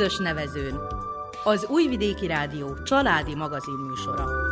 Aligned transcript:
közös 0.00 0.18
nevezőn. 0.18 0.80
Az 1.44 1.66
Újvidéki 1.68 2.26
Rádió 2.26 2.82
családi 2.82 3.34
magazinműsora. 3.34 4.49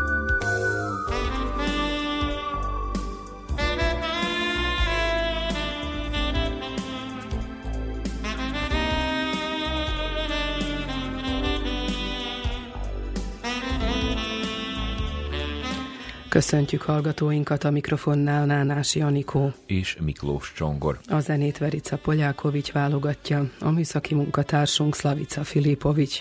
Köszöntjük 16.39 16.83
hallgatóinkat 16.83 17.65
a 17.65 17.71
mikrofonnál 17.71 18.47
Nánás 18.47 18.95
Janikó. 18.95 19.53
És 19.67 19.97
Miklós 20.01 20.53
Csongor. 20.57 20.99
A 21.07 21.21
zenét 21.21 21.59
Verica 21.59 21.97
Polyákovics 21.97 22.73
válogatja, 22.73 23.51
a 23.61 23.71
műszaki 23.71 24.15
munkatársunk 24.15 24.95
Slavica 24.95 25.45
Filipovics. 25.45 26.19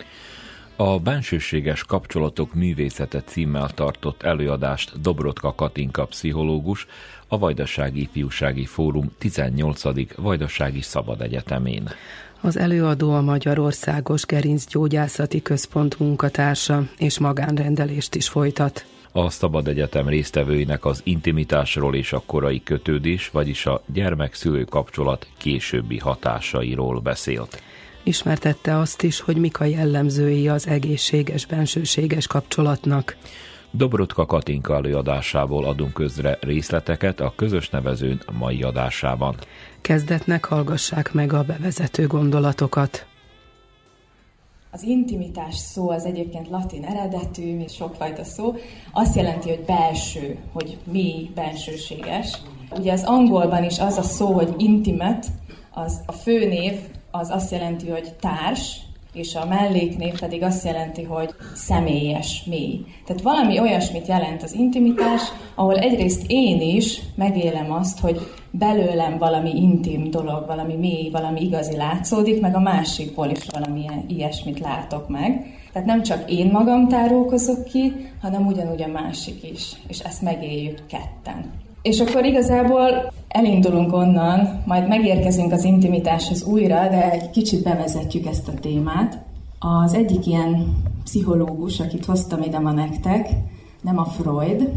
A 0.76 1.00
bensőséges 1.00 1.84
kapcsolatok 1.84 2.54
művészete 2.54 3.22
címmel 3.22 3.70
tartott 3.70 4.24
előadást 4.24 5.02
Dobrotka 5.02 5.56
Katinka 5.56 6.06
pszichológus 6.06 6.88
a 7.28 7.38
Vajdasági 7.38 8.02
Ifjúsági 8.02 8.66
Fórum 8.66 9.12
18. 9.18 9.82
Vajdasági 10.16 10.82
Szabad 10.82 11.22
Egyetemén. 11.22 11.90
Az 12.42 12.58
előadó 12.58 13.14
a 13.14 13.22
Magyarországos 13.22 14.26
Gerincgyógyászati 14.26 15.42
Központ 15.42 16.00
munkatársa 16.00 16.84
és 16.98 17.20
magánrendelést 17.20 18.16
is 18.16 18.30
folytat 18.30 18.86
a 19.12 19.30
Szabad 19.30 19.68
Egyetem 19.68 20.08
résztvevőinek 20.08 20.86
az 20.86 21.02
intimitásról 21.04 21.96
és 21.96 22.14
a 22.14 22.24
korai 22.26 22.64
kötődés, 22.64 23.30
vagyis 23.30 23.66
a 23.66 23.82
gyermek-szülő 23.86 24.64
kapcsolat 24.64 25.28
későbbi 25.38 25.98
hatásairól 25.98 27.00
beszélt. 27.00 27.62
Ismertette 28.04 28.78
azt 28.78 29.04
is, 29.04 29.20
hogy 29.20 29.38
mik 29.38 29.60
a 29.60 29.64
jellemzői 29.64 30.48
az 30.48 30.68
egészséges, 30.68 31.46
bensőséges 31.46 32.28
kapcsolatnak. 32.28 33.18
Dobrotka 33.72 34.26
Katinka 34.26 34.76
előadásából 34.76 35.66
adunk 35.66 35.94
közre 35.94 36.38
részleteket 36.42 37.20
a 37.20 37.34
közös 37.36 37.70
nevezőn 37.70 38.22
mai 38.32 38.64
adásában. 38.64 39.36
Kezdetnek 39.82 40.46
hallgassák 40.46 41.14
meg 41.14 41.34
a 41.34 41.44
bevezető 41.44 42.08
gondolatokat. 42.08 43.06
Az 44.72 44.84
intimitás 44.84 45.56
szó 45.56 45.90
az 45.90 46.06
egyébként 46.06 46.50
latin 46.50 46.84
eredetű, 46.84 47.56
mint 47.56 47.72
sokfajta 47.72 48.24
szó, 48.24 48.56
azt 48.94 49.16
jelenti, 49.16 49.50
hogy 49.50 49.64
belső, 49.66 50.38
hogy 50.54 50.78
mély, 50.92 51.30
bensőséges. 51.36 52.42
Ugye 52.72 52.92
az 52.92 53.04
angolban 53.04 53.64
is 53.64 53.80
az 53.80 53.98
a 53.98 54.02
szó, 54.02 54.32
hogy 54.34 54.54
intimate, 54.58 55.28
az 55.74 56.02
a 56.06 56.12
főnév, 56.12 56.80
az 57.12 57.30
azt 57.30 57.52
jelenti, 57.52 57.90
hogy 57.90 58.14
társ, 58.20 58.80
és 59.14 59.36
a 59.36 59.46
melléknév 59.46 60.20
pedig 60.20 60.44
azt 60.44 60.66
jelenti, 60.66 61.04
hogy 61.04 61.30
személyes, 61.54 62.44
mély. 62.46 62.86
Tehát 63.06 63.22
valami 63.22 63.60
olyasmit 63.60 64.08
jelent 64.08 64.44
az 64.44 64.54
intimitás, 64.54 65.22
ahol 65.56 65.78
egyrészt 65.78 66.24
én 66.28 66.62
is 66.62 67.02
megélem 67.16 67.72
azt, 67.72 68.00
hogy 68.00 68.20
belőlem 68.52 69.18
valami 69.18 69.56
intim 69.56 70.10
dolog, 70.10 70.46
valami 70.48 70.76
mély, 70.76 71.10
valami 71.10 71.42
igazi 71.42 71.76
látszódik, 71.76 72.42
meg 72.42 72.56
a 72.56 72.60
másikból 72.60 73.30
is 73.30 73.46
valami 73.52 73.86
ilyesmit 74.08 74.60
látok 74.60 75.10
meg. 75.10 75.56
Tehát 75.74 75.88
nem 75.88 76.04
csak 76.04 76.32
én 76.32 76.52
magam 76.52 76.88
tárulkozok 76.88 77.64
ki, 77.64 77.94
hanem 78.22 78.46
ugyanúgy 78.46 78.82
a 78.82 78.88
másik 78.88 79.44
is, 79.52 79.72
és 79.88 80.00
ezt 80.00 80.22
megéljük 80.22 80.86
ketten. 80.88 81.66
És 81.88 82.00
akkor 82.00 82.26
igazából 82.26 83.14
elindulunk 83.28 83.94
onnan, 83.94 84.64
majd 84.66 84.88
megérkezünk 84.88 85.52
az 85.52 85.64
intimitáshoz 85.64 86.44
újra, 86.44 86.88
de 86.90 87.12
egy 87.12 87.30
kicsit 87.30 87.64
bevezetjük 87.64 88.26
ezt 88.26 88.48
a 88.48 88.54
témát. 88.62 89.18
Az 89.60 89.94
egyik 89.94 90.26
ilyen 90.26 90.76
pszichológus, 91.04 91.80
akit 91.80 92.06
hoztam 92.06 92.42
ide 92.42 92.60
ma 92.60 92.72
nektek, 92.72 93.30
nem 93.82 93.98
a 93.98 94.06
Freud, 94.06 94.70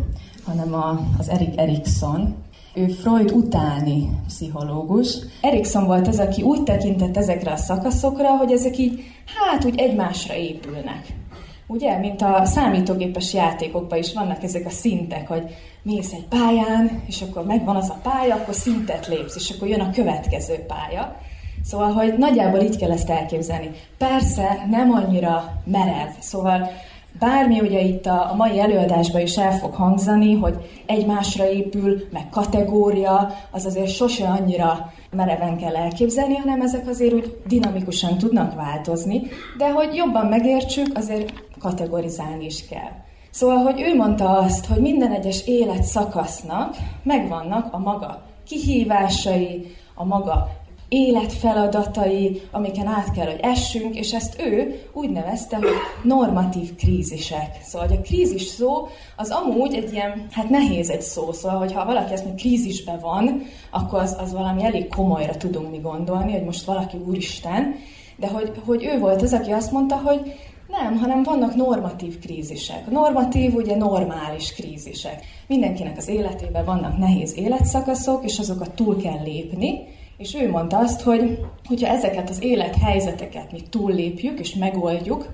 hanem 0.45 0.75
a, 0.75 1.01
az 1.19 1.29
Erik 1.29 1.59
Erikson. 1.59 2.35
Ő 2.75 2.87
Freud 2.87 3.33
utáni 3.33 4.11
pszichológus. 4.27 5.17
Erikson 5.41 5.87
volt 5.87 6.09
az, 6.09 6.19
aki 6.19 6.43
úgy 6.43 6.63
tekintett 6.63 7.17
ezekre 7.17 7.53
a 7.53 7.57
szakaszokra, 7.57 8.37
hogy 8.37 8.53
ezek 8.53 8.79
így, 8.79 9.01
hát 9.25 9.65
úgy 9.65 9.79
egymásra 9.79 10.35
épülnek. 10.35 11.19
Ugye, 11.67 11.99
mint 11.99 12.23
a 12.23 12.45
számítógépes 12.45 13.35
játékokban 13.35 13.99
is 13.99 14.13
vannak 14.13 14.43
ezek 14.43 14.67
a 14.67 14.71
szintek, 14.71 15.29
hogy 15.29 15.43
mész 15.83 16.13
egy 16.13 16.27
pályán, 16.29 17.03
és 17.07 17.23
akkor 17.23 17.45
megvan 17.45 17.77
az 17.77 17.91
a 17.91 18.01
pálya, 18.03 18.35
akkor 18.35 18.55
szintet 18.55 19.07
lépsz, 19.07 19.37
és 19.37 19.51
akkor 19.51 19.69
jön 19.69 19.81
a 19.81 19.91
következő 19.91 20.55
pálya. 20.55 21.17
Szóval, 21.65 21.93
hogy 21.93 22.15
nagyjából 22.19 22.61
így 22.61 22.77
kell 22.77 22.91
ezt 22.91 23.11
elképzelni. 23.11 23.71
Persze 23.99 24.67
nem 24.71 24.91
annyira 24.91 25.63
merev, 25.65 26.09
szóval 26.19 26.71
bármi 27.19 27.61
ugye 27.61 27.81
itt 27.81 28.07
a, 28.07 28.31
a 28.31 28.35
mai 28.35 28.59
előadásban 28.59 29.21
is 29.21 29.37
el 29.37 29.59
fog 29.59 29.75
hangzani, 29.75 30.35
hogy 30.35 30.83
egymásra 30.87 31.51
épül, 31.51 32.07
meg 32.13 32.29
kategória, 32.31 33.35
az 33.51 33.65
azért 33.65 33.95
sose 33.95 34.27
annyira 34.27 34.93
mereven 35.11 35.57
kell 35.57 35.77
elképzelni, 35.77 36.35
hanem 36.35 36.61
ezek 36.61 36.89
azért 36.89 37.13
úgy 37.13 37.37
dinamikusan 37.47 38.19
tudnak 38.19 38.55
változni, 38.55 39.23
de 39.59 39.71
hogy 39.71 39.95
jobban 39.95 40.27
megértsük, 40.27 40.99
azért 40.99 41.33
kategorizálni 41.59 42.45
is 42.45 42.69
kell. 42.69 42.91
Szóval, 43.31 43.57
hogy 43.57 43.81
ő 43.81 43.97
mondta 43.97 44.39
azt, 44.39 44.67
hogy 44.67 44.81
minden 44.81 45.13
egyes 45.13 45.47
élet 45.47 45.83
szakasznak 45.83 46.77
megvannak 47.03 47.75
a 47.75 47.79
maga 47.79 48.23
kihívásai, 48.47 49.77
a 49.95 50.05
maga 50.05 50.49
életfeladatai, 50.91 52.43
amiken 52.51 52.87
át 52.87 53.13
kell, 53.13 53.27
hogy 53.27 53.41
essünk, 53.43 53.97
és 53.97 54.13
ezt 54.13 54.41
ő 54.41 54.83
úgy 54.93 55.11
nevezte, 55.11 55.57
hogy 55.57 55.69
normatív 56.03 56.75
krízisek. 56.75 57.59
Szóval, 57.63 57.89
hogy 57.89 57.97
a 57.97 58.01
krízis 58.01 58.43
szó 58.43 58.89
az 59.17 59.31
amúgy 59.31 59.75
egy 59.75 59.93
ilyen, 59.93 60.27
hát 60.31 60.49
nehéz 60.49 60.91
egy 60.91 61.03
szó, 61.03 61.33
szóval, 61.33 61.59
hogy 61.59 61.73
ha 61.73 61.85
valaki 61.85 62.13
ezt 62.13 62.25
mondja, 62.25 62.45
krízisben 62.45 62.99
van, 63.01 63.43
akkor 63.71 64.01
az, 64.01 64.17
az 64.21 64.33
valami 64.33 64.65
elég 64.65 64.89
komolyra 64.89 65.37
tudunk 65.37 65.71
mi 65.71 65.79
gondolni, 65.79 66.33
hogy 66.33 66.45
most 66.45 66.65
valaki 66.65 66.97
úristen, 67.07 67.75
de 68.17 68.29
hogy, 68.29 68.53
hogy 68.65 68.85
ő 68.85 68.99
volt 68.99 69.23
az, 69.23 69.33
aki 69.33 69.51
azt 69.51 69.73
mondta, 69.73 69.97
hogy 69.97 70.35
nem, 70.71 70.97
hanem 70.97 71.23
vannak 71.23 71.55
normatív 71.55 72.19
krízisek. 72.19 72.91
Normatív, 72.91 73.55
ugye 73.55 73.77
normális 73.77 74.53
krízisek. 74.53 75.25
Mindenkinek 75.47 75.97
az 75.97 76.09
életében 76.09 76.65
vannak 76.65 76.99
nehéz 76.99 77.37
életszakaszok, 77.37 78.25
és 78.25 78.39
azokat 78.39 78.75
túl 78.75 78.97
kell 78.97 79.23
lépni, 79.23 79.87
és 80.17 80.35
ő 80.35 80.51
mondta 80.51 80.79
azt, 80.79 81.01
hogy 81.01 81.39
hogyha 81.67 81.89
ezeket 81.89 82.31
az 82.31 82.43
élethelyzeteket 82.43 83.53
mi 83.53 83.61
túllépjük 83.71 84.39
és 84.39 84.55
megoldjuk, 84.55 85.29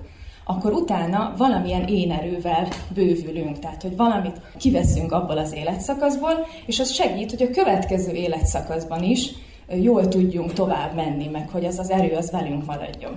akkor 0.45 0.71
utána 0.71 1.33
valamilyen 1.37 1.87
én 1.87 2.11
erővel 2.11 2.67
bővülünk, 2.93 3.59
tehát 3.59 3.81
hogy 3.81 3.95
valamit 3.95 4.41
kiveszünk 4.57 5.11
abból 5.11 5.37
az 5.37 5.53
életszakaszból, 5.53 6.45
és 6.65 6.79
az 6.79 6.91
segít, 6.91 7.29
hogy 7.29 7.41
a 7.41 7.49
következő 7.51 8.11
életszakaszban 8.11 9.03
is 9.03 9.31
jól 9.67 10.07
tudjunk 10.07 10.53
tovább 10.53 10.95
menni, 10.95 11.27
meg 11.27 11.49
hogy 11.49 11.65
az 11.65 11.79
az 11.79 11.89
erő 11.89 12.15
az 12.15 12.31
velünk 12.31 12.65
maradjon. 12.65 13.15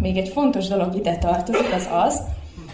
Még 0.00 0.16
egy 0.16 0.28
fontos 0.28 0.68
dolog 0.68 0.94
ide 0.94 1.16
tartozik, 1.16 1.72
az 1.74 1.88
az, 1.92 2.22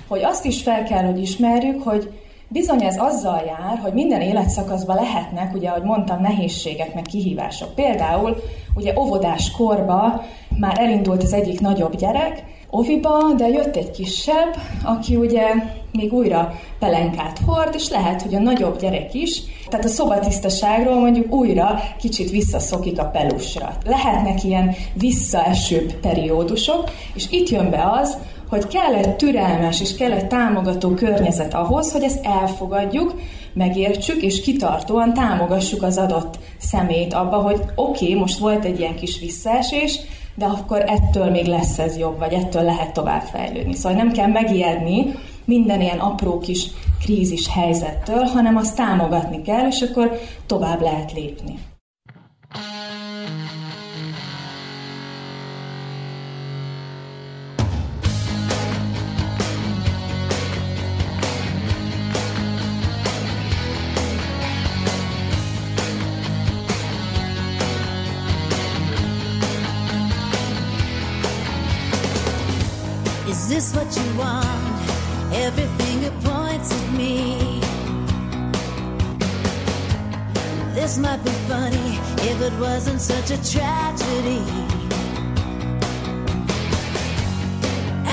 hogy 0.09 0.22
azt 0.22 0.44
is 0.44 0.62
fel 0.62 0.82
kell, 0.82 1.04
hogy 1.04 1.20
ismerjük, 1.20 1.82
hogy 1.82 2.12
Bizony 2.48 2.82
ez 2.82 2.98
azzal 2.98 3.42
jár, 3.47 3.78
hogy 3.78 3.92
minden 3.92 4.20
életszakaszban 4.20 4.97
lehetnek, 4.97 5.54
ugye, 5.54 5.69
ahogy 5.69 5.82
mondtam, 5.82 6.20
nehézségek, 6.20 6.94
meg 6.94 7.03
kihívások. 7.03 7.75
Például 7.75 8.37
ugye 8.75 8.92
óvodás 8.98 9.50
korba 9.50 10.22
már 10.59 10.78
elindult 10.78 11.22
az 11.22 11.32
egyik 11.32 11.60
nagyobb 11.60 11.97
gyerek, 11.97 12.44
oviba, 12.76 13.32
de 13.37 13.48
jött 13.48 13.76
egy 13.76 13.91
kisebb, 13.91 14.56
aki 14.84 15.16
ugye 15.16 15.44
még 15.92 16.12
újra 16.12 16.54
pelenkát 16.78 17.41
hord, 17.47 17.75
és 17.75 17.88
lehet, 17.88 18.22
hogy 18.22 18.34
a 18.34 18.38
nagyobb 18.38 18.81
gyerek 18.81 19.14
is, 19.14 19.42
tehát 19.69 19.84
a 19.84 19.88
szobatisztaságról 19.88 21.00
mondjuk 21.00 21.34
újra 21.34 21.81
kicsit 22.00 22.31
visszaszokik 22.31 22.99
a 22.99 23.05
pelusra. 23.05 23.76
Lehetnek 23.84 24.44
ilyen 24.44 24.75
visszaesőbb 24.94 25.93
periódusok, 25.93 26.90
és 27.14 27.26
itt 27.31 27.49
jön 27.49 27.70
be 27.70 27.90
az, 28.00 28.17
hogy 28.49 28.67
kell 28.67 28.94
egy 28.94 29.17
türelmes 29.17 29.81
és 29.81 29.94
kell 29.94 30.12
egy 30.12 30.26
támogató 30.26 30.90
környezet 30.90 31.55
ahhoz, 31.55 31.93
hogy 31.93 32.02
ezt 32.02 32.25
elfogadjuk, 32.25 33.14
megértsük, 33.52 34.23
és 34.23 34.40
kitartóan 34.40 35.14
támogassuk 35.14 35.82
az 35.82 35.99
adott 35.99 36.38
szemét 36.58 37.14
abba, 37.14 37.37
hogy 37.37 37.61
oké, 37.75 38.05
okay, 38.05 38.14
most 38.14 38.38
volt 38.38 38.64
egy 38.64 38.81
ilyen 38.81 38.94
kis 38.94 39.19
visszaesés, 39.19 40.00
de 40.37 40.44
akkor 40.44 40.85
ettől 40.87 41.31
még 41.31 41.47
lesz 41.47 41.79
ez 41.79 41.97
jobb, 41.97 42.19
vagy 42.19 42.33
ettől 42.33 42.62
lehet 42.62 42.93
tovább 42.93 43.23
fejlődni. 43.23 43.75
Szóval 43.75 43.99
nem 43.99 44.12
kell 44.12 44.29
megijedni 44.29 45.15
minden 45.44 45.81
ilyen 45.81 45.99
apró 45.99 46.38
kis 46.38 46.67
krízis 47.00 47.49
helyzettől, 47.49 48.23
hanem 48.23 48.56
azt 48.56 48.77
támogatni 48.77 49.43
kell, 49.43 49.67
és 49.67 49.81
akkor 49.81 50.19
tovább 50.47 50.81
lehet 50.81 51.12
lépni. 51.12 51.59
This 73.56 73.75
what 73.75 73.91
you 73.97 74.19
want? 74.19 74.47
Every 75.32 75.69
finger 75.79 76.12
points 76.29 76.70
at 76.79 76.93
me. 76.93 77.61
This 80.75 80.99
might 80.99 81.23
be 81.25 81.31
funny 81.53 81.88
if 82.31 82.38
it 82.49 82.53
wasn't 82.61 83.00
such 83.00 83.31
a 83.31 83.38
tragedy. 83.53 84.43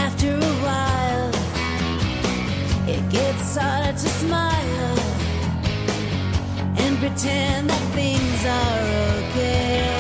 After 0.06 0.32
a 0.52 0.56
while, 0.66 1.32
it 2.96 3.04
gets 3.10 3.58
harder 3.58 3.92
to 4.04 4.10
smile 4.24 4.98
and 6.84 6.98
pretend 7.00 7.70
that 7.70 7.84
things 7.98 8.40
are 8.62 8.82
okay. 9.20 9.93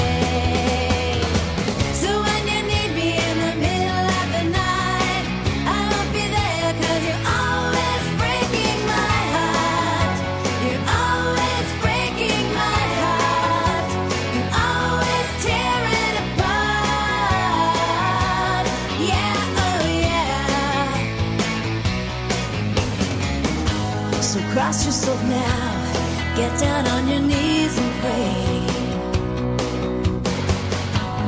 Get 26.35 26.59
down 26.59 26.87
on 26.87 27.07
your 27.07 27.19
knees 27.19 27.77
and 27.77 27.91
pray. 28.01 28.65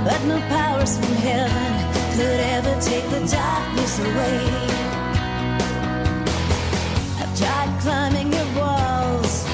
But 0.04 0.20
no 0.26 0.40
powers 0.50 0.98
from 0.98 1.16
heaven 1.28 1.74
could 2.16 2.40
ever 2.56 2.82
take 2.82 3.06
the 3.10 3.22
darkness 3.28 4.00
away. 4.00 4.40
I've 7.22 7.34
tried 7.38 7.72
climbing 7.82 8.34
your 8.34 8.50
walls, 8.60 9.46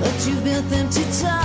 but 0.00 0.26
you 0.26 0.34
built 0.40 0.68
them 0.68 0.90
too 0.90 1.22
tall. 1.22 1.43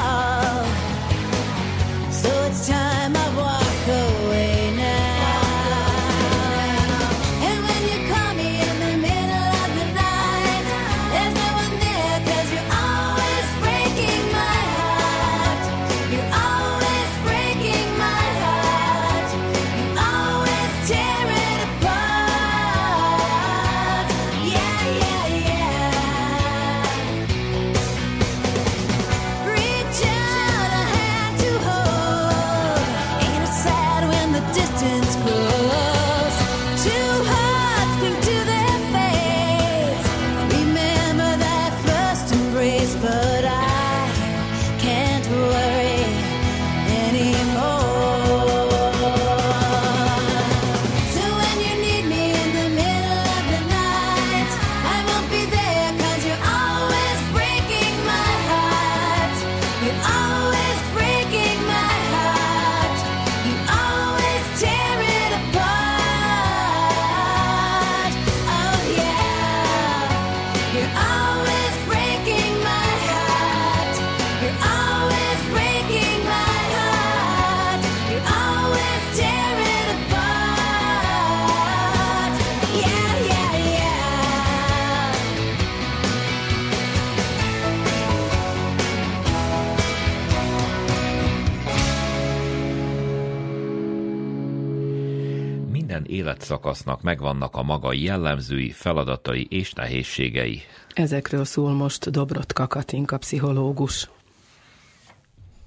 Minden 96.50 96.64
életszakasznak 96.64 97.02
megvannak 97.02 97.56
a 97.56 97.64
maga 97.64 97.94
jellemzői, 97.94 98.72
feladatai 98.72 99.48
és 99.50 99.74
nehézségei. 99.74 100.62
Ezekről 100.94 101.46
szól 101.46 101.72
most 101.72 102.12
Dobrotka 102.12 102.68
Katinka 102.68 103.18
pszichológus. 103.18 104.10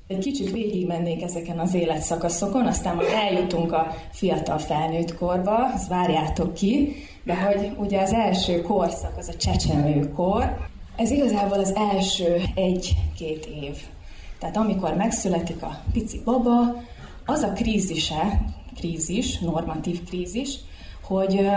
Egy 0.07 0.19
kicsit 0.19 0.51
végigmennék 0.51 1.23
ezeken 1.23 1.59
az 1.59 1.75
életszakaszokon, 1.75 2.67
aztán 2.67 2.95
majd 2.95 3.09
eljutunk 3.09 3.73
a 3.73 3.95
fiatal 4.13 4.59
felnőtt 4.59 5.15
korba, 5.15 5.73
azt 5.75 5.89
várjátok 5.89 6.55
ki, 6.55 6.97
de 7.25 7.43
hogy 7.45 7.73
ugye 7.77 8.01
az 8.01 8.13
első 8.13 8.61
korszak, 8.61 9.17
az 9.19 9.29
a 9.29 9.37
csecsemőkor, 9.37 10.69
ez 10.97 11.11
igazából 11.11 11.59
az 11.59 11.75
első 11.75 12.43
egy-két 12.55 13.47
év. 13.47 13.77
Tehát 14.39 14.57
amikor 14.57 14.95
megszületik 14.95 15.63
a 15.63 15.83
pici 15.93 16.21
baba, 16.25 16.83
az 17.27 17.43
a 17.43 17.53
krízise, 17.53 18.45
krízis, 18.77 19.39
normatív 19.39 20.05
krízis, 20.05 20.59
hogy 21.17 21.51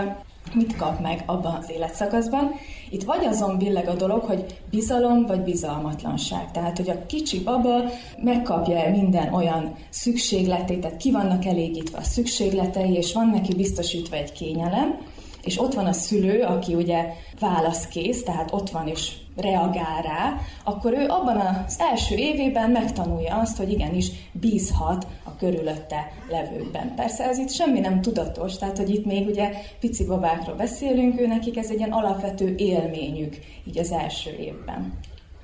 mit 0.54 0.76
kap 0.76 1.00
meg 1.00 1.22
abban 1.26 1.54
az 1.54 1.70
életszakaszban. 1.70 2.50
Itt 2.90 3.02
vagy 3.02 3.24
azon 3.24 3.58
billeg 3.58 3.88
a 3.88 3.94
dolog, 3.94 4.22
hogy 4.22 4.44
bizalom 4.70 5.26
vagy 5.26 5.40
bizalmatlanság. 5.40 6.50
Tehát, 6.50 6.76
hogy 6.76 6.90
a 6.90 7.06
kicsi 7.06 7.40
baba 7.40 7.82
megkapja 8.22 8.90
minden 8.90 9.34
olyan 9.34 9.76
szükségletét, 9.90 10.80
tehát 10.80 10.96
ki 10.96 11.10
vannak 11.10 11.44
elégítve 11.44 11.98
a 11.98 12.02
szükségletei, 12.02 12.94
és 12.94 13.12
van 13.12 13.28
neki 13.28 13.54
biztosítva 13.54 14.16
egy 14.16 14.32
kényelem, 14.32 14.98
és 15.42 15.60
ott 15.60 15.74
van 15.74 15.86
a 15.86 15.92
szülő, 15.92 16.42
aki 16.42 16.74
ugye 16.74 17.04
válaszkész, 17.40 18.22
tehát 18.22 18.52
ott 18.52 18.70
van 18.70 18.88
és 18.88 19.12
reagál 19.36 20.02
rá, 20.02 20.36
akkor 20.64 20.92
ő 20.92 21.06
abban 21.08 21.36
az 21.36 21.76
első 21.78 22.14
évében 22.14 22.70
megtanulja 22.70 23.34
azt, 23.34 23.56
hogy 23.56 23.72
igenis 23.72 24.10
bízhat 24.32 25.06
a 25.24 25.36
körülötte 25.36 26.12
levőkben. 26.28 26.94
Persze 26.94 27.24
ez 27.24 27.38
itt 27.38 27.50
semmi 27.50 27.80
nem 27.80 28.00
tudatos, 28.00 28.56
tehát 28.56 28.78
hogy 28.78 28.90
itt 28.90 29.04
még 29.04 29.28
ugye 29.28 29.50
pici 29.80 30.04
babákról 30.04 30.56
beszélünk, 30.56 31.20
ő 31.20 31.26
nekik 31.26 31.56
ez 31.56 31.70
egy 31.70 31.78
ilyen 31.78 31.92
alapvető 31.92 32.54
élményük 32.56 33.36
így 33.66 33.78
az 33.78 33.92
első 33.92 34.30
évben. 34.30 34.92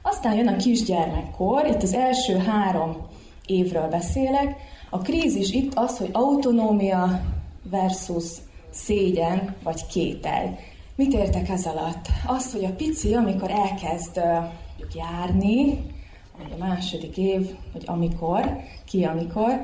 Aztán 0.02 0.36
jön 0.36 0.48
a 0.48 0.56
kisgyermekkor, 0.56 1.66
itt 1.66 1.82
az 1.82 1.94
első 1.94 2.36
három 2.36 2.96
évről 3.46 3.88
beszélek. 3.88 4.56
A 4.90 4.98
krízis 4.98 5.50
itt 5.50 5.72
az, 5.74 5.98
hogy 5.98 6.08
autonómia 6.12 7.20
versus 7.70 8.24
szégyen 8.70 9.54
vagy 9.62 9.86
kételj. 9.86 10.48
Mit 10.96 11.12
értek 11.12 11.48
ez 11.48 11.66
alatt? 11.66 12.08
Azt, 12.26 12.52
hogy 12.52 12.64
a 12.64 12.74
pici, 12.74 13.14
amikor 13.14 13.50
elkezd 13.50 14.16
uh, 14.16 14.44
járni, 14.94 15.78
vagy 16.38 16.52
a 16.52 16.64
második 16.64 17.16
év, 17.16 17.50
vagy 17.72 17.82
amikor, 17.86 18.56
ki 18.84 19.04
amikor, 19.04 19.60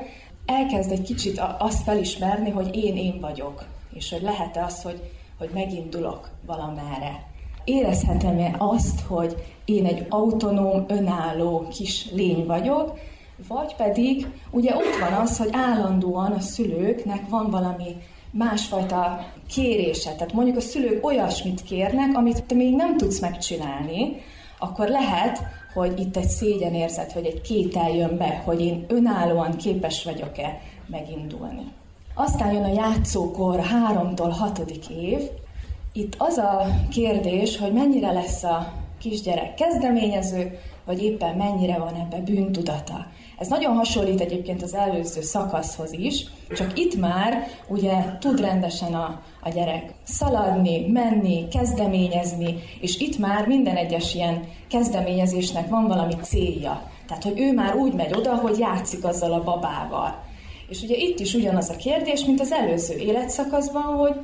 elkezd 0.47 0.91
egy 0.91 1.03
kicsit 1.03 1.43
azt 1.59 1.83
felismerni, 1.83 2.51
hogy 2.51 2.77
én 2.77 2.97
én 2.97 3.21
vagyok, 3.21 3.65
és 3.95 4.11
hogy 4.11 4.23
lehet-e 4.23 4.65
az, 4.65 4.83
hogy, 4.83 5.11
hogy 5.39 5.51
megindulok 5.53 6.31
valamerre. 6.47 7.27
Érezhetem-e 7.65 8.55
azt, 8.59 9.01
hogy 9.01 9.35
én 9.65 9.87
egy 9.87 10.07
autonóm, 10.09 10.85
önálló 10.89 11.69
kis 11.69 12.11
lény 12.11 12.47
vagyok, 12.47 12.99
vagy 13.49 13.75
pedig 13.75 14.27
ugye 14.51 14.77
ott 14.77 14.97
van 15.01 15.13
az, 15.13 15.39
hogy 15.39 15.49
állandóan 15.53 16.33
a 16.33 16.41
szülőknek 16.41 17.29
van 17.29 17.51
valami 17.51 17.97
másfajta 18.31 19.27
kérése. 19.49 20.13
Tehát 20.13 20.33
mondjuk 20.33 20.57
a 20.57 20.61
szülők 20.61 21.07
olyasmit 21.07 21.63
kérnek, 21.63 22.17
amit 22.17 22.45
te 22.45 22.55
még 22.55 22.75
nem 22.75 22.97
tudsz 22.97 23.21
megcsinálni, 23.21 24.17
akkor 24.59 24.89
lehet, 24.89 25.43
hogy 25.75 26.01
itt 26.01 26.17
egy 26.17 26.29
szégyenérzet, 26.29 27.13
vagy 27.13 27.27
egy 27.27 27.41
kétel 27.41 27.91
jön 27.91 28.17
be, 28.17 28.43
hogy 28.45 28.61
én 28.61 28.85
önállóan 28.89 29.57
képes 29.57 30.05
vagyok-e 30.05 30.61
megindulni. 30.87 31.73
Aztán 32.15 32.53
jön 32.53 32.65
a 32.65 32.73
játszókor 32.73 33.61
háromtól 33.61 34.29
hatodik 34.29 34.89
év. 34.89 35.21
Itt 35.93 36.15
az 36.19 36.37
a 36.37 36.67
kérdés, 36.91 37.59
hogy 37.59 37.73
mennyire 37.73 38.13
lesz 38.13 38.45
a 38.45 38.73
kisgyerek 38.99 39.55
kezdeményező, 39.55 40.59
vagy 40.85 41.03
éppen 41.03 41.37
mennyire 41.37 41.79
van 41.79 41.95
ebbe 41.95 42.21
bűntudata. 42.21 43.07
Ez 43.39 43.49
nagyon 43.49 43.75
hasonlít 43.75 44.21
egyébként 44.21 44.63
az 44.63 44.75
előző 44.75 45.21
szakaszhoz 45.21 45.93
is, 45.93 46.27
csak 46.57 46.79
itt 46.79 46.97
már 46.97 47.49
ugye 47.67 47.93
tud 48.21 48.41
rendesen 48.41 48.95
a, 48.95 49.21
a 49.43 49.49
gyerek 49.49 49.95
szaladni, 50.05 50.87
menni, 50.87 51.49
kezdeményezni, 51.49 52.55
és 52.81 53.01
itt 53.01 53.19
már 53.19 53.47
minden 53.47 53.77
egyes 53.77 54.15
ilyen 54.15 54.45
kezdeményezésnek 54.69 55.69
van 55.69 55.87
valami 55.87 56.15
célja. 56.23 56.83
Tehát, 57.07 57.23
hogy 57.23 57.41
ő 57.41 57.53
már 57.53 57.75
úgy 57.75 57.93
megy 57.93 58.15
oda, 58.17 58.35
hogy 58.35 58.59
játszik 58.59 59.05
azzal 59.05 59.33
a 59.33 59.43
babával. 59.43 60.25
És 60.69 60.83
ugye 60.83 60.97
itt 60.97 61.21
is 61.21 61.35
ugyanaz 61.35 61.71
a 61.71 61.77
kérdés, 61.77 62.25
mint 62.25 62.41
az 62.41 62.53
előző 62.53 62.97
életszakaszban, 62.97 63.83
hogy 63.83 64.15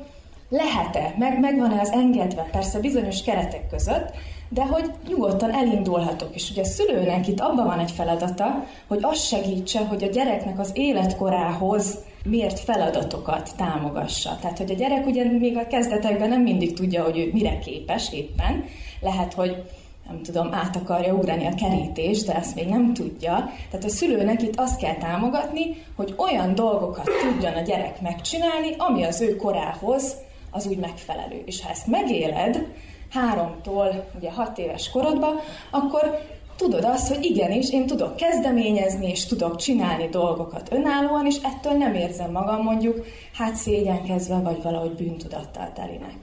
lehet-e, 0.48 1.14
meg, 1.18 1.40
megvan-e 1.40 1.80
az 1.80 1.90
engedve, 1.90 2.48
persze 2.52 2.78
bizonyos 2.78 3.22
keretek 3.22 3.68
között, 3.68 4.10
de 4.48 4.64
hogy 4.64 4.90
nyugodtan 5.08 5.54
elindulhatok. 5.54 6.34
És 6.34 6.50
ugye 6.50 6.60
a 6.60 6.64
szülőnek 6.64 7.28
itt 7.28 7.40
abban 7.40 7.66
van 7.66 7.78
egy 7.78 7.90
feladata, 7.90 8.64
hogy 8.88 8.98
azt 9.02 9.26
segítse, 9.26 9.86
hogy 9.86 10.04
a 10.04 10.08
gyereknek 10.08 10.58
az 10.58 10.70
életkorához 10.74 11.98
miért 12.24 12.60
feladatokat 12.60 13.50
támogassa. 13.56 14.38
Tehát, 14.40 14.58
hogy 14.58 14.70
a 14.70 14.74
gyerek 14.74 15.06
ugye 15.06 15.24
még 15.24 15.56
a 15.56 15.66
kezdetekben 15.66 16.28
nem 16.28 16.42
mindig 16.42 16.72
tudja, 16.72 17.02
hogy 17.02 17.18
ő 17.18 17.30
mire 17.32 17.58
képes 17.58 18.12
éppen. 18.12 18.64
Lehet, 19.00 19.34
hogy 19.34 19.62
nem 20.08 20.22
tudom, 20.22 20.54
át 20.54 20.76
akarja 20.76 21.14
ugrani 21.14 21.46
a 21.46 21.54
kerítés, 21.54 22.22
de 22.22 22.34
ezt 22.34 22.54
még 22.54 22.68
nem 22.68 22.94
tudja. 22.94 23.50
Tehát 23.70 23.84
a 23.84 23.88
szülőnek 23.88 24.42
itt 24.42 24.54
azt 24.56 24.80
kell 24.80 24.94
támogatni, 24.94 25.84
hogy 25.96 26.14
olyan 26.16 26.54
dolgokat 26.54 27.10
tudjon 27.22 27.52
a 27.52 27.60
gyerek 27.60 28.00
megcsinálni, 28.00 28.74
ami 28.78 29.04
az 29.04 29.20
ő 29.20 29.36
korához 29.36 30.16
az 30.50 30.66
úgy 30.66 30.78
megfelelő. 30.78 31.42
És 31.44 31.62
ha 31.62 31.70
ezt 31.70 31.86
megéled, 31.86 32.66
háromtól 33.10 34.10
ugye 34.16 34.30
hat 34.30 34.58
éves 34.58 34.90
korodba, 34.90 35.28
akkor 35.70 36.18
tudod 36.56 36.84
azt, 36.84 37.08
hogy 37.08 37.24
igenis, 37.24 37.70
én 37.70 37.86
tudok 37.86 38.16
kezdeményezni, 38.16 39.08
és 39.10 39.26
tudok 39.26 39.56
csinálni 39.56 40.08
dolgokat 40.08 40.72
önállóan, 40.72 41.26
és 41.26 41.36
ettől 41.42 41.72
nem 41.72 41.94
érzem 41.94 42.30
magam 42.30 42.62
mondjuk 42.62 43.06
hát 43.32 43.56
szégyenkezve, 43.56 44.38
vagy 44.38 44.62
valahogy 44.62 44.92
bűntudattal 44.92 45.72
telinek. 45.74 46.16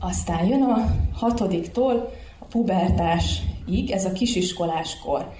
Aztán 0.00 0.46
jön 0.46 0.62
a 0.62 0.96
hatodiktól 1.12 2.12
a 2.38 2.44
pubertásig, 2.44 3.90
ez 3.90 4.04
a 4.04 4.12
kisiskoláskor. 4.12 5.32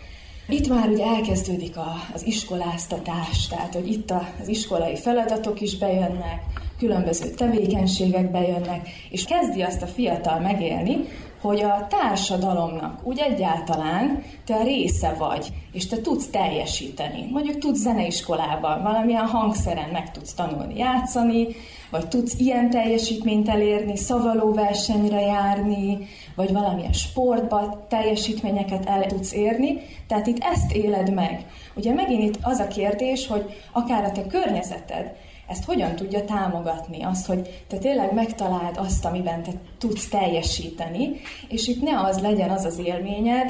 Itt 0.49 0.69
már 0.69 0.88
ugye 0.88 1.05
elkezdődik 1.05 1.76
a, 1.76 1.93
az 2.14 2.26
iskoláztatás, 2.26 3.47
tehát 3.47 3.75
hogy 3.75 3.91
itt 3.91 4.11
a, 4.11 4.29
az 4.41 4.49
iskolai 4.49 4.97
feladatok 4.97 5.61
is 5.61 5.76
bejönnek, 5.79 6.43
különböző 6.79 7.31
tevékenységek 7.31 8.31
bejönnek, 8.31 8.88
és 9.11 9.25
kezdi 9.25 9.62
azt 9.62 9.83
a 9.83 9.87
fiatal 9.87 10.41
megélni, 10.41 10.97
hogy 11.44 11.62
a 11.62 11.86
társadalomnak 11.88 13.00
úgy 13.02 13.18
egyáltalán 13.18 14.22
te 14.46 14.54
a 14.54 14.62
része 14.62 15.14
vagy, 15.18 15.52
és 15.72 15.86
te 15.86 16.00
tudsz 16.00 16.26
teljesíteni. 16.26 17.28
Mondjuk 17.30 17.58
tudsz 17.58 17.78
zeneiskolában, 17.78 18.82
valamilyen 18.82 19.26
hangszeren 19.26 19.88
meg 19.92 20.10
tudsz 20.10 20.34
tanulni 20.34 20.78
játszani, 20.78 21.46
vagy 21.90 22.08
tudsz 22.08 22.38
ilyen 22.38 22.70
teljesítményt 22.70 23.48
elérni, 23.48 23.96
szavaló 23.96 24.52
versenyre 24.52 25.20
járni, 25.20 25.98
vagy 26.36 26.52
valamilyen 26.52 26.92
sportba 26.92 27.86
teljesítményeket 27.88 28.86
el 28.86 29.06
tudsz 29.06 29.32
érni. 29.32 29.80
Tehát 30.08 30.26
itt 30.26 30.42
ezt 30.42 30.72
éled 30.72 31.14
meg. 31.14 31.46
Ugye 31.74 31.92
megint 31.92 32.22
itt 32.22 32.38
az 32.42 32.58
a 32.58 32.66
kérdés, 32.66 33.26
hogy 33.26 33.44
akár 33.72 34.04
a 34.04 34.12
te 34.12 34.26
környezeted, 34.26 35.12
ezt 35.54 35.64
hogyan 35.64 35.96
tudja 35.96 36.25
támogatni, 36.25 37.02
azt, 37.02 37.26
hogy 37.26 37.64
te 37.68 37.76
tényleg 37.78 38.14
megtaláld 38.14 38.76
azt, 38.76 39.04
amiben 39.04 39.42
te 39.42 39.50
tudsz 39.78 40.08
teljesíteni, 40.08 41.11
és 41.49 41.68
itt 41.68 41.82
ne 41.82 42.00
az 42.00 42.20
legyen 42.20 42.50
az 42.50 42.64
az 42.64 42.78
élményed, 42.78 43.49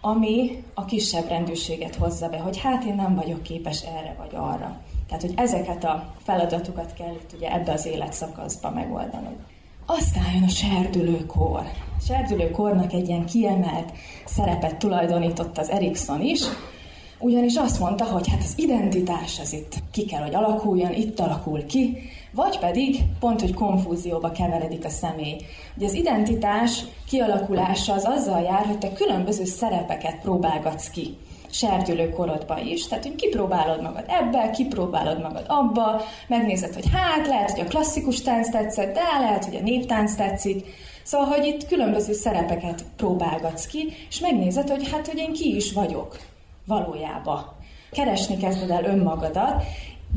ami 0.00 0.64
a 0.74 0.84
kisebb 0.84 1.28
rendőrséget 1.28 1.94
hozza 1.94 2.28
be, 2.28 2.38
hogy 2.38 2.58
hát 2.58 2.84
én 2.84 2.94
nem 2.94 3.14
vagyok 3.14 3.42
képes 3.42 3.82
erre 3.82 4.14
vagy 4.18 4.30
arra. 4.34 4.80
Tehát, 5.06 5.22
hogy 5.22 5.32
ezeket 5.36 5.84
a 5.84 6.14
feladatokat 6.22 6.92
kell 6.92 7.12
itt 7.12 7.32
ugye 7.36 7.52
ebbe 7.52 7.72
az 7.72 7.86
életszakaszba 7.86 8.70
megoldanod. 8.70 9.36
Aztán 9.86 10.32
jön 10.34 10.42
a 10.42 10.48
serdülőkor. 10.48 11.60
A 11.98 12.02
serdülőkornak 12.06 12.92
egy 12.92 13.08
ilyen 13.08 13.26
kiemelt 13.26 13.92
szerepet 14.24 14.76
tulajdonított 14.76 15.58
az 15.58 15.70
Erikson 15.70 16.20
is, 16.20 16.40
ugyanis 17.20 17.56
azt 17.56 17.80
mondta, 17.80 18.04
hogy 18.04 18.28
hát 18.28 18.42
az 18.42 18.52
identitás 18.56 19.38
az 19.40 19.52
itt 19.52 19.74
ki 19.92 20.04
kell, 20.04 20.22
hogy 20.22 20.34
alakuljon, 20.34 20.92
itt 20.92 21.20
alakul 21.20 21.66
ki, 21.66 21.98
vagy 22.32 22.58
pedig 22.58 22.96
pont, 23.20 23.40
hogy 23.40 23.54
konfúzióba 23.54 24.30
keveredik 24.30 24.84
a 24.84 24.88
személy. 24.88 25.36
Ugye 25.76 25.86
az 25.86 25.94
identitás 25.94 26.84
kialakulása 27.08 27.92
az 27.92 28.04
azzal 28.04 28.42
jár, 28.42 28.66
hogy 28.66 28.78
te 28.78 28.92
különböző 28.92 29.44
szerepeket 29.44 30.20
próbálgatsz 30.20 30.90
ki 30.90 31.16
serdülő 31.52 32.08
korodba 32.10 32.60
is, 32.60 32.86
tehát 32.86 33.04
hogy 33.04 33.14
kipróbálod 33.14 33.82
magad 33.82 34.04
ebbe, 34.08 34.50
kipróbálod 34.50 35.22
magad 35.22 35.44
abba, 35.48 36.02
megnézed, 36.28 36.74
hogy 36.74 36.84
hát 36.92 37.26
lehet, 37.26 37.50
hogy 37.50 37.60
a 37.60 37.68
klasszikus 37.68 38.22
tánc 38.22 38.50
tetszett, 38.50 38.94
de 38.94 39.00
lehet, 39.20 39.44
hogy 39.44 39.56
a 39.56 39.62
néptánc 39.62 40.14
tetszik, 40.14 40.66
Szóval, 41.02 41.26
hogy 41.26 41.46
itt 41.46 41.66
különböző 41.66 42.12
szerepeket 42.12 42.84
próbálgatsz 42.96 43.66
ki, 43.66 43.92
és 44.08 44.20
megnézed, 44.20 44.68
hogy 44.68 44.90
hát, 44.90 45.06
hogy 45.06 45.18
én 45.18 45.32
ki 45.32 45.56
is 45.56 45.72
vagyok 45.72 46.18
valójában. 46.66 47.44
Keresni 47.90 48.36
kezded 48.36 48.70
el 48.70 48.84
önmagadat, 48.84 49.64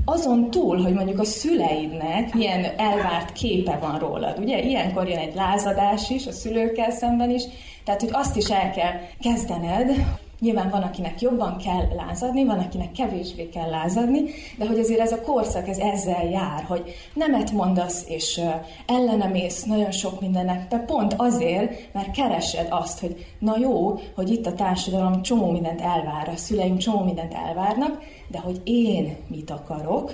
azon 0.06 0.50
túl, 0.50 0.82
hogy 0.82 0.94
mondjuk 0.94 1.20
a 1.20 1.24
szüleidnek 1.24 2.34
milyen 2.34 2.64
elvárt 2.78 3.32
képe 3.32 3.78
van 3.78 4.00
rólad, 4.00 4.40
ugye? 4.40 4.62
Ilyenkor 4.62 5.08
jön 5.08 5.18
egy 5.18 5.36
lázadás 5.36 6.10
is 6.10 6.28
a 6.28 6.32
szülőkkel 6.32 6.92
szemben 6.92 7.30
is, 7.30 7.44
tehát, 7.84 8.02
hogy 8.02 8.10
azt 8.14 8.38
is 8.38 8.50
el 8.50 8.72
kell 8.72 8.92
kezdened, 9.20 10.06
Nyilván 10.44 10.70
van, 10.70 10.82
akinek 10.82 11.22
jobban 11.22 11.58
kell 11.58 11.96
lázadni, 11.96 12.46
van, 12.46 12.60
akinek 12.60 12.92
kevésbé 12.92 13.50
kell 13.50 13.70
lázadni, 13.70 14.24
de 14.58 14.68
hogy 14.68 14.80
azért 14.80 15.00
ez 15.00 15.12
a 15.12 15.22
korszak 15.22 15.68
ez 15.68 15.78
ezzel 15.78 16.26
jár, 16.26 16.64
hogy 16.64 16.94
nemet 17.14 17.52
mondasz, 17.52 18.04
és 18.08 18.42
ellenemész 18.88 19.64
nagyon 19.64 19.92
sok 19.92 20.22
mindennek, 20.22 20.68
de 20.68 20.78
pont 20.78 21.14
azért, 21.18 21.94
mert 21.94 22.12
keresed 22.12 22.68
azt, 22.70 23.00
hogy 23.00 23.26
na 23.40 23.58
jó, 23.58 24.00
hogy 24.16 24.30
itt 24.30 24.46
a 24.46 24.54
társadalom 24.54 25.22
csomó 25.22 25.52
mindent 25.52 25.82
elvár, 25.82 26.30
a 26.30 26.38
szüleim 26.38 26.78
csomó 26.78 27.04
mindent 27.04 27.34
elvárnak, 27.34 28.04
de 28.28 28.40
hogy 28.40 28.62
én 28.64 29.16
mit 29.28 29.50
akarok, 29.50 30.14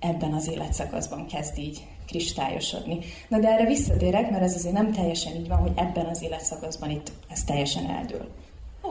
ebben 0.00 0.32
az 0.32 0.48
életszakaszban 0.48 1.26
kezd 1.26 1.58
így 1.58 1.86
kristályosodni. 2.06 2.98
Na 3.28 3.38
de 3.38 3.48
erre 3.48 3.66
visszatérek, 3.66 4.30
mert 4.30 4.42
ez 4.42 4.54
azért 4.54 4.74
nem 4.74 4.92
teljesen 4.92 5.34
így 5.34 5.48
van, 5.48 5.58
hogy 5.58 5.72
ebben 5.74 6.06
az 6.06 6.22
életszakaszban 6.22 6.90
itt 6.90 7.12
ez 7.28 7.44
teljesen 7.44 7.90
eldől. 7.90 8.28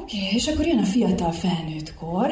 Oké, 0.01 0.17
okay, 0.17 0.35
és 0.35 0.47
akkor 0.47 0.65
jön 0.65 0.79
a 0.79 0.83
fiatal 0.83 1.31
felnőtt 1.31 1.93
kor. 1.93 2.31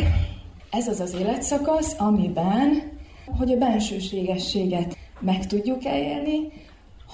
Ez 0.69 0.87
az 0.87 0.99
az 0.99 1.13
életszakasz, 1.13 1.95
amiben, 1.99 2.91
hogy 3.37 3.51
a 3.51 3.57
bensőségességet 3.57 4.97
meg 5.19 5.47
tudjuk 5.47 5.85
elérni, 5.85 6.51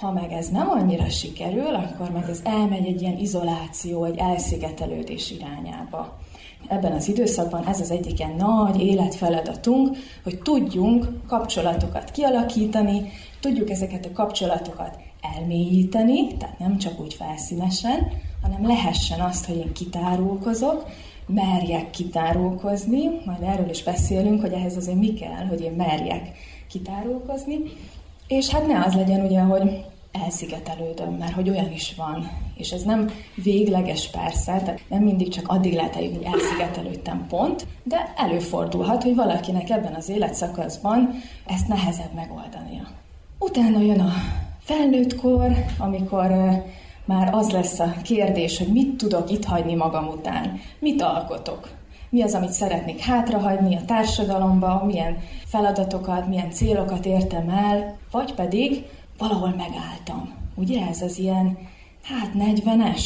ha 0.00 0.12
meg 0.12 0.32
ez 0.32 0.48
nem 0.48 0.68
annyira 0.68 1.08
sikerül, 1.08 1.74
akkor 1.74 2.10
meg 2.10 2.28
ez 2.28 2.40
elmegy 2.44 2.86
egy 2.86 3.02
ilyen 3.02 3.18
izoláció, 3.18 4.04
egy 4.04 4.18
elszigetelődés 4.18 5.30
irányába. 5.30 6.18
Ebben 6.68 6.92
az 6.92 7.08
időszakban 7.08 7.66
ez 7.66 7.80
az 7.80 7.90
egyik 7.90 8.18
ilyen 8.18 8.36
nagy 8.36 8.80
életfeladatunk, 8.80 9.96
hogy 10.22 10.38
tudjunk 10.42 11.26
kapcsolatokat 11.26 12.10
kialakítani, 12.10 13.10
tudjuk 13.40 13.70
ezeket 13.70 14.06
a 14.06 14.12
kapcsolatokat 14.12 14.98
elmélyíteni, 15.36 16.36
tehát 16.36 16.58
nem 16.58 16.78
csak 16.78 17.00
úgy 17.00 17.14
felszínesen, 17.14 18.12
hanem 18.42 18.66
lehessen 18.66 19.20
azt, 19.20 19.46
hogy 19.46 19.56
én 19.56 19.72
kitárulkozok, 19.72 20.86
merjek 21.26 21.90
kitárulkozni, 21.90 23.02
majd 23.24 23.42
erről 23.42 23.70
is 23.70 23.82
beszélünk, 23.82 24.40
hogy 24.40 24.52
ehhez 24.52 24.76
azért 24.76 24.98
mi 24.98 25.14
kell, 25.14 25.46
hogy 25.48 25.60
én 25.60 25.72
merjek 25.72 26.32
kitárulkozni, 26.68 27.58
és 28.26 28.48
hát 28.48 28.66
ne 28.66 28.84
az 28.84 28.94
legyen 28.94 29.24
ugye, 29.24 29.40
hogy 29.40 29.84
elszigetelődöm, 30.12 31.12
mert 31.12 31.32
hogy 31.32 31.48
olyan 31.48 31.72
is 31.72 31.94
van. 31.96 32.30
És 32.56 32.70
ez 32.70 32.82
nem 32.82 33.10
végleges 33.34 34.10
persze, 34.10 34.52
tehát 34.52 34.80
nem 34.88 35.02
mindig 35.02 35.28
csak 35.28 35.48
addig 35.48 35.74
lehet 35.74 35.96
eljutni, 35.96 36.24
hogy 36.24 36.34
elszigetelődtem 36.34 37.26
pont, 37.28 37.66
de 37.82 38.12
előfordulhat, 38.16 39.02
hogy 39.02 39.14
valakinek 39.14 39.70
ebben 39.70 39.94
az 39.94 40.08
életszakaszban 40.08 41.10
ezt 41.46 41.68
nehezebb 41.68 42.14
megoldania. 42.14 42.88
Utána 43.38 43.80
jön 43.80 44.00
a 44.00 44.12
felnőttkor, 44.58 45.64
amikor 45.78 46.30
már 47.10 47.34
az 47.34 47.50
lesz 47.50 47.78
a 47.78 47.94
kérdés, 48.02 48.58
hogy 48.58 48.72
mit 48.72 48.96
tudok 48.96 49.30
itt 49.30 49.44
hagyni 49.44 49.74
magam 49.74 50.06
után, 50.06 50.60
mit 50.78 51.02
alkotok, 51.02 51.68
mi 52.10 52.22
az, 52.22 52.34
amit 52.34 52.50
szeretnék 52.50 53.00
hátrahagyni 53.00 53.76
a 53.76 53.84
társadalomba, 53.84 54.82
milyen 54.86 55.18
feladatokat, 55.46 56.28
milyen 56.28 56.50
célokat 56.50 57.06
értem 57.06 57.48
el, 57.48 57.96
vagy 58.10 58.34
pedig 58.34 58.84
valahol 59.18 59.54
megálltam. 59.56 60.34
Ugye 60.54 60.86
ez 60.86 61.02
az 61.02 61.18
ilyen, 61.18 61.58
hát 62.02 62.30
40-es, 62.38 63.04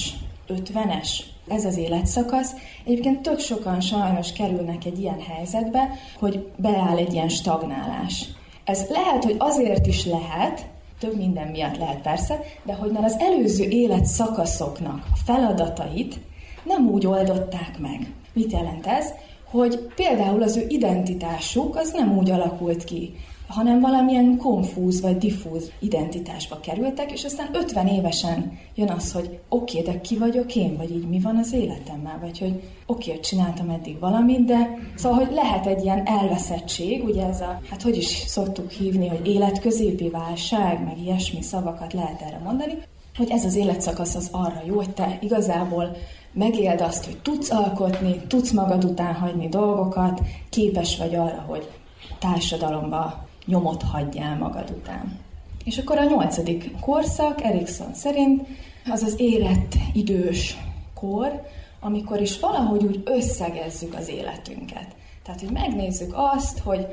50-es, 0.48 1.08
ez 1.48 1.64
az 1.64 1.76
életszakasz. 1.76 2.52
Egyébként 2.84 3.22
tök 3.22 3.38
sokan 3.38 3.80
sajnos 3.80 4.32
kerülnek 4.32 4.84
egy 4.84 5.00
ilyen 5.00 5.20
helyzetbe, 5.20 5.88
hogy 6.18 6.48
beáll 6.56 6.96
egy 6.96 7.12
ilyen 7.12 7.28
stagnálás. 7.28 8.24
Ez 8.64 8.86
lehet, 8.88 9.24
hogy 9.24 9.36
azért 9.38 9.86
is 9.86 10.06
lehet, 10.06 10.66
több 10.98 11.16
minden 11.16 11.48
miatt 11.48 11.76
lehet 11.76 12.00
persze, 12.00 12.40
de 12.62 12.74
hogy 12.74 12.90
már 12.90 13.04
az 13.04 13.16
előző 13.18 13.64
életszakaszoknak 13.64 15.06
a 15.12 15.16
feladatait 15.24 16.18
nem 16.64 16.88
úgy 16.88 17.06
oldották 17.06 17.78
meg. 17.78 18.12
Mit 18.32 18.52
jelent 18.52 18.86
ez? 18.86 19.06
Hogy 19.44 19.78
például 19.94 20.42
az 20.42 20.56
ő 20.56 20.66
identitásuk 20.68 21.76
az 21.76 21.92
nem 21.92 22.18
úgy 22.18 22.30
alakult 22.30 22.84
ki, 22.84 23.14
hanem 23.54 23.80
valamilyen 23.80 24.36
konfúz 24.36 25.00
vagy 25.00 25.18
diffúz 25.18 25.70
identitásba 25.78 26.60
kerültek, 26.60 27.12
és 27.12 27.24
aztán 27.24 27.48
50 27.52 27.86
évesen 27.86 28.58
jön 28.74 28.88
az, 28.88 29.12
hogy 29.12 29.38
oké, 29.48 29.78
okay, 29.78 29.92
de 29.92 30.00
ki 30.00 30.16
vagyok 30.16 30.56
én, 30.56 30.76
vagy 30.76 30.90
így 30.90 31.08
mi 31.08 31.20
van 31.20 31.36
az 31.36 31.52
életemmel, 31.52 32.18
vagy 32.20 32.38
hogy 32.38 32.62
oké, 32.86 33.10
okay, 33.10 33.20
csináltam 33.20 33.68
eddig 33.68 33.98
valamit, 33.98 34.44
de 34.44 34.78
szóval, 34.94 35.18
hogy 35.18 35.34
lehet 35.34 35.66
egy 35.66 35.84
ilyen 35.84 36.06
elveszettség, 36.06 37.04
ugye 37.04 37.26
ez 37.26 37.40
a, 37.40 37.60
hát 37.70 37.82
hogy 37.82 37.96
is 37.96 38.22
szoktuk 38.26 38.70
hívni, 38.70 39.08
hogy 39.08 39.26
életközépi 39.26 40.08
válság, 40.08 40.84
meg 40.84 40.98
ilyesmi 40.98 41.42
szavakat 41.42 41.92
lehet 41.92 42.22
erre 42.22 42.40
mondani, 42.44 42.78
hogy 43.16 43.30
ez 43.30 43.44
az 43.44 43.54
életszakasz 43.54 44.14
az 44.14 44.28
arra 44.32 44.62
jó, 44.66 44.74
hogy 44.74 44.90
te 44.90 45.18
igazából 45.20 45.96
megéld 46.32 46.80
azt, 46.80 47.04
hogy 47.04 47.18
tudsz 47.22 47.50
alkotni, 47.50 48.20
tudsz 48.28 48.50
magad 48.50 48.84
után 48.84 49.14
hagyni 49.14 49.48
dolgokat, 49.48 50.20
képes 50.48 50.96
vagy 50.98 51.14
arra, 51.14 51.44
hogy 51.46 51.70
társadalomba 52.18 53.23
nyomot 53.44 53.82
hagyjál 53.82 54.36
magad 54.36 54.70
után. 54.70 55.18
És 55.64 55.78
akkor 55.78 55.98
a 55.98 56.04
nyolcadik 56.04 56.80
korszak 56.80 57.42
Erikson 57.42 57.94
szerint 57.94 58.46
az 58.90 59.02
az 59.02 59.14
érett 59.20 59.74
idős 59.92 60.56
kor, 60.94 61.42
amikor 61.80 62.20
is 62.20 62.40
valahogy 62.40 62.84
úgy 62.84 63.02
összegezzük 63.04 63.94
az 63.94 64.08
életünket. 64.08 64.86
Tehát, 65.22 65.40
hogy 65.40 65.50
megnézzük 65.50 66.12
azt, 66.14 66.58
hogy 66.58 66.86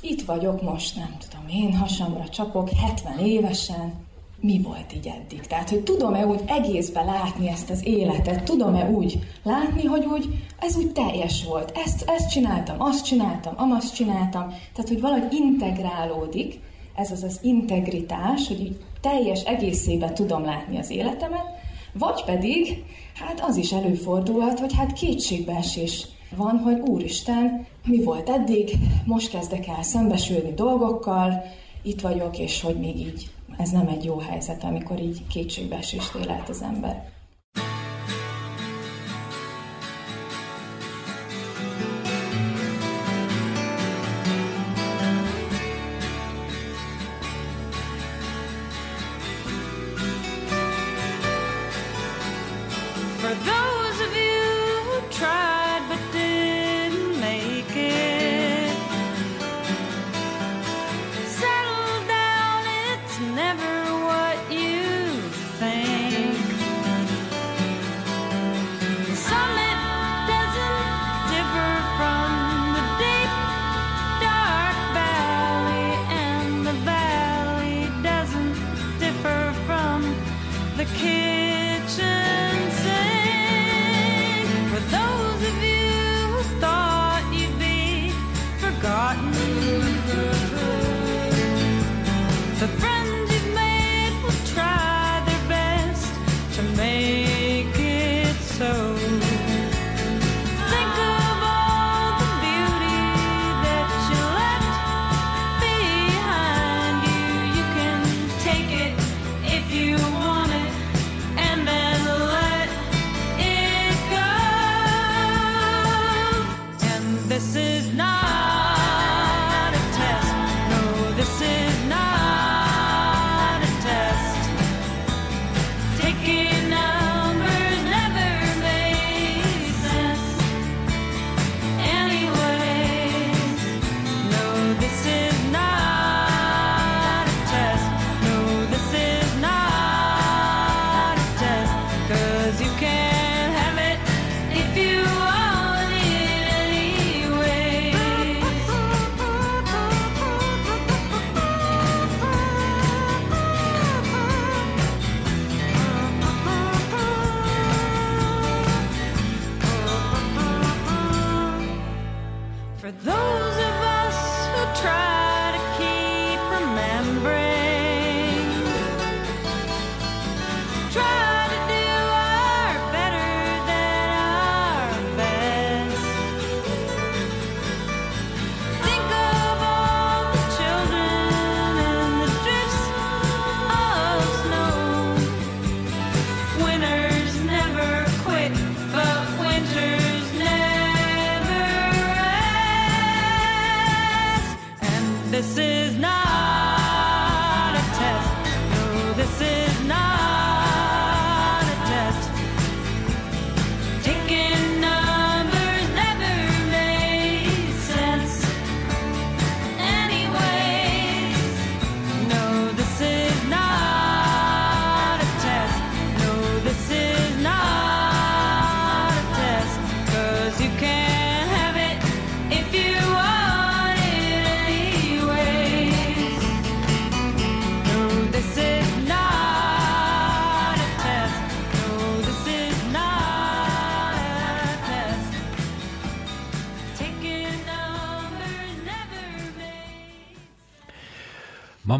itt 0.00 0.22
vagyok 0.22 0.62
most, 0.62 0.96
nem 0.96 1.16
tudom 1.28 1.48
én, 1.48 1.76
hasamra 1.76 2.28
csapok, 2.28 2.68
70 2.68 3.18
évesen, 3.18 3.94
mi 4.40 4.60
volt 4.62 4.94
így 4.94 5.06
eddig. 5.06 5.40
Tehát, 5.40 5.70
hogy 5.70 5.82
tudom-e 5.82 6.26
úgy 6.26 6.40
egészbe 6.46 7.02
látni 7.02 7.48
ezt 7.48 7.70
az 7.70 7.86
életet, 7.86 8.44
tudom-e 8.44 8.90
úgy 8.90 9.18
látni, 9.42 9.84
hogy 9.84 10.04
úgy, 10.04 10.28
ez 10.58 10.76
úgy 10.76 10.92
teljes 10.92 11.44
volt. 11.44 11.72
Ezt, 11.84 12.04
ezt 12.06 12.30
csináltam, 12.30 12.76
azt 12.78 13.04
csináltam, 13.04 13.54
amazt 13.56 13.94
csináltam. 13.94 14.48
Tehát, 14.48 14.88
hogy 14.88 15.00
valahogy 15.00 15.32
integrálódik, 15.32 16.60
ez 16.94 17.10
az 17.10 17.22
az 17.22 17.38
integritás, 17.42 18.48
hogy 18.48 18.60
így 18.60 18.76
teljes 19.00 19.42
egészében 19.42 20.14
tudom 20.14 20.44
látni 20.44 20.78
az 20.78 20.90
életemet, 20.90 21.46
vagy 21.92 22.24
pedig, 22.24 22.84
hát 23.14 23.40
az 23.40 23.56
is 23.56 23.72
előfordulhat, 23.72 24.60
hogy 24.60 24.74
hát 24.74 24.92
kétségbeesés 24.92 26.06
van, 26.36 26.58
hogy 26.58 26.78
úristen, 26.78 27.66
mi 27.84 28.02
volt 28.02 28.28
eddig, 28.28 28.70
most 29.04 29.30
kezdek 29.30 29.66
el 29.66 29.82
szembesülni 29.82 30.52
dolgokkal, 30.54 31.42
itt 31.82 32.00
vagyok, 32.00 32.38
és 32.38 32.60
hogy 32.60 32.78
még 32.78 32.96
így 32.98 33.30
ez 33.58 33.70
nem 33.70 33.88
egy 33.88 34.04
jó 34.04 34.18
helyzet, 34.18 34.64
amikor 34.64 35.00
így 35.00 35.26
kétségbeesést 35.26 36.14
él 36.14 36.30
át 36.30 36.48
az 36.48 36.62
ember. 36.62 37.10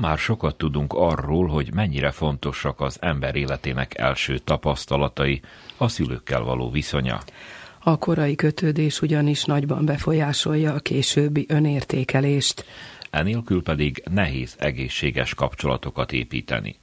Már 0.01 0.19
sokat 0.19 0.57
tudunk 0.57 0.93
arról, 0.93 1.47
hogy 1.47 1.75
mennyire 1.75 2.11
fontosak 2.11 2.81
az 2.81 2.97
ember 3.01 3.35
életének 3.35 3.99
első 3.99 4.39
tapasztalatai, 4.39 5.41
a 5.77 5.89
szülőkkel 5.89 6.43
való 6.43 6.71
viszonya. 6.71 7.19
A 7.83 7.99
korai 7.99 8.35
kötődés 8.35 9.03
ugyanis 9.03 9.45
nagyban 9.45 9.85
befolyásolja 9.85 10.75
a 10.75 10.79
későbbi 10.79 11.47
önértékelést. 11.49 12.65
Enélkül 13.11 13.63
pedig 13.63 14.03
nehéz 14.11 14.57
egészséges 14.59 15.35
kapcsolatokat 15.35 16.13
építeni. 16.13 16.77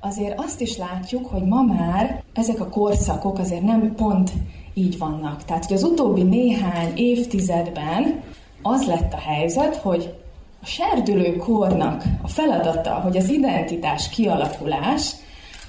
Azért 0.00 0.38
azt 0.38 0.60
is 0.60 0.76
látjuk, 0.76 1.26
hogy 1.26 1.42
ma 1.42 1.62
már 1.62 2.22
ezek 2.32 2.60
a 2.60 2.68
korszakok 2.68 3.38
azért 3.38 3.62
nem 3.62 3.94
pont 3.94 4.32
így 4.74 4.98
vannak. 4.98 5.44
Tehát, 5.44 5.64
hogy 5.64 5.76
az 5.76 5.82
utóbbi 5.82 6.22
néhány 6.22 6.92
évtizedben 6.96 8.22
az 8.62 8.86
lett 8.86 9.12
a 9.12 9.18
helyzet, 9.18 9.76
hogy 9.76 10.14
a 10.62 10.66
serdülő 10.66 11.36
kornak 11.36 12.04
a 12.22 12.28
feladata, 12.28 12.90
hogy 12.90 13.16
az 13.16 13.28
identitás 13.28 14.08
kialakulás, 14.08 15.12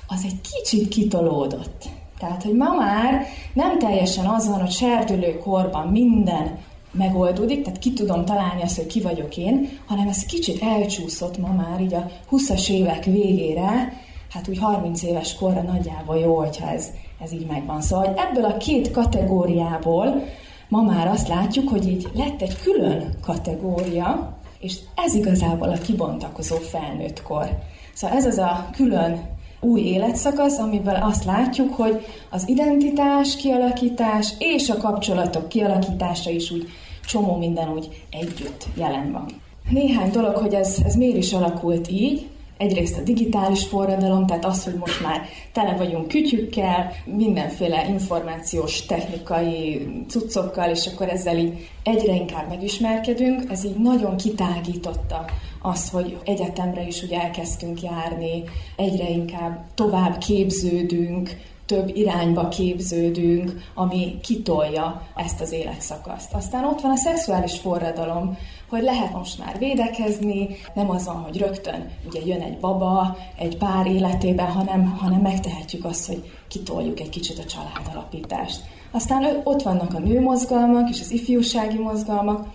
az 0.08 0.22
egy 0.26 0.42
kicsit 0.42 0.88
kitolódott. 0.88 1.84
Tehát, 2.20 2.44
hogy 2.44 2.54
ma 2.54 2.74
már 2.78 3.26
nem 3.54 3.80
teljesen 3.80 4.26
az 4.26 4.48
van, 4.48 4.60
hogy 4.60 4.72
serdülő 4.72 5.38
korban 5.38 5.88
minden 5.88 6.58
megoldódik, 6.92 7.62
tehát 7.62 7.80
ki 7.80 7.94
tudom 7.94 8.26
találni 8.26 8.62
azt, 8.62 8.76
hogy 8.76 8.86
ki 8.86 9.02
vagyok 9.02 9.38
én, 9.38 9.70
hanem 9.88 10.08
ez 10.08 10.26
kicsit 10.26 10.62
elcsúszott 10.62 11.38
ma 11.38 11.54
már 11.54 11.82
így 11.82 11.94
a 11.94 12.10
20-as 12.32 12.70
évek 12.70 13.04
végére, 13.04 13.94
hát 14.30 14.48
úgy 14.48 14.58
30 14.58 15.04
éves 15.04 15.36
korra 15.36 15.62
nagyjából 15.62 16.18
jó, 16.18 16.38
hogyha 16.38 16.70
ez, 16.70 16.88
ez 17.24 17.34
így 17.34 17.46
megvan. 17.46 17.82
Szóval 17.82 18.14
ebből 18.18 18.46
a 18.46 18.58
két 18.58 18.92
kategóriából 18.92 20.24
ma 20.70 20.82
már 20.82 21.08
azt 21.08 21.28
látjuk, 21.28 21.70
hogy 21.70 21.88
így 21.88 22.08
lett 22.14 22.42
egy 22.42 22.62
külön 22.62 23.14
kategória, 23.22 24.38
és 24.64 24.78
ez 24.96 25.14
igazából 25.14 25.70
a 25.70 25.78
kibontakozó 25.78 26.56
felnőttkor. 26.56 27.50
Szóval 27.94 28.18
ez 28.18 28.26
az 28.26 28.38
a 28.38 28.70
külön 28.72 29.32
új 29.60 29.82
életszakasz, 29.82 30.58
amiben 30.58 31.02
azt 31.02 31.26
látjuk, 31.26 31.74
hogy 31.74 32.06
az 32.30 32.48
identitás 32.48 33.36
kialakítás 33.36 34.34
és 34.40 34.70
a 34.70 34.78
kapcsolatok 34.78 35.50
kialakítása 35.50 36.30
is 36.30 36.52
úgy 36.52 36.68
csomó 37.06 37.38
minden 37.38 37.70
úgy 37.70 38.06
együtt 38.12 38.66
jelen 38.76 39.12
van. 39.12 39.26
Néhány 39.70 40.12
dolog, 40.12 40.36
hogy 40.36 40.54
ez, 40.54 40.78
ez 40.86 40.96
miért 40.96 41.18
is 41.18 41.34
alakult 41.34 41.92
így, 41.92 42.28
Egyrészt 42.64 42.98
a 42.98 43.02
digitális 43.02 43.64
forradalom, 43.64 44.26
tehát 44.26 44.46
az, 44.46 44.64
hogy 44.64 44.74
most 44.74 45.02
már 45.02 45.22
tele 45.52 45.76
vagyunk 45.76 46.08
kütyükkel, 46.08 46.92
mindenféle 47.06 47.88
információs 47.90 48.86
technikai 48.86 49.88
cuccokkal, 50.08 50.70
és 50.70 50.88
akkor 50.88 51.10
ezzel 51.10 51.38
így 51.38 51.70
egyre 51.84 52.16
inkább 52.16 52.50
megismerkedünk. 52.50 53.52
Ez 53.52 53.66
így 53.66 53.76
nagyon 53.76 54.18
kitágította 54.18 55.26
azt, 55.62 55.92
hogy 55.92 56.18
egyetemre 56.26 56.88
is 56.88 57.02
ugye 57.02 57.22
elkezdtünk 57.22 57.82
járni, 57.82 58.44
egyre 58.76 59.10
inkább 59.10 59.66
tovább 59.76 60.18
képződünk, 60.18 61.30
több 61.66 61.96
irányba 61.96 62.48
képződünk, 62.48 63.54
ami 63.74 64.20
kitolja 64.22 65.02
ezt 65.16 65.42
az 65.42 65.52
életszakaszt. 65.52 66.34
Aztán 66.34 66.66
ott 66.66 66.82
van 66.82 66.92
a 66.92 66.96
szexuális 66.96 67.58
forradalom, 67.58 68.38
hogy 68.70 68.84
lehet 68.84 69.14
most 69.14 69.40
már 69.40 69.58
védekezni, 69.58 70.50
nem 70.74 70.90
az 70.90 71.06
van, 71.06 71.16
hogy 71.16 71.38
rögtön 71.38 71.90
ugye 72.06 72.20
jön 72.26 72.42
egy 72.42 72.58
baba 72.58 73.18
egy 73.38 73.58
pár 73.58 73.88
életében, 73.88 74.52
hanem, 74.52 74.98
hanem 74.98 75.22
megtehetjük 75.22 75.86
azt, 75.86 76.08
hogy 76.08 76.32
kitoljuk 76.48 77.00
egy 77.00 77.10
kicsit 77.10 77.40
a 77.40 77.44
családalapítást. 77.44 78.62
Aztán 78.92 79.42
ott 79.44 79.62
vannak 79.62 79.94
a 79.94 80.00
nőmozgalmak 80.00 80.90
és 80.90 81.00
az 81.00 81.12
ifjúsági 81.12 81.78
mozgalmak. 81.78 82.48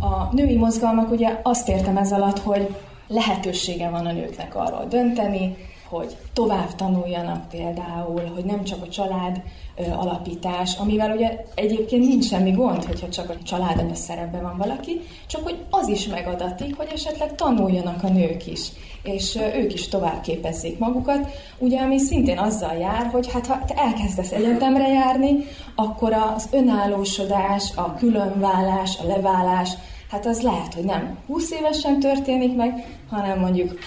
A 0.00 0.34
női 0.34 0.56
mozgalmak 0.56 1.10
ugye 1.10 1.40
azt 1.42 1.68
értem 1.68 1.96
ez 1.96 2.12
alatt, 2.12 2.38
hogy 2.38 2.74
lehetősége 3.08 3.88
van 3.88 4.06
a 4.06 4.12
nőknek 4.12 4.56
arról 4.56 4.86
dönteni, 4.88 5.56
hogy 5.90 6.16
tovább 6.32 6.74
tanuljanak 6.74 7.48
például, 7.48 8.30
hogy 8.34 8.44
nem 8.44 8.64
csak 8.64 8.82
a 8.82 8.88
család 8.88 9.42
alapítás, 9.76 10.76
amivel 10.78 11.16
ugye 11.16 11.44
egyébként 11.54 12.08
nincs 12.08 12.26
semmi 12.26 12.50
gond, 12.50 12.84
hogyha 12.84 13.08
csak 13.08 13.30
a 13.30 13.42
családanya 13.42 13.94
szerepben 13.94 14.42
van 14.42 14.56
valaki, 14.56 15.00
csak 15.26 15.42
hogy 15.42 15.56
az 15.70 15.88
is 15.88 16.06
megadatik, 16.06 16.76
hogy 16.76 16.88
esetleg 16.92 17.34
tanuljanak 17.34 18.02
a 18.02 18.08
nők 18.08 18.46
is, 18.46 18.68
és 19.02 19.38
ők 19.54 19.72
is 19.72 19.88
tovább 19.88 20.20
képezzék 20.20 20.78
magukat, 20.78 21.30
ugye 21.58 21.80
ami 21.80 21.98
szintén 21.98 22.38
azzal 22.38 22.74
jár, 22.74 23.06
hogy 23.06 23.32
hát 23.32 23.46
ha 23.46 23.64
te 23.66 23.74
elkezdesz 23.74 24.32
egyetemre 24.32 24.88
járni, 24.88 25.36
akkor 25.74 26.12
az 26.12 26.48
önállósodás, 26.50 27.72
a 27.74 27.94
különválás, 27.94 28.98
a 29.02 29.06
leválás, 29.06 29.70
hát 30.10 30.26
az 30.26 30.42
lehet, 30.42 30.74
hogy 30.74 30.84
nem 30.84 31.18
20 31.26 31.50
évesen 31.50 32.00
történik 32.00 32.56
meg, 32.56 32.86
hanem 33.10 33.38
mondjuk 33.38 33.78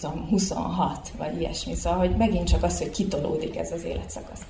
tudom, 0.00 0.28
26, 0.28 1.12
vagy 1.18 1.40
ilyesmi. 1.40 1.74
Szóval, 1.74 1.98
hogy 1.98 2.16
megint 2.16 2.48
csak 2.48 2.62
az, 2.62 2.78
hogy 2.78 2.90
kitolódik 2.90 3.56
ez 3.56 3.72
az 3.72 3.84
életszakasz. 3.84 4.40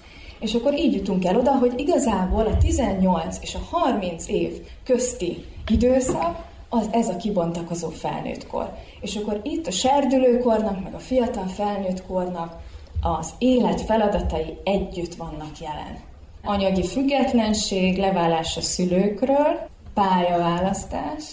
És 0.40 0.54
akkor 0.54 0.74
így 0.74 0.94
jutunk 0.94 1.24
el 1.24 1.36
oda, 1.36 1.52
hogy 1.52 1.72
igazából 1.76 2.46
a 2.46 2.58
18 2.58 3.38
és 3.40 3.54
a 3.54 3.76
30 3.76 4.28
év 4.28 4.66
közti 4.84 5.44
időszak, 5.66 6.48
az 6.68 6.88
ez 6.92 7.08
a 7.08 7.16
kibontakozó 7.16 7.88
felnőttkor. 7.88 8.74
És 9.00 9.16
akkor 9.16 9.40
itt 9.42 9.66
a 9.66 9.70
serdülőkornak, 9.70 10.82
meg 10.82 10.94
a 10.94 10.98
fiatal 10.98 11.46
felnőttkornak 11.46 12.56
az 13.02 13.30
élet 13.38 13.80
feladatai 13.80 14.58
együtt 14.64 15.14
vannak 15.14 15.58
jelen. 15.60 15.98
Anyagi 16.44 16.86
függetlenség, 16.86 17.98
leválás 17.98 18.56
a 18.56 18.60
szülőkről, 18.60 19.68
pályaválasztás, 19.94 21.24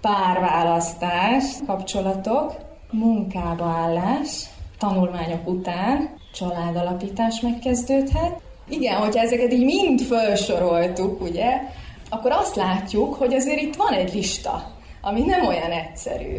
párválasztás, 0.00 1.44
kapcsolatok, 1.66 2.54
munkába 2.92 3.64
állás, 3.64 4.46
tanulmányok 4.78 5.48
után 5.48 6.10
családalapítás 6.32 7.40
megkezdődhet. 7.40 8.40
Igen, 8.68 8.96
hogyha 8.96 9.20
ezeket 9.20 9.52
így 9.52 9.64
mind 9.64 10.00
felsoroltuk, 10.00 11.20
ugye, 11.20 11.60
akkor 12.08 12.30
azt 12.30 12.56
látjuk, 12.56 13.14
hogy 13.14 13.34
azért 13.34 13.60
itt 13.60 13.76
van 13.76 13.92
egy 13.92 14.14
lista, 14.14 14.72
ami 15.00 15.20
nem 15.20 15.46
olyan 15.46 15.70
egyszerű. 15.70 16.36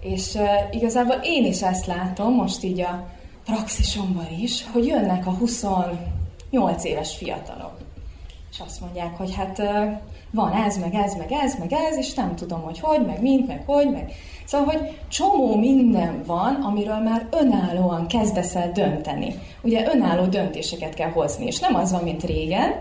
És 0.00 0.34
uh, 0.34 0.48
igazából 0.70 1.20
én 1.22 1.44
is 1.44 1.62
ezt 1.62 1.86
látom 1.86 2.34
most 2.34 2.62
így 2.62 2.80
a 2.80 3.06
praxisomban 3.44 4.28
is, 4.40 4.64
hogy 4.72 4.86
jönnek 4.86 5.26
a 5.26 5.30
28 5.30 6.84
éves 6.84 7.16
fiatalok. 7.16 7.76
És 8.50 8.60
azt 8.66 8.80
mondják, 8.80 9.16
hogy 9.16 9.34
hát 9.34 9.58
uh, 9.58 9.92
van 10.30 10.52
ez, 10.52 10.78
meg 10.78 10.94
ez, 10.94 11.14
meg 11.14 11.32
ez, 11.32 11.58
meg 11.58 11.72
ez, 11.72 11.96
és 11.96 12.14
nem 12.14 12.34
tudom, 12.34 12.62
hogy 12.62 12.80
hogy, 12.80 13.06
meg 13.06 13.22
mint, 13.22 13.46
meg 13.46 13.62
hogy, 13.66 13.90
meg... 13.90 14.12
Szóval, 14.48 14.66
hogy 14.66 14.98
csomó 15.08 15.56
minden 15.56 16.22
van, 16.26 16.54
amiről 16.54 16.98
már 16.98 17.26
önállóan 17.30 18.06
kezdesz 18.06 18.54
el 18.54 18.72
dönteni. 18.72 19.34
Ugye 19.62 19.94
önálló 19.94 20.24
döntéseket 20.24 20.94
kell 20.94 21.10
hozni, 21.10 21.46
és 21.46 21.58
nem 21.58 21.74
az 21.74 21.92
van, 21.92 22.02
mint 22.02 22.22
régen, 22.22 22.74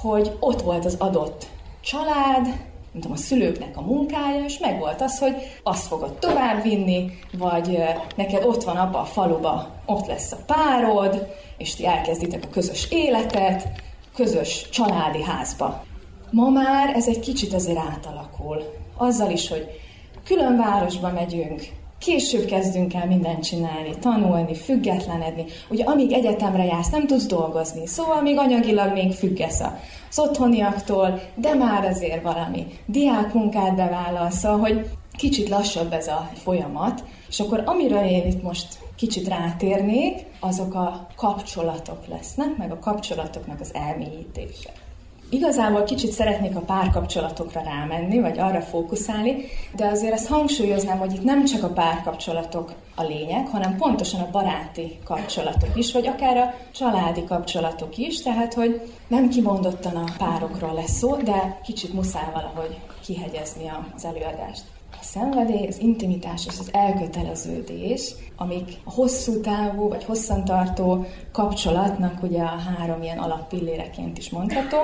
hogy 0.00 0.36
ott 0.40 0.62
volt 0.62 0.84
az 0.84 0.96
adott 0.98 1.46
család, 1.80 2.44
nem 2.44 3.00
tudom, 3.00 3.12
a 3.12 3.16
szülőknek 3.16 3.76
a 3.76 3.80
munkája, 3.80 4.44
és 4.44 4.58
meg 4.58 4.78
volt 4.78 5.00
az, 5.00 5.18
hogy 5.18 5.34
azt 5.62 5.86
fogod 5.86 6.18
továbbvinni, 6.18 7.18
vagy 7.38 7.78
neked 8.16 8.44
ott 8.44 8.64
van 8.64 8.76
abba 8.76 8.98
a 8.98 9.04
faluba, 9.04 9.70
ott 9.86 10.06
lesz 10.06 10.32
a 10.32 10.38
párod, 10.46 11.26
és 11.56 11.74
ti 11.74 11.86
elkezditek 11.86 12.44
a 12.44 12.50
közös 12.50 12.90
életet, 12.90 13.68
közös 14.14 14.68
családi 14.70 15.22
házba. 15.22 15.84
Ma 16.30 16.48
már 16.48 16.96
ez 16.96 17.08
egy 17.08 17.20
kicsit 17.20 17.54
azért 17.54 17.78
átalakul. 17.78 18.62
Azzal 18.96 19.30
is, 19.30 19.48
hogy 19.48 19.81
külön 20.24 20.56
városba 20.56 21.12
megyünk, 21.12 21.62
később 21.98 22.44
kezdünk 22.44 22.94
el 22.94 23.06
mindent 23.06 23.44
csinálni, 23.44 23.98
tanulni, 24.00 24.54
függetlenedni. 24.54 25.44
Ugye 25.68 25.84
amíg 25.84 26.12
egyetemre 26.12 26.64
jársz, 26.64 26.90
nem 26.90 27.06
tudsz 27.06 27.26
dolgozni, 27.26 27.86
szóval 27.86 28.22
még 28.22 28.38
anyagilag 28.38 28.92
még 28.92 29.12
függesz 29.12 29.60
az 30.10 30.18
otthoniaktól, 30.18 31.20
de 31.34 31.54
már 31.54 31.84
azért 31.84 32.22
valami 32.22 32.66
diákmunkát 32.86 33.74
bevállalsz, 33.74 34.38
szóval, 34.38 34.58
hogy 34.58 34.88
kicsit 35.16 35.48
lassabb 35.48 35.92
ez 35.92 36.08
a 36.08 36.30
folyamat, 36.34 37.04
és 37.28 37.40
akkor 37.40 37.62
amiről 37.66 38.04
én 38.04 38.26
itt 38.26 38.42
most 38.42 38.78
kicsit 38.96 39.28
rátérnék, 39.28 40.24
azok 40.40 40.74
a 40.74 41.06
kapcsolatok 41.16 42.06
lesznek, 42.06 42.56
meg 42.56 42.72
a 42.72 42.78
kapcsolatoknak 42.78 43.60
az 43.60 43.74
elmélyítése. 43.74 44.70
Igazából 45.32 45.82
kicsit 45.82 46.10
szeretnék 46.10 46.56
a 46.56 46.60
párkapcsolatokra 46.60 47.62
rámenni, 47.62 48.20
vagy 48.20 48.38
arra 48.38 48.60
fókuszálni, 48.60 49.44
de 49.76 49.86
azért 49.86 50.12
ezt 50.12 50.28
hangsúlyoznám, 50.28 50.98
hogy 50.98 51.12
itt 51.12 51.24
nem 51.24 51.44
csak 51.44 51.62
a 51.62 51.68
párkapcsolatok 51.68 52.72
a 52.94 53.02
lényeg, 53.02 53.46
hanem 53.46 53.76
pontosan 53.76 54.20
a 54.20 54.30
baráti 54.30 54.98
kapcsolatok 55.04 55.76
is, 55.76 55.92
vagy 55.92 56.06
akár 56.06 56.36
a 56.36 56.54
családi 56.72 57.24
kapcsolatok 57.24 57.96
is, 57.96 58.22
tehát 58.22 58.54
hogy 58.54 58.80
nem 59.08 59.28
kimondottan 59.28 59.96
a 59.96 60.12
párokról 60.18 60.74
lesz 60.74 60.98
szó, 60.98 61.16
de 61.16 61.60
kicsit 61.64 61.92
muszáj 61.92 62.30
valahogy 62.32 62.78
kihegyezni 63.04 63.70
az 63.96 64.04
előadást. 64.04 64.62
A 64.90 65.04
szenvedély, 65.04 65.66
az 65.66 65.78
intimitás 65.78 66.46
és 66.46 66.58
az 66.58 66.68
elköteleződés, 66.72 68.14
amik 68.36 68.72
a 68.84 68.90
hosszú 68.90 69.40
távú 69.40 69.88
vagy 69.88 70.04
hosszantartó 70.04 71.06
kapcsolatnak 71.32 72.22
ugye 72.22 72.42
a 72.42 72.58
három 72.78 73.02
ilyen 73.02 73.18
alappilléreként 73.18 74.18
is 74.18 74.30
mondható. 74.30 74.78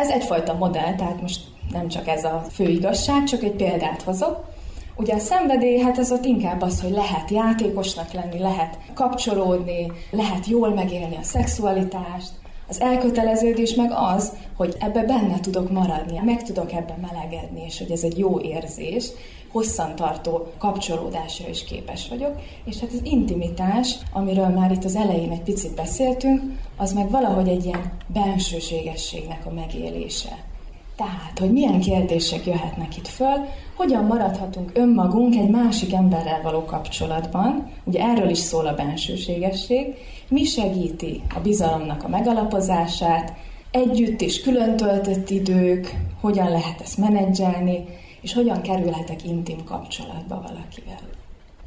Ez 0.00 0.08
egyfajta 0.08 0.54
modell, 0.54 0.94
tehát 0.94 1.20
most 1.20 1.40
nem 1.72 1.88
csak 1.88 2.08
ez 2.08 2.24
a 2.24 2.44
fő 2.50 2.68
igazság, 2.68 3.24
csak 3.24 3.42
egy 3.42 3.52
példát 3.52 4.02
hozok. 4.02 4.48
Ugye 4.96 5.14
a 5.14 5.18
szenvedély, 5.18 5.78
hát 5.78 5.98
az 5.98 6.12
ott 6.12 6.24
inkább 6.24 6.62
az, 6.62 6.80
hogy 6.80 6.90
lehet 6.90 7.30
játékosnak 7.30 8.12
lenni, 8.12 8.38
lehet 8.38 8.78
kapcsolódni, 8.94 9.92
lehet 10.10 10.46
jól 10.46 10.74
megélni 10.74 11.16
a 11.16 11.22
szexualitást, 11.22 12.30
az 12.68 12.80
elköteleződés 12.80 13.74
meg 13.74 13.90
az, 13.94 14.32
hogy 14.56 14.76
ebbe 14.78 15.02
benne 15.02 15.40
tudok 15.40 15.70
maradni, 15.70 16.20
meg 16.24 16.42
tudok 16.42 16.72
ebben 16.72 17.08
melegedni, 17.12 17.64
és 17.64 17.78
hogy 17.78 17.90
ez 17.90 18.02
egy 18.02 18.18
jó 18.18 18.40
érzés, 18.40 19.08
hosszantartó 19.52 20.52
kapcsolódásra 20.58 21.48
is 21.48 21.64
képes 21.64 22.08
vagyok, 22.08 22.40
és 22.64 22.78
hát 22.78 22.90
az 22.92 23.00
intimitás, 23.02 23.98
amiről 24.12 24.48
már 24.48 24.70
itt 24.70 24.84
az 24.84 24.96
elején 24.96 25.30
egy 25.30 25.42
picit 25.42 25.74
beszéltünk, 25.74 26.42
az 26.76 26.92
meg 26.92 27.10
valahogy 27.10 27.48
egy 27.48 27.64
ilyen 27.64 27.92
bensőségességnek 28.06 29.46
a 29.46 29.50
megélése. 29.50 30.48
Tehát, 30.96 31.38
hogy 31.38 31.52
milyen 31.52 31.80
kérdések 31.80 32.46
jöhetnek 32.46 32.96
itt 32.96 33.08
föl, 33.08 33.46
hogyan 33.76 34.04
maradhatunk 34.04 34.70
önmagunk 34.74 35.34
egy 35.34 35.48
másik 35.48 35.92
emberrel 35.92 36.42
való 36.42 36.64
kapcsolatban, 36.64 37.70
ugye 37.84 38.00
erről 38.02 38.28
is 38.28 38.38
szól 38.38 38.66
a 38.66 38.74
bensőségesség, 38.74 39.94
mi 40.28 40.44
segíti 40.44 41.22
a 41.34 41.40
bizalomnak 41.40 42.04
a 42.04 42.08
megalapozását, 42.08 43.32
együtt 43.70 44.20
és 44.20 44.40
külön 44.40 44.76
töltött 44.76 45.30
idők, 45.30 45.94
hogyan 46.20 46.50
lehet 46.50 46.80
ezt 46.80 46.98
menedzselni, 46.98 47.84
és 48.20 48.32
hogyan 48.32 48.62
kerülhetek 48.62 49.24
intim 49.24 49.64
kapcsolatba 49.64 50.34
valakivel. 50.34 51.00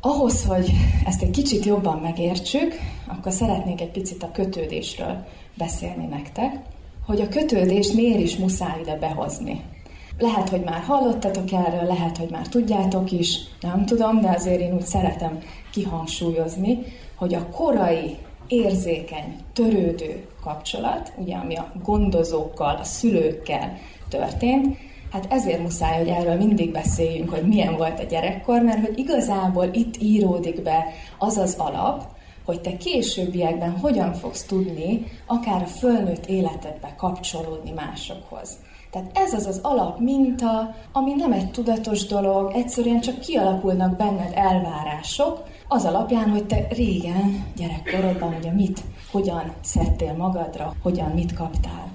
Ahhoz, 0.02 0.46
hogy 0.46 0.72
ezt 1.06 1.22
egy 1.22 1.30
kicsit 1.30 1.66
jobban 1.66 1.98
megértsük, 1.98 2.76
akkor 3.08 3.32
szeretnék 3.32 3.82
egy 3.82 3.92
picit 3.92 4.24
a 4.24 4.32
kötődésről 4.32 5.26
beszélni 5.58 6.06
nektek, 6.06 6.60
hogy 7.06 7.22
a 7.22 7.28
kötődést 7.28 7.94
miért 7.94 8.20
is 8.20 8.36
muszáj 8.36 8.80
ide 8.82 8.98
behozni. 8.98 9.62
Lehet, 10.18 10.50
hogy 10.50 10.63
már 10.63 10.82
hallottatok 10.82 11.52
erről, 11.52 11.84
lehet, 11.84 12.18
hogy 12.18 12.30
már 12.30 12.48
tudjátok 12.48 13.12
is, 13.12 13.38
nem 13.62 13.86
tudom, 13.86 14.22
de 14.22 14.30
azért 14.30 14.62
én 14.62 14.74
úgy 14.74 14.86
szeretem 14.86 15.39
kihangsúlyozni, 15.72 16.78
hogy 17.16 17.34
a 17.34 17.50
korai, 17.50 18.18
érzékeny, 18.48 19.36
törődő 19.54 20.28
kapcsolat, 20.44 21.13
ugye 21.18 21.36
ami 21.36 21.56
a 21.56 21.72
gondozókkal, 21.84 22.76
a 22.76 22.84
szülőkkel 22.84 23.78
történt, 24.10 24.78
Hát 25.13 25.26
ezért 25.30 25.62
muszáj, 25.62 25.97
hogy 25.97 26.08
erről 26.08 26.36
mindig 26.36 26.71
beszéljünk, 26.71 27.30
hogy 27.30 27.47
milyen 27.47 27.78
volt 27.78 27.99
a 27.99 28.04
gyerekkor, 28.04 28.62
mert 28.62 28.86
hogy 28.86 28.99
igazából 28.99 29.69
itt 29.71 30.02
íródik 30.02 30.62
be 30.62 30.86
az 31.17 31.38
az 31.38 31.56
alap, 31.58 32.06
hogy 32.45 32.62
te 32.62 32.78
későbbiekben 32.78 33.80
hogyan 33.80 34.13
fogsz 34.13 34.43
tudni 34.43 35.06
akár 35.26 35.62
a 35.62 35.65
fölnőtt 35.65 36.26
életedbe 36.26 36.93
kapcsolódni 36.97 37.71
másokhoz. 37.71 38.58
Tehát 38.91 39.17
ez 39.17 39.34
az 39.34 39.45
az 39.45 39.60
alap 39.63 39.99
minta, 39.99 40.76
ami 40.91 41.13
nem 41.13 41.32
egy 41.32 41.52
tudatos 41.52 42.06
dolog, 42.06 42.52
egyszerűen 42.56 43.02
csak 43.02 43.19
kialakulnak 43.19 43.97
benned 43.97 44.32
elvárások, 44.36 45.43
az 45.67 45.86
alapján, 45.86 46.30
hogy 46.30 46.45
te 46.45 46.67
régen, 46.69 47.45
gyerekkorodban 47.56 48.36
ugye 48.39 48.52
mit, 48.52 48.84
hogyan 49.12 49.54
szedtél 49.62 50.13
magadra, 50.13 50.73
hogyan 50.82 51.12
mit 51.12 51.34
kaptál. 51.34 51.91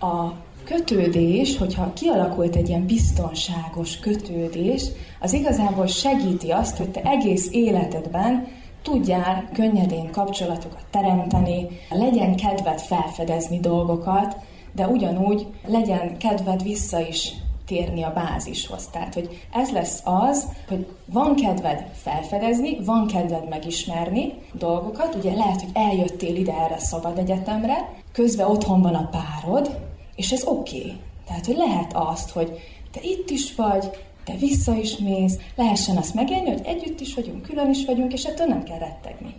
A 0.00 0.32
kötődés, 0.64 1.56
hogyha 1.58 1.92
kialakult 1.92 2.56
egy 2.56 2.68
ilyen 2.68 2.86
biztonságos 2.86 3.98
kötődés, 3.98 4.84
az 5.20 5.32
igazából 5.32 5.86
segíti 5.86 6.50
azt, 6.50 6.76
hogy 6.76 6.90
te 6.90 7.00
egész 7.00 7.48
életedben 7.52 8.46
tudjál 8.82 9.48
könnyedén 9.52 10.10
kapcsolatokat 10.10 10.84
teremteni, 10.90 11.66
legyen 11.90 12.36
kedved 12.36 12.80
felfedezni 12.80 13.60
dolgokat, 13.60 14.36
de 14.72 14.86
ugyanúgy 14.86 15.46
legyen 15.66 16.18
kedved 16.18 16.62
vissza 16.62 17.00
is 17.00 17.32
térni 17.66 18.02
a 18.02 18.12
bázishoz. 18.12 18.86
Tehát, 18.86 19.14
hogy 19.14 19.46
ez 19.52 19.70
lesz 19.70 20.00
az, 20.04 20.48
hogy 20.68 20.86
van 21.06 21.34
kedved 21.34 21.84
felfedezni, 21.92 22.84
van 22.84 23.06
kedved 23.06 23.48
megismerni 23.48 24.32
dolgokat, 24.52 25.14
ugye 25.14 25.34
lehet, 25.34 25.60
hogy 25.60 25.70
eljöttél 25.72 26.36
ide 26.36 26.52
erre 26.52 26.78
szabad 26.78 27.18
egyetemre, 27.18 27.88
közben 28.12 28.46
otthon 28.46 28.82
van 28.82 28.94
a 28.94 29.08
párod, 29.08 29.78
és 30.16 30.32
ez 30.32 30.44
oké. 30.44 30.78
Okay. 30.78 30.96
Tehát, 31.26 31.46
hogy 31.46 31.56
lehet 31.56 31.92
azt, 31.94 32.30
hogy 32.30 32.50
te 32.90 33.00
itt 33.02 33.30
is 33.30 33.54
vagy, 33.54 33.90
te 34.24 34.36
vissza 34.36 34.76
is 34.76 34.96
mész, 34.96 35.38
lehessen 35.56 35.96
azt 35.96 36.14
megélni, 36.14 36.48
hogy 36.48 36.62
együtt 36.64 37.00
is 37.00 37.14
vagyunk, 37.14 37.42
külön 37.42 37.70
is 37.70 37.84
vagyunk, 37.84 38.12
és 38.12 38.24
ettől 38.24 38.46
nem 38.46 38.62
kell 38.62 38.78
rettegni. 38.78 39.34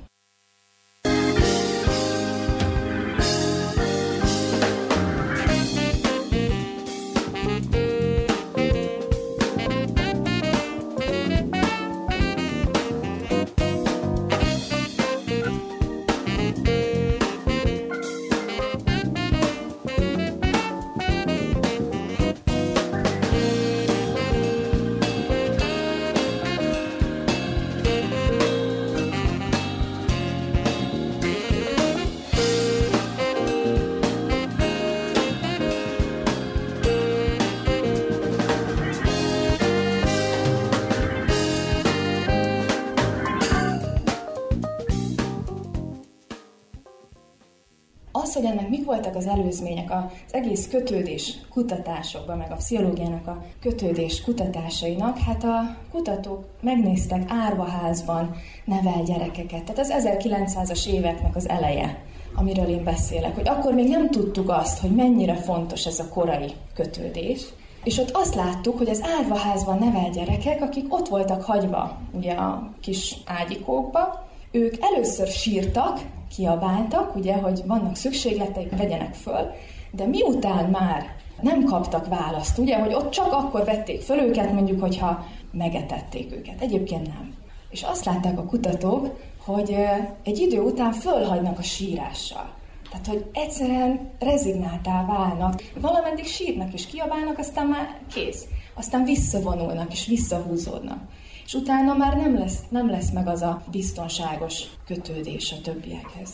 Voltak 48.86 49.16
az 49.16 49.28
előzmények, 49.28 49.92
az 49.92 50.34
egész 50.34 50.68
kötődés 50.68 51.38
kutatásokban, 51.50 52.38
meg 52.38 52.52
a 52.52 52.56
pszichológiának 52.56 53.28
a 53.28 53.44
kötődés 53.62 54.22
kutatásainak, 54.22 55.18
hát 55.18 55.44
a 55.44 55.76
kutatók 55.92 56.46
megnéztek 56.62 57.24
árvaházban 57.28 58.36
nevel 58.66 59.04
gyerekeket. 59.04 59.64
Tehát 59.64 59.80
az 59.80 59.94
1900-as 59.98 60.88
éveknek 60.88 61.36
az 61.36 61.50
eleje, 61.50 62.04
amiről 62.36 62.68
én 62.68 62.84
beszélek, 62.84 63.36
hogy 63.36 63.48
akkor 63.48 63.74
még 63.74 63.88
nem 63.88 64.10
tudtuk 64.10 64.50
azt, 64.50 64.80
hogy 64.80 64.92
mennyire 64.92 65.36
fontos 65.36 65.86
ez 65.86 66.00
a 66.00 66.10
korai 66.10 66.52
kötődés, 66.74 67.42
és 67.84 67.98
ott 67.98 68.12
azt 68.14 68.36
láttuk, 68.36 68.78
hogy 68.78 68.90
az 68.90 69.04
árvaházban 69.20 69.78
nevel 69.78 70.10
gyerekek, 70.10 70.62
akik 70.62 70.94
ott 70.94 71.08
voltak 71.08 71.44
hagyva 71.44 71.98
ugye 72.12 72.32
a 72.32 72.70
kis 72.82 73.16
ágyikókba, 73.26 74.28
ők 74.52 74.76
először 74.80 75.28
sírtak, 75.28 76.00
kiabáltak, 76.36 77.16
ugye, 77.16 77.34
hogy 77.36 77.62
vannak 77.66 77.96
szükségleteik, 77.96 78.78
vegyenek 78.78 79.14
föl, 79.14 79.52
de 79.92 80.06
miután 80.06 80.70
már 80.70 81.16
nem 81.42 81.64
kaptak 81.64 82.08
választ, 82.08 82.58
ugye, 82.58 82.80
hogy 82.80 82.94
ott 82.94 83.10
csak 83.10 83.32
akkor 83.32 83.64
vették 83.64 84.02
föl 84.02 84.20
őket, 84.20 84.54
mondjuk, 84.54 84.82
hogyha 84.82 85.26
megetették 85.52 86.32
őket. 86.32 86.62
Egyébként 86.62 87.08
nem. 87.08 87.34
És 87.70 87.82
azt 87.82 88.06
látták 88.06 88.40
a 88.40 88.46
kutatók, 88.46 89.20
hogy 89.46 89.76
egy 90.24 90.40
idő 90.40 90.62
után 90.62 90.92
fölhagynak 90.92 91.60
a 91.60 91.62
sírással. 91.62 92.50
Tehát, 92.90 93.08
hogy 93.08 93.26
egyszerűen 93.34 94.12
rezignáltá 94.20 95.06
válnak, 95.06 95.64
valameddig 95.82 96.26
sírnak 96.26 96.74
és 96.74 96.86
kiabálnak, 96.86 97.38
aztán 97.38 97.68
már 97.68 97.98
kész. 98.14 98.46
Aztán 98.74 99.04
visszavonulnak 99.04 99.92
és 99.92 100.06
visszahúzódnak 100.06 101.02
és 101.46 101.54
utána 101.54 101.94
már 101.94 102.18
nem 102.18 102.38
lesz, 102.38 102.60
nem 102.70 102.90
lesz 102.90 103.12
meg 103.12 103.28
az 103.28 103.42
a 103.42 103.62
biztonságos 103.72 104.64
kötődés 104.86 105.52
a 105.52 105.62
többiekhez. 105.62 106.30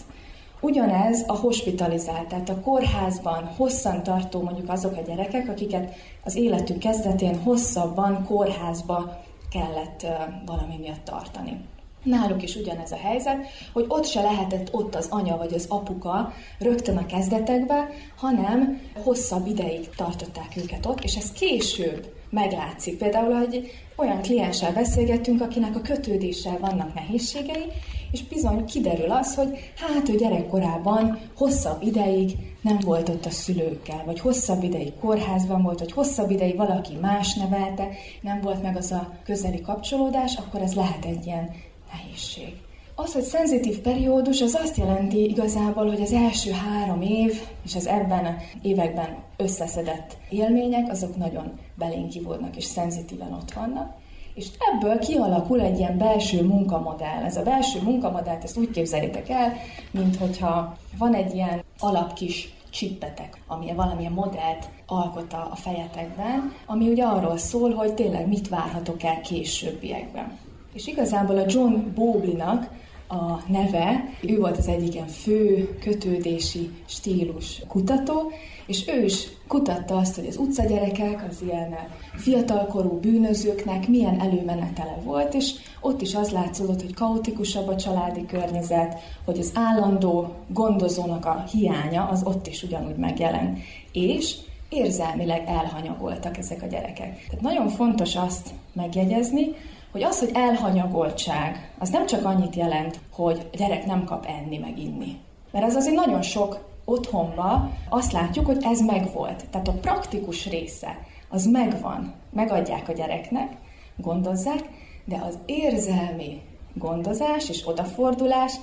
Ugyanez 0.61 1.23
a 1.27 1.35
hospitalizált, 1.35 2.27
tehát 2.27 2.49
a 2.49 2.59
kórházban 2.59 3.45
hosszan 3.45 4.03
tartó 4.03 4.41
mondjuk 4.41 4.69
azok 4.69 4.97
a 4.97 5.01
gyerekek, 5.01 5.49
akiket 5.49 5.95
az 6.23 6.35
életük 6.35 6.77
kezdetén 6.77 7.41
hosszabban 7.41 8.25
kórházba 8.25 9.23
kellett 9.51 10.05
valami 10.45 10.77
miatt 10.79 11.03
tartani. 11.03 11.61
Náluk 12.03 12.43
is 12.43 12.55
ugyanez 12.55 12.91
a 12.91 12.97
helyzet, 12.97 13.47
hogy 13.73 13.85
ott 13.87 14.05
se 14.05 14.21
lehetett 14.21 14.73
ott 14.73 14.95
az 14.95 15.07
anya 15.09 15.37
vagy 15.37 15.53
az 15.53 15.65
apuka 15.69 16.33
rögtön 16.59 16.97
a 16.97 17.05
kezdetekbe, 17.05 17.89
hanem 18.17 18.81
hosszabb 19.03 19.47
ideig 19.47 19.89
tartották 19.95 20.53
őket 20.57 20.85
ott, 20.85 21.03
és 21.03 21.15
ez 21.15 21.31
később 21.31 22.13
meglátszik. 22.29 22.97
Például, 22.97 23.33
hogy 23.33 23.71
olyan 23.95 24.21
klienssel 24.21 24.73
beszélgettünk, 24.73 25.41
akinek 25.41 25.75
a 25.75 25.81
kötődéssel 25.81 26.57
vannak 26.59 26.93
nehézségei, 26.93 27.65
és 28.11 28.23
bizony 28.23 28.65
kiderül 28.65 29.11
az, 29.11 29.35
hogy 29.35 29.73
hát 29.75 30.09
ő 30.09 30.15
gyerekkorában 30.15 31.19
hosszabb 31.37 31.81
ideig 31.81 32.35
nem 32.61 32.79
volt 32.79 33.09
ott 33.09 33.25
a 33.25 33.29
szülőkkel, 33.29 34.01
vagy 34.05 34.19
hosszabb 34.19 34.63
ideig 34.63 34.93
kórházban 34.99 35.61
volt, 35.61 35.79
vagy 35.79 35.91
hosszabb 35.91 36.31
ideig 36.31 36.55
valaki 36.55 36.93
más 37.01 37.33
nevelte, 37.33 37.87
nem 38.21 38.41
volt 38.41 38.61
meg 38.61 38.77
az 38.77 38.91
a 38.91 39.13
közeli 39.23 39.61
kapcsolódás, 39.61 40.35
akkor 40.35 40.61
ez 40.61 40.73
lehet 40.73 41.05
egy 41.05 41.25
ilyen 41.25 41.49
nehézség. 41.91 42.53
Az, 42.95 43.13
hogy 43.13 43.23
szenzitív 43.23 43.79
periódus, 43.79 44.41
az 44.41 44.59
azt 44.63 44.77
jelenti 44.77 45.29
igazából, 45.29 45.87
hogy 45.87 46.01
az 46.01 46.11
első 46.11 46.51
három 46.51 47.01
év, 47.01 47.41
és 47.65 47.75
az 47.75 47.87
ebben 47.87 48.37
években 48.61 49.17
összeszedett 49.37 50.17
élmények, 50.29 50.91
azok 50.91 51.17
nagyon 51.17 51.59
belénk 51.75 52.09
kivódnak 52.09 52.55
és 52.55 52.63
szenzitíven 52.63 53.33
ott 53.33 53.51
vannak. 53.51 53.93
És 54.33 54.47
ebből 54.73 54.99
kialakul 54.99 55.61
egy 55.61 55.79
ilyen 55.79 55.97
belső 55.97 56.43
munkamodell. 56.43 57.23
Ez 57.23 57.37
a 57.37 57.43
belső 57.43 57.81
munkamodellt 57.81 58.43
ezt 58.43 58.57
úgy 58.57 58.71
képzeljétek 58.71 59.29
el, 59.29 59.53
mint 59.91 60.15
hogyha 60.15 60.77
van 60.97 61.13
egy 61.13 61.33
ilyen 61.33 61.63
alapkis 61.79 62.53
csippetek, 62.69 63.37
ami 63.47 63.73
valamilyen 63.73 64.11
modellt 64.11 64.69
alkot 64.85 65.33
a 65.33 65.55
fejetekben, 65.55 66.53
ami 66.65 66.89
ugye 66.89 67.03
arról 67.03 67.37
szól, 67.37 67.73
hogy 67.73 67.93
tényleg 67.93 68.27
mit 68.27 68.49
várhatok 68.49 69.03
el 69.03 69.21
későbbiekben. 69.21 70.37
És 70.73 70.87
igazából 70.87 71.37
a 71.37 71.45
John 71.47 71.73
Bowlby-nak 71.95 72.69
a 73.07 73.51
neve, 73.51 74.03
ő 74.21 74.37
volt 74.37 74.57
az 74.57 74.67
egyik 74.67 74.93
ilyen 74.93 75.07
fő 75.07 75.69
kötődési 75.81 76.69
stílus 76.85 77.61
kutató, 77.67 78.31
és 78.65 78.87
ő 78.87 79.03
is 79.03 79.27
kutatta 79.47 79.97
azt, 79.97 80.15
hogy 80.15 80.27
az 80.27 80.37
utcagyerekek, 80.37 81.25
az 81.29 81.41
ilyen 81.41 81.75
fiatalkorú 82.13 82.99
bűnözőknek 82.99 83.87
milyen 83.87 84.19
előmenetele 84.19 84.97
volt, 85.03 85.33
és 85.33 85.51
ott 85.81 86.01
is 86.01 86.15
az 86.15 86.29
látszódott, 86.29 86.81
hogy 86.81 86.93
kaotikusabb 86.93 87.67
a 87.67 87.75
családi 87.75 88.25
környezet, 88.25 88.99
hogy 89.25 89.39
az 89.39 89.51
állandó 89.53 90.33
gondozónak 90.47 91.25
a 91.25 91.43
hiánya 91.51 92.03
az 92.03 92.23
ott 92.23 92.47
is 92.47 92.63
ugyanúgy 92.63 92.95
megjelen. 92.95 93.57
És 93.91 94.35
érzelmileg 94.69 95.43
elhanyagoltak 95.47 96.37
ezek 96.37 96.61
a 96.61 96.67
gyerekek. 96.67 97.25
Tehát 97.25 97.41
nagyon 97.41 97.67
fontos 97.67 98.15
azt 98.15 98.49
megjegyezni, 98.73 99.55
hogy 99.91 100.03
az, 100.03 100.19
hogy 100.19 100.31
elhanyagoltság, 100.33 101.71
az 101.77 101.89
nem 101.89 102.05
csak 102.05 102.25
annyit 102.25 102.55
jelent, 102.55 102.99
hogy 103.11 103.47
a 103.53 103.55
gyerek 103.57 103.85
nem 103.85 104.03
kap 104.03 104.25
enni 104.25 104.57
meg 104.57 104.79
inni. 104.79 105.17
Mert 105.51 105.65
ez 105.65 105.75
azért 105.75 105.95
nagyon 105.95 106.21
sok 106.21 106.67
otthonban 106.85 107.77
azt 107.89 108.11
látjuk, 108.11 108.45
hogy 108.45 108.57
ez 108.61 108.81
megvolt. 108.81 109.45
Tehát 109.49 109.67
a 109.67 109.73
praktikus 109.81 110.49
része, 110.49 110.97
az 111.29 111.45
megvan. 111.45 112.13
Megadják 112.31 112.89
a 112.89 112.93
gyereknek, 112.93 113.51
gondozzák, 113.95 114.69
de 115.05 115.21
az 115.27 115.37
érzelmi 115.45 116.41
gondozás 116.73 117.49
és 117.49 117.67
odafordulás, 117.67 118.53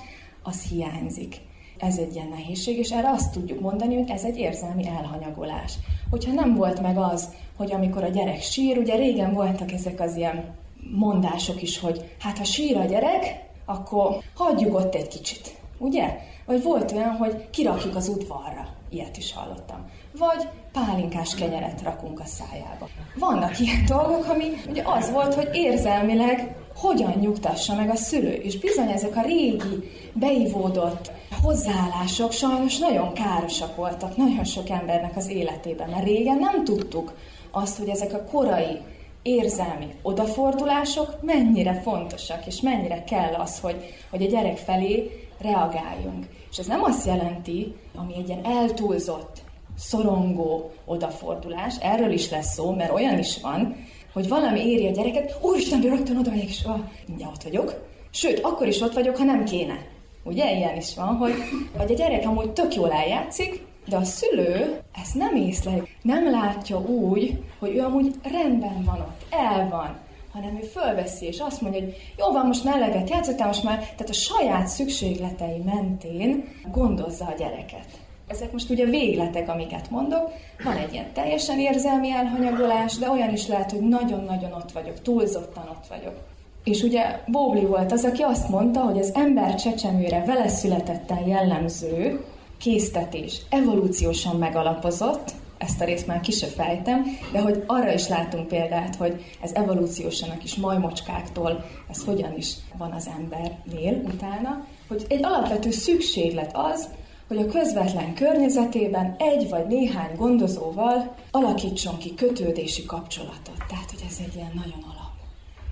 az 0.43 0.61
hiányzik. 0.61 1.35
Ez 1.77 1.97
egy 1.97 2.15
ilyen 2.15 2.27
nehézség, 2.27 2.77
és 2.77 2.89
erre 2.89 3.09
azt 3.09 3.31
tudjuk 3.31 3.59
mondani, 3.59 3.95
hogy 3.95 4.09
ez 4.09 4.23
egy 4.23 4.37
érzelmi 4.37 4.87
elhanyagolás. 4.87 5.73
Hogyha 6.09 6.31
nem 6.31 6.55
volt 6.55 6.81
meg 6.81 6.97
az, 6.97 7.29
hogy 7.57 7.73
amikor 7.73 8.03
a 8.03 8.09
gyerek 8.09 8.41
sír, 8.41 8.77
ugye 8.77 8.95
régen 8.95 9.33
voltak 9.33 9.71
ezek 9.71 9.99
az 9.99 10.15
ilyen 10.15 10.55
mondások 10.91 11.61
is, 11.61 11.79
hogy 11.79 12.15
hát 12.19 12.37
ha 12.37 12.43
sír 12.43 12.77
a 12.77 12.85
gyerek, 12.85 13.45
akkor 13.65 14.23
hagyjuk 14.35 14.75
ott 14.75 14.95
egy 14.95 15.07
kicsit, 15.07 15.55
ugye? 15.77 16.17
Vagy 16.45 16.63
volt 16.63 16.91
olyan, 16.91 17.15
hogy 17.15 17.49
kirakjuk 17.49 17.95
az 17.95 18.07
udvarra, 18.07 18.67
ilyet 18.89 19.17
is 19.17 19.33
hallottam. 19.33 19.89
Vagy 20.17 20.47
pálinkás 20.71 21.35
kenyeret 21.35 21.81
rakunk 21.81 22.19
a 22.19 22.25
szájába. 22.25 22.87
Vannak 23.15 23.59
ilyen 23.59 23.85
dolgok, 23.95 24.27
ami 24.27 24.45
ugye 24.69 24.83
az 24.85 25.11
volt, 25.11 25.33
hogy 25.33 25.49
érzelmileg 25.53 26.55
hogyan 26.75 27.13
nyugtassa 27.19 27.75
meg 27.75 27.89
a 27.89 27.95
szülő. 27.95 28.33
És 28.33 28.59
bizony 28.59 28.89
ezek 28.89 29.15
a 29.15 29.21
régi, 29.21 29.91
beivódott 30.13 31.11
hozzáállások 31.41 32.31
sajnos 32.31 32.77
nagyon 32.77 33.13
károsak 33.13 33.75
voltak 33.75 34.17
nagyon 34.17 34.43
sok 34.43 34.69
embernek 34.69 35.15
az 35.15 35.29
életében. 35.29 35.89
Mert 35.89 36.05
régen 36.05 36.37
nem 36.37 36.63
tudtuk 36.63 37.13
azt, 37.51 37.77
hogy 37.77 37.89
ezek 37.89 38.13
a 38.13 38.23
korai 38.23 38.79
érzelmi 39.27 39.87
odafordulások 40.01 41.21
mennyire 41.21 41.73
fontosak, 41.73 42.45
és 42.45 42.61
mennyire 42.61 43.03
kell 43.03 43.33
az, 43.33 43.59
hogy, 43.59 43.75
hogy 44.09 44.23
a 44.23 44.27
gyerek 44.27 44.57
felé 44.57 45.27
reagáljunk. 45.37 46.25
És 46.51 46.57
ez 46.57 46.67
nem 46.67 46.83
azt 46.83 47.05
jelenti, 47.05 47.75
ami 47.95 48.15
egy 48.15 48.27
ilyen 48.27 48.45
eltúlzott, 48.45 49.41
szorongó 49.77 50.71
odafordulás, 50.85 51.75
erről 51.81 52.11
is 52.11 52.29
lesz 52.29 52.53
szó, 52.53 52.71
mert 52.71 52.91
olyan 52.91 53.19
is 53.19 53.41
van, 53.41 53.75
hogy 54.13 54.27
valami 54.27 54.59
éri 54.59 54.87
a 54.87 54.91
gyereket, 54.91 55.37
úristen, 55.41 55.81
de 55.81 55.89
rögtön 55.89 56.17
oda 56.17 56.29
megyek, 56.29 56.49
és 56.49 56.63
ah, 56.63 56.79
mindjárt 57.07 57.33
ott 57.33 57.43
vagyok. 57.43 57.85
Sőt, 58.11 58.39
akkor 58.39 58.67
is 58.67 58.81
ott 58.81 58.93
vagyok, 58.93 59.17
ha 59.17 59.23
nem 59.23 59.43
kéne. 59.43 59.77
Ugye 60.23 60.55
ilyen 60.55 60.75
is 60.75 60.95
van, 60.95 61.15
hogy, 61.15 61.33
hogy 61.77 61.91
a 61.91 61.95
gyerek 61.95 62.27
amúgy 62.27 62.51
tök 62.51 62.75
jól 62.75 62.91
eljátszik, 62.91 63.65
de 63.87 63.95
a 63.95 64.03
szülő 64.03 64.81
ezt 65.01 65.15
nem 65.15 65.35
észleli, 65.35 65.81
nem 66.01 66.31
látja 66.31 66.79
úgy, 66.79 67.43
hogy 67.59 67.75
ő 67.75 67.79
amúgy 67.79 68.15
rendben 68.23 68.83
van 68.83 68.99
ott, 68.99 69.25
el 69.29 69.69
van, 69.69 69.97
hanem 70.33 70.59
ő 70.61 70.65
fölveszi, 70.65 71.25
és 71.25 71.39
azt 71.39 71.61
mondja, 71.61 71.81
hogy 71.81 71.95
jó 72.17 72.31
van, 72.31 72.45
most 72.45 72.63
már 72.63 72.75
eleget 72.75 73.09
játszottál, 73.09 73.47
most 73.47 73.63
már, 73.63 73.79
tehát 73.79 74.09
a 74.09 74.13
saját 74.13 74.67
szükségletei 74.67 75.61
mentén 75.65 76.43
gondozza 76.71 77.25
a 77.25 77.35
gyereket. 77.37 77.85
Ezek 78.27 78.51
most 78.51 78.69
ugye 78.69 78.85
végletek, 78.85 79.49
amiket 79.49 79.89
mondok. 79.89 80.31
Van 80.63 80.77
egy 80.77 80.93
ilyen 80.93 81.13
teljesen 81.13 81.59
érzelmi 81.59 82.11
elhanyagolás, 82.11 82.97
de 82.97 83.09
olyan 83.09 83.33
is 83.33 83.47
lehet, 83.47 83.71
hogy 83.71 83.81
nagyon-nagyon 83.81 84.51
ott 84.51 84.71
vagyok, 84.71 85.01
túlzottan 85.01 85.67
ott 85.69 85.87
vagyok. 85.89 86.15
És 86.63 86.81
ugye 86.81 87.19
Bóbli 87.27 87.65
volt 87.65 87.91
az, 87.91 88.05
aki 88.05 88.21
azt 88.21 88.49
mondta, 88.49 88.79
hogy 88.79 88.97
az 88.99 89.11
ember 89.15 89.55
csecsemőre 89.55 90.23
vele 90.25 90.47
születetten 90.47 91.27
jellemző 91.27 92.25
késztetés 92.57 93.41
evolúciósan 93.49 94.35
megalapozott, 94.35 95.31
ezt 95.57 95.81
a 95.81 95.85
részt 95.85 96.07
már 96.07 96.21
ki 96.21 96.31
se 96.31 96.47
fejtem, 96.47 97.03
de 97.31 97.39
hogy 97.39 97.63
arra 97.65 97.93
is 97.93 98.07
látunk 98.07 98.47
példát, 98.47 98.95
hogy 98.95 99.23
ez 99.41 99.51
evolúciósan 99.53 100.29
a 100.29 100.37
kis 100.37 100.55
majmocskáktól, 100.55 101.65
ez 101.89 102.03
hogyan 102.05 102.37
is 102.37 102.53
van 102.77 102.91
az 102.91 103.09
embernél 103.17 104.01
utána, 104.05 104.65
hogy 104.87 105.05
egy 105.09 105.23
alapvető 105.23 105.71
szükséglet 105.71 106.51
az, 106.53 106.87
hogy 107.27 107.37
a 107.37 107.45
közvetlen 107.45 108.13
környezetében 108.13 109.15
egy 109.19 109.49
vagy 109.49 109.67
néhány 109.67 110.15
gondozóval 110.15 111.15
alakítson 111.31 111.97
ki 111.97 112.13
kötődési 112.13 112.85
kapcsolatot. 112.85 113.57
Tehát, 113.67 113.91
hogy 113.91 114.03
ez 114.09 114.17
egy 114.27 114.35
ilyen 114.35 114.51
nagyon 114.53 114.83
alap. 114.83 115.11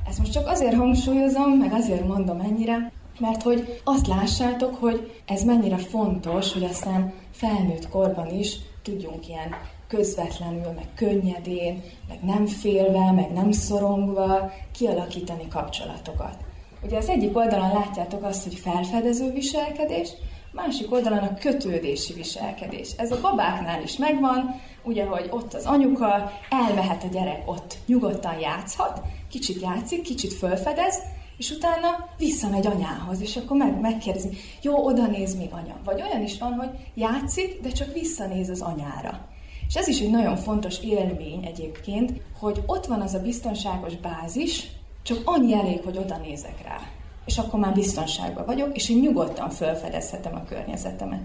Ezt 0.09 0.19
most 0.19 0.31
csak 0.31 0.47
azért 0.47 0.75
hangsúlyozom, 0.75 1.51
meg 1.51 1.73
azért 1.73 2.07
mondom 2.07 2.39
ennyire, 2.39 2.91
mert 3.19 3.41
hogy 3.41 3.81
azt 3.83 4.07
lássátok, 4.07 4.75
hogy 4.75 5.21
ez 5.25 5.43
mennyire 5.43 5.77
fontos, 5.77 6.53
hogy 6.53 6.63
aztán 6.63 7.13
felnőtt 7.31 7.89
korban 7.89 8.29
is 8.29 8.55
tudjunk 8.83 9.27
ilyen 9.27 9.55
közvetlenül, 9.87 10.71
meg 10.75 10.87
könnyedén, 10.95 11.83
meg 12.07 12.23
nem 12.23 12.45
félve, 12.45 13.11
meg 13.11 13.31
nem 13.31 13.51
szorongva 13.51 14.51
kialakítani 14.71 15.47
kapcsolatokat. 15.47 16.37
Ugye 16.83 16.97
az 16.97 17.09
egyik 17.09 17.37
oldalon 17.37 17.71
látjátok 17.71 18.23
azt, 18.23 18.43
hogy 18.43 18.55
felfedező 18.55 19.31
viselkedés, 19.31 20.09
másik 20.51 20.91
oldalon 20.91 21.19
a 21.19 21.33
kötődési 21.33 22.13
viselkedés. 22.13 22.91
Ez 22.97 23.11
a 23.11 23.21
babáknál 23.21 23.83
is 23.83 23.97
megvan, 23.97 24.61
ugye, 24.83 25.05
hogy 25.05 25.27
ott 25.29 25.53
az 25.53 25.65
anyuka, 25.65 26.31
elmehet 26.49 27.03
a 27.03 27.07
gyerek 27.07 27.41
ott, 27.45 27.77
nyugodtan 27.85 28.39
játszhat, 28.39 29.01
kicsit 29.29 29.61
játszik, 29.61 30.01
kicsit 30.01 30.33
fölfedez, 30.33 31.01
és 31.37 31.51
utána 31.51 32.09
visszamegy 32.17 32.67
anyához, 32.67 33.21
és 33.21 33.35
akkor 33.35 33.57
meg, 33.57 33.79
megkérdezi, 33.79 34.29
jó, 34.61 34.85
oda 34.85 35.07
néz 35.07 35.35
még 35.35 35.49
anya. 35.51 35.77
Vagy 35.83 36.01
olyan 36.01 36.23
is 36.23 36.37
van, 36.37 36.53
hogy 36.53 36.69
játszik, 36.93 37.61
de 37.61 37.69
csak 37.69 37.93
visszanéz 37.93 38.49
az 38.49 38.61
anyára. 38.61 39.27
És 39.67 39.75
ez 39.75 39.87
is 39.87 39.99
egy 39.99 40.09
nagyon 40.09 40.35
fontos 40.35 40.79
élmény 40.83 41.45
egyébként, 41.45 42.21
hogy 42.39 42.63
ott 42.65 42.85
van 42.85 43.01
az 43.01 43.13
a 43.13 43.21
biztonságos 43.21 43.95
bázis, 43.95 44.67
csak 45.03 45.21
annyi 45.25 45.53
elég, 45.53 45.81
hogy 45.83 45.97
oda 45.97 46.17
nézek 46.17 46.61
rá. 46.63 46.77
És 47.25 47.37
akkor 47.37 47.59
már 47.59 47.73
biztonságban 47.73 48.45
vagyok, 48.45 48.75
és 48.75 48.89
én 48.89 48.99
nyugodtan 48.99 49.49
felfedezhetem 49.49 50.35
a 50.35 50.43
környezetemet. 50.43 51.21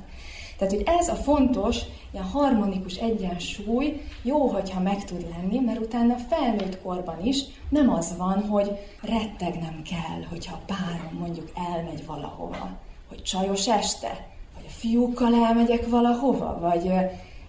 Tehát, 0.61 0.75
hogy 0.75 0.85
ez 0.99 1.09
a 1.09 1.15
fontos, 1.15 1.79
ilyen 2.13 2.25
harmonikus 2.25 2.97
egyensúly 2.97 4.01
jó, 4.23 4.47
hogyha 4.47 4.81
meg 4.81 5.05
tud 5.05 5.27
lenni, 5.31 5.59
mert 5.59 5.81
utána 5.81 6.17
felnőtt 6.17 6.83
korban 6.83 7.27
is 7.27 7.43
nem 7.69 7.91
az 7.91 8.17
van, 8.17 8.49
hogy 8.49 8.79
rettegnem 9.03 9.83
kell, 9.91 10.23
hogyha 10.29 10.55
a 10.55 10.73
párom 10.75 11.19
mondjuk 11.19 11.51
elmegy 11.75 12.07
valahova, 12.07 12.71
hogy 13.09 13.23
csajos 13.23 13.69
este, 13.69 14.27
vagy 14.55 14.65
a 14.67 14.71
fiúkkal 14.71 15.35
elmegyek 15.35 15.89
valahova, 15.89 16.59
vagy 16.61 16.93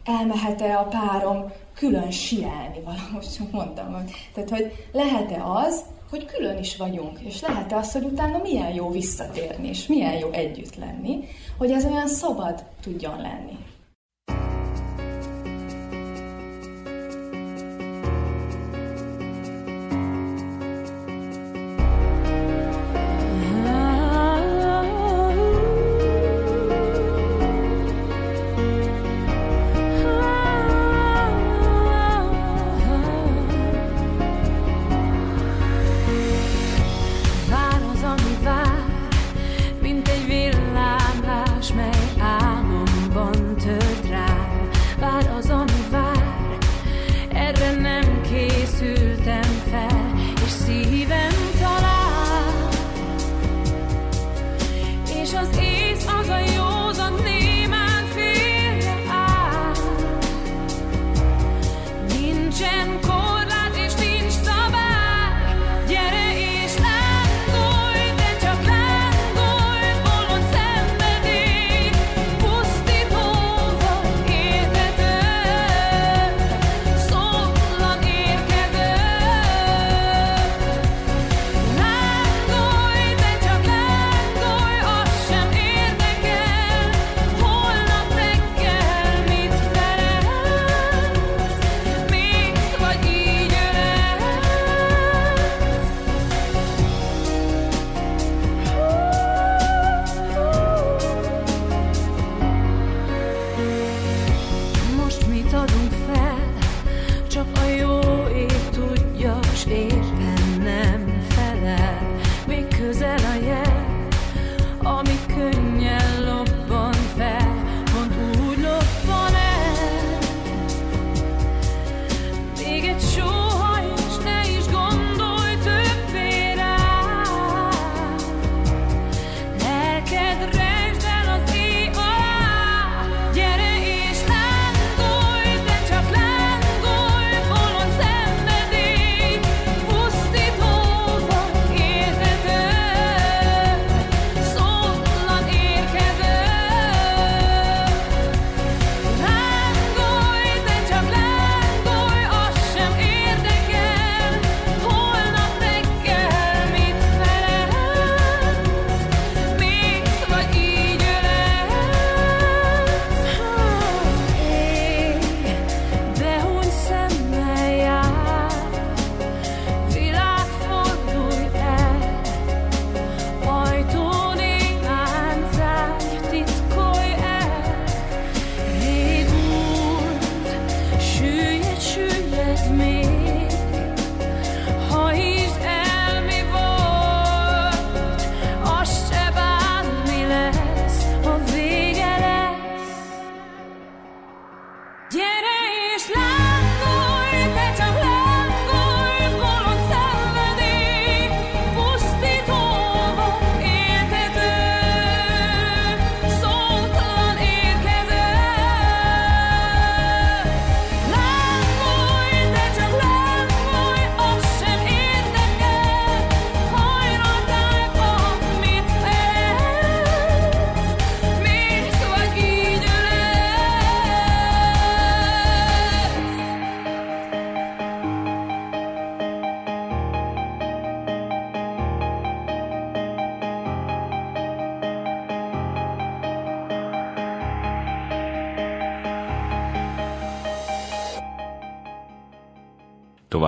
elmehet-e 0.03 0.77
a 0.77 0.83
párom 0.83 1.51
külön 1.73 2.11
sielni 2.11 2.79
valahol, 2.83 3.21
csak 3.37 3.51
mondtam. 3.51 4.05
Tehát, 4.33 4.49
hogy 4.49 4.87
lehet-e 4.91 5.43
az, 5.43 5.83
hogy 6.11 6.25
külön 6.25 6.57
is 6.57 6.77
vagyunk, 6.77 7.19
és 7.19 7.41
lehet-e 7.41 7.75
az, 7.75 7.91
hogy 7.91 8.03
utána 8.03 8.37
milyen 8.37 8.73
jó 8.73 8.89
visszatérni, 8.89 9.67
és 9.67 9.87
milyen 9.87 10.17
jó 10.17 10.31
együtt 10.31 10.75
lenni, 10.75 11.27
hogy 11.57 11.71
ez 11.71 11.85
olyan 11.85 12.07
szabad 12.07 12.63
tudjon 12.81 13.21
lenni. 13.21 13.57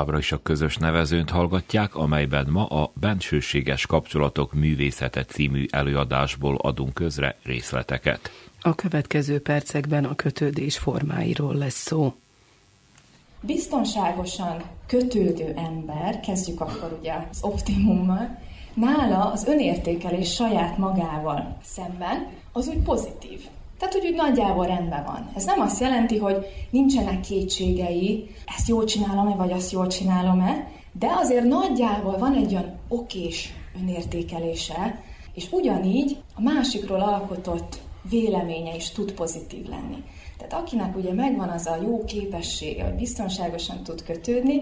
Továbbra 0.04 0.24
is 0.24 0.32
a 0.32 0.41
közös 0.43 0.78
nevezőnt 0.78 1.30
hallgatják, 1.30 1.95
amelyben 1.95 2.47
ma 2.49 2.66
a 2.66 2.91
Bensőséges 2.93 3.86
kapcsolatok 3.86 4.54
művészete 4.54 5.26
című 5.26 5.66
előadásból 5.70 6.56
adunk 6.56 6.93
közre 6.93 7.36
részleteket. 7.43 8.32
A 8.62 8.76
következő 8.76 9.41
percekben 9.41 10.06
a 10.06 10.16
kötődés 10.16 10.78
formáiról 10.78 11.56
lesz 11.56 11.82
szó. 11.82 12.14
Biztonságosan 13.41 14.64
kötődő 14.88 15.54
ember, 15.56 16.20
kezdjük 16.20 16.62
akkor 16.62 16.97
ugye 16.99 17.14
az 17.32 17.39
optimummal, 17.41 18.39
nála 18.74 19.32
az 19.32 19.45
önértékelés 19.45 20.34
saját 20.34 20.78
magával 20.78 21.58
szemben 21.62 22.28
az 22.51 22.68
úgy 22.68 22.84
pozitív. 22.84 23.39
Tehát, 23.84 23.97
hogy 23.97 24.11
úgy 24.11 24.15
nagyjából 24.15 24.65
rendben 24.65 25.03
van. 25.03 25.31
Ez 25.36 25.45
nem 25.45 25.59
azt 25.59 25.79
jelenti, 25.79 26.17
hogy 26.17 26.45
nincsenek 26.69 27.19
kétségei, 27.19 28.29
ezt 28.57 28.67
jól 28.67 28.84
csinálom-e, 28.84 29.36
vagy 29.36 29.51
azt 29.51 29.71
jól 29.71 29.88
csinálom-e, 29.88 30.67
de 30.99 31.07
azért 31.19 31.43
nagyjából 31.43 32.17
van 32.17 32.34
egy 32.34 32.53
olyan 32.53 32.79
okés 32.88 33.53
önértékelése, 33.81 35.01
és 35.34 35.47
ugyanígy 35.51 36.17
a 36.36 36.41
másikról 36.41 36.99
alkotott 36.99 37.79
véleménye 38.09 38.75
is 38.75 38.89
tud 38.89 39.11
pozitív 39.11 39.67
lenni. 39.67 40.03
Tehát 40.38 40.53
akinek 40.53 40.97
ugye 40.97 41.13
megvan 41.13 41.49
az 41.49 41.65
a 41.65 41.77
jó 41.81 42.03
képessége, 42.03 42.84
hogy 42.84 42.95
biztonságosan 42.95 43.84
tud 43.84 44.03
kötődni, 44.03 44.61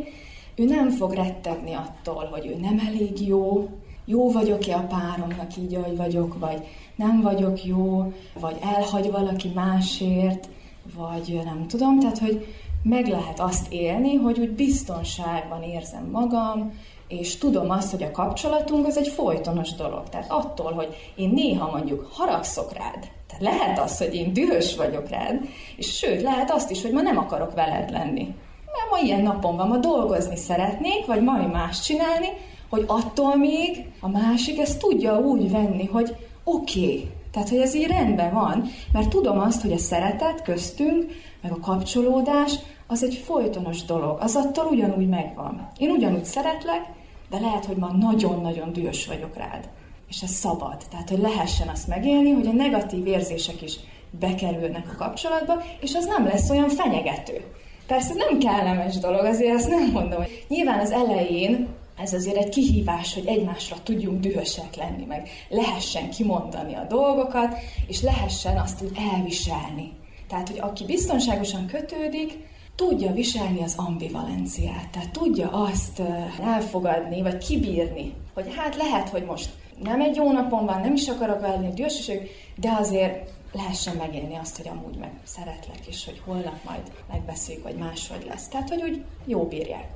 ő 0.55 0.65
nem 0.65 0.89
fog 0.89 1.13
rettegni 1.13 1.73
attól, 1.73 2.27
hogy 2.31 2.45
ő 2.45 2.55
nem 2.55 2.81
elég 2.87 3.27
jó, 3.27 3.69
jó 4.11 4.31
vagyok-e 4.31 4.75
a 4.75 4.87
páromnak 4.87 5.57
így, 5.57 5.75
ahogy 5.75 5.97
vagyok, 5.97 6.39
vagy 6.39 6.67
nem 6.95 7.21
vagyok 7.21 7.65
jó, 7.65 8.13
vagy 8.39 8.57
elhagy 8.75 9.11
valaki 9.11 9.51
másért, 9.55 10.49
vagy 10.95 11.41
nem 11.45 11.67
tudom, 11.67 11.99
tehát 11.99 12.19
hogy 12.19 12.45
meg 12.83 13.07
lehet 13.07 13.39
azt 13.39 13.71
élni, 13.71 14.15
hogy 14.15 14.39
úgy 14.39 14.51
biztonságban 14.51 15.63
érzem 15.63 16.09
magam, 16.11 16.79
és 17.07 17.37
tudom 17.37 17.69
azt, 17.69 17.91
hogy 17.91 18.03
a 18.03 18.11
kapcsolatunk 18.11 18.85
az 18.85 18.97
egy 18.97 19.07
folytonos 19.07 19.73
dolog. 19.73 20.09
Tehát 20.09 20.31
attól, 20.31 20.71
hogy 20.71 21.11
én 21.15 21.29
néha 21.29 21.71
mondjuk 21.71 22.09
haragszok 22.11 22.73
rád, 22.73 23.09
tehát 23.27 23.43
lehet 23.43 23.79
az, 23.79 23.97
hogy 23.97 24.15
én 24.15 24.33
dühös 24.33 24.75
vagyok 24.75 25.09
rád, 25.09 25.39
és 25.75 25.97
sőt, 25.97 26.21
lehet 26.21 26.51
azt 26.51 26.71
is, 26.71 26.81
hogy 26.81 26.91
ma 26.91 27.01
nem 27.01 27.17
akarok 27.17 27.53
veled 27.53 27.91
lenni. 27.91 28.35
Mert 28.65 28.89
ma 28.91 28.97
ilyen 29.07 29.21
napon 29.21 29.55
van, 29.55 29.67
ma 29.67 29.77
dolgozni 29.77 30.35
szeretnék, 30.35 31.05
vagy 31.05 31.23
valami 31.23 31.45
más 31.45 31.81
csinálni, 31.81 32.27
hogy 32.71 32.83
attól 32.87 33.35
még 33.35 33.85
a 33.99 34.09
másik 34.09 34.59
ezt 34.59 34.79
tudja 34.79 35.19
úgy 35.19 35.51
venni, 35.51 35.85
hogy 35.85 36.15
oké, 36.43 36.79
okay. 36.79 37.11
tehát 37.31 37.49
hogy 37.49 37.57
ez 37.57 37.73
így 37.73 37.87
rendben 37.87 38.33
van, 38.33 38.63
mert 38.91 39.09
tudom 39.09 39.39
azt, 39.39 39.61
hogy 39.61 39.71
a 39.71 39.77
szeretet 39.77 40.41
köztünk, 40.41 41.05
meg 41.41 41.51
a 41.51 41.59
kapcsolódás, 41.59 42.53
az 42.87 43.03
egy 43.03 43.15
folytonos 43.15 43.85
dolog, 43.85 44.17
az 44.19 44.35
attól 44.35 44.65
ugyanúgy 44.65 45.07
megvan. 45.09 45.67
Én 45.77 45.89
ugyanúgy 45.89 46.25
szeretlek, 46.25 46.81
de 47.29 47.39
lehet, 47.39 47.65
hogy 47.65 47.75
ma 47.75 47.91
nagyon-nagyon 47.99 48.73
dühös 48.73 49.07
vagyok 49.07 49.37
rád. 49.37 49.69
És 50.09 50.21
ez 50.21 50.31
szabad. 50.31 50.77
Tehát, 50.89 51.09
hogy 51.09 51.19
lehessen 51.19 51.67
azt 51.67 51.87
megélni, 51.87 52.31
hogy 52.31 52.47
a 52.47 52.51
negatív 52.51 53.07
érzések 53.07 53.61
is 53.61 53.75
bekerülnek 54.19 54.91
a 54.93 55.03
kapcsolatba, 55.03 55.53
és 55.79 55.95
az 55.95 56.05
nem 56.05 56.25
lesz 56.25 56.49
olyan 56.49 56.69
fenyegető. 56.69 57.41
Persze 57.87 58.09
ez 58.09 58.15
nem 58.15 58.39
kellemes 58.39 58.97
dolog, 58.97 59.25
azért 59.25 59.55
azt 59.55 59.69
nem 59.69 59.91
mondom, 59.91 60.23
nyilván 60.47 60.79
az 60.79 60.91
elején 60.91 61.67
ez 62.01 62.13
azért 62.13 62.37
egy 62.37 62.49
kihívás, 62.49 63.13
hogy 63.13 63.25
egymásra 63.25 63.75
tudjunk 63.83 64.19
dühösek 64.19 64.75
lenni, 64.75 65.05
meg 65.05 65.29
lehessen 65.49 66.09
kimondani 66.09 66.75
a 66.75 66.85
dolgokat, 66.89 67.55
és 67.87 68.01
lehessen 68.01 68.57
azt 68.57 68.81
úgy 68.81 68.97
elviselni. 69.13 69.91
Tehát, 70.27 70.49
hogy 70.49 70.59
aki 70.59 70.85
biztonságosan 70.85 71.65
kötődik, 71.65 72.49
tudja 72.75 73.11
viselni 73.11 73.63
az 73.63 73.73
ambivalenciát, 73.77 74.89
tehát 74.91 75.11
tudja 75.11 75.49
azt 75.49 76.01
elfogadni, 76.43 77.21
vagy 77.21 77.37
kibírni, 77.37 78.13
hogy 78.33 78.55
hát 78.55 78.75
lehet, 78.75 79.09
hogy 79.09 79.23
most 79.23 79.49
nem 79.83 80.01
egy 80.01 80.15
jó 80.15 80.31
napon 80.31 80.65
van, 80.65 80.81
nem 80.81 80.93
is 80.93 81.07
akarok 81.07 81.41
velni 81.41 81.73
dühösöség, 81.73 82.29
de 82.55 82.71
azért 82.79 83.29
lehessen 83.51 83.95
megélni 83.95 84.35
azt, 84.35 84.57
hogy 84.57 84.67
amúgy 84.67 84.95
meg 84.95 85.11
szeretlek, 85.23 85.87
és 85.87 86.05
hogy 86.05 86.21
holnap 86.25 86.63
majd 86.65 86.91
megbeszéljük, 87.11 87.63
vagy 87.63 87.75
máshogy 87.75 88.25
lesz. 88.29 88.47
Tehát, 88.47 88.69
hogy 88.69 88.81
úgy 88.81 89.03
jó 89.25 89.43
bírják. 89.43 89.87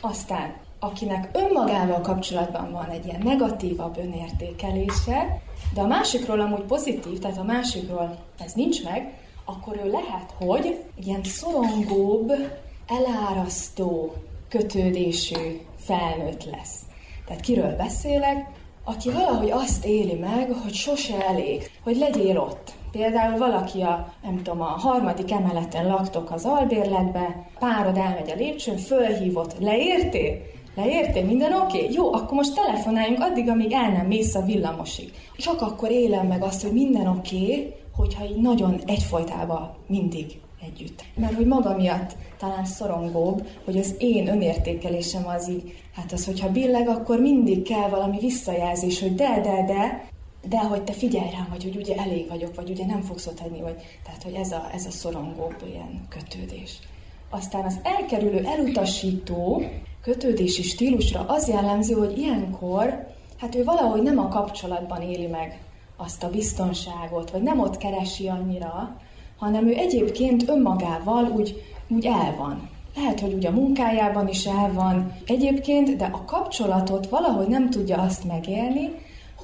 Aztán, 0.00 0.54
akinek 0.78 1.28
önmagával 1.32 2.00
kapcsolatban 2.00 2.72
van 2.72 2.88
egy 2.88 3.06
ilyen 3.06 3.22
negatívabb 3.22 3.98
önértékelése, 3.98 5.42
de 5.74 5.80
a 5.80 5.86
másikról 5.86 6.40
amúgy 6.40 6.62
pozitív, 6.62 7.18
tehát 7.18 7.38
a 7.38 7.42
másikról 7.42 8.16
ez 8.38 8.52
nincs 8.52 8.84
meg, 8.84 9.12
akkor 9.44 9.80
ő 9.84 9.90
lehet, 9.90 10.34
hogy 10.38 10.84
ilyen 11.04 11.24
szorongóbb, 11.24 12.32
elárasztó 12.86 14.14
kötődésű 14.48 15.60
felnőtt 15.78 16.44
lesz. 16.44 16.80
Tehát 17.26 17.42
kiről 17.42 17.76
beszélek? 17.76 18.46
Aki 18.84 19.10
valahogy 19.10 19.50
azt 19.50 19.84
éli 19.84 20.14
meg, 20.14 20.52
hogy 20.62 20.74
sose 20.74 21.26
elég, 21.26 21.70
hogy 21.82 21.96
legyél 21.96 22.38
ott. 22.38 22.72
Például 22.90 23.38
valaki 23.38 23.82
a, 23.82 24.12
nem 24.22 24.36
tudom, 24.36 24.60
a 24.60 24.64
harmadik 24.64 25.30
emeleten 25.32 25.86
laktok 25.86 26.30
az 26.30 26.44
albérletbe, 26.44 27.46
párod 27.58 27.96
elmegy 27.96 28.30
a 28.30 28.34
lépcsőn, 28.34 28.76
fölhívott, 28.76 29.58
leértél? 29.58 30.38
Leértél? 30.76 31.24
Minden 31.24 31.52
oké? 31.52 31.78
Okay? 31.78 31.94
Jó, 31.94 32.12
akkor 32.12 32.32
most 32.32 32.54
telefonáljunk 32.54 33.20
addig, 33.20 33.48
amíg 33.48 33.72
el 33.72 33.92
nem 33.92 34.06
mész 34.06 34.34
a 34.34 34.42
villamosig. 34.42 35.10
Csak 35.36 35.60
akkor 35.60 35.90
élem 35.90 36.26
meg 36.26 36.42
azt, 36.42 36.62
hogy 36.62 36.72
minden 36.72 37.06
oké, 37.06 37.36
okay, 37.36 37.74
hogyha 37.96 38.24
így 38.24 38.40
nagyon 38.40 38.80
egyfolytában 38.86 39.74
mindig 39.86 40.40
együtt. 40.66 41.04
Mert 41.14 41.34
hogy 41.34 41.46
maga 41.46 41.76
miatt 41.76 42.16
talán 42.38 42.64
szorongóbb, 42.64 43.46
hogy 43.64 43.78
az 43.78 43.94
én 43.98 44.28
önértékelésem 44.28 45.26
az 45.26 45.48
így, 45.48 45.74
hát 45.94 46.12
az, 46.12 46.26
hogyha 46.26 46.50
billeg, 46.50 46.88
akkor 46.88 47.20
mindig 47.20 47.62
kell 47.62 47.88
valami 47.88 48.18
visszajelzés, 48.18 49.00
hogy 49.00 49.14
de, 49.14 49.40
de, 49.42 49.64
de, 49.66 50.08
de 50.48 50.58
hogy 50.58 50.82
te 50.82 50.92
figyelj 50.92 51.30
rám, 51.30 51.46
vagy 51.50 51.62
hogy 51.62 51.76
ugye 51.76 51.96
elég 51.96 52.28
vagyok, 52.28 52.54
vagy 52.54 52.70
ugye 52.70 52.86
nem 52.86 53.02
fogsz 53.02 53.26
ott 53.26 53.40
hagyni, 53.40 53.60
vagy 53.60 53.76
tehát, 54.04 54.22
hogy 54.22 54.34
ez 54.34 54.52
a, 54.52 54.68
ez 54.74 54.86
a 54.86 54.90
szorongóbb 54.90 55.56
ilyen 55.66 56.06
kötődés. 56.08 56.78
Aztán 57.30 57.64
az 57.64 57.78
elkerülő, 57.82 58.44
elutasító 58.44 59.62
kötődési 60.02 60.62
stílusra 60.62 61.24
az 61.28 61.48
jellemző, 61.48 61.94
hogy 61.94 62.18
ilyenkor, 62.18 63.06
hát 63.36 63.54
ő 63.54 63.64
valahogy 63.64 64.02
nem 64.02 64.18
a 64.18 64.28
kapcsolatban 64.28 65.02
éli 65.02 65.26
meg 65.26 65.60
azt 65.96 66.22
a 66.22 66.30
biztonságot, 66.30 67.30
vagy 67.30 67.42
nem 67.42 67.60
ott 67.60 67.76
keresi 67.76 68.28
annyira, 68.28 68.96
hanem 69.36 69.66
ő 69.66 69.74
egyébként 69.74 70.48
önmagával 70.48 71.24
úgy, 71.24 71.62
úgy 71.88 72.06
el 72.06 72.34
van. 72.38 72.68
Lehet, 72.96 73.20
hogy 73.20 73.32
ugye 73.32 73.48
a 73.48 73.52
munkájában 73.52 74.28
is 74.28 74.46
el 74.46 74.72
van 74.72 75.12
egyébként, 75.26 75.96
de 75.96 76.04
a 76.04 76.24
kapcsolatot 76.24 77.08
valahogy 77.08 77.46
nem 77.46 77.70
tudja 77.70 77.96
azt 77.96 78.24
megélni, 78.24 78.90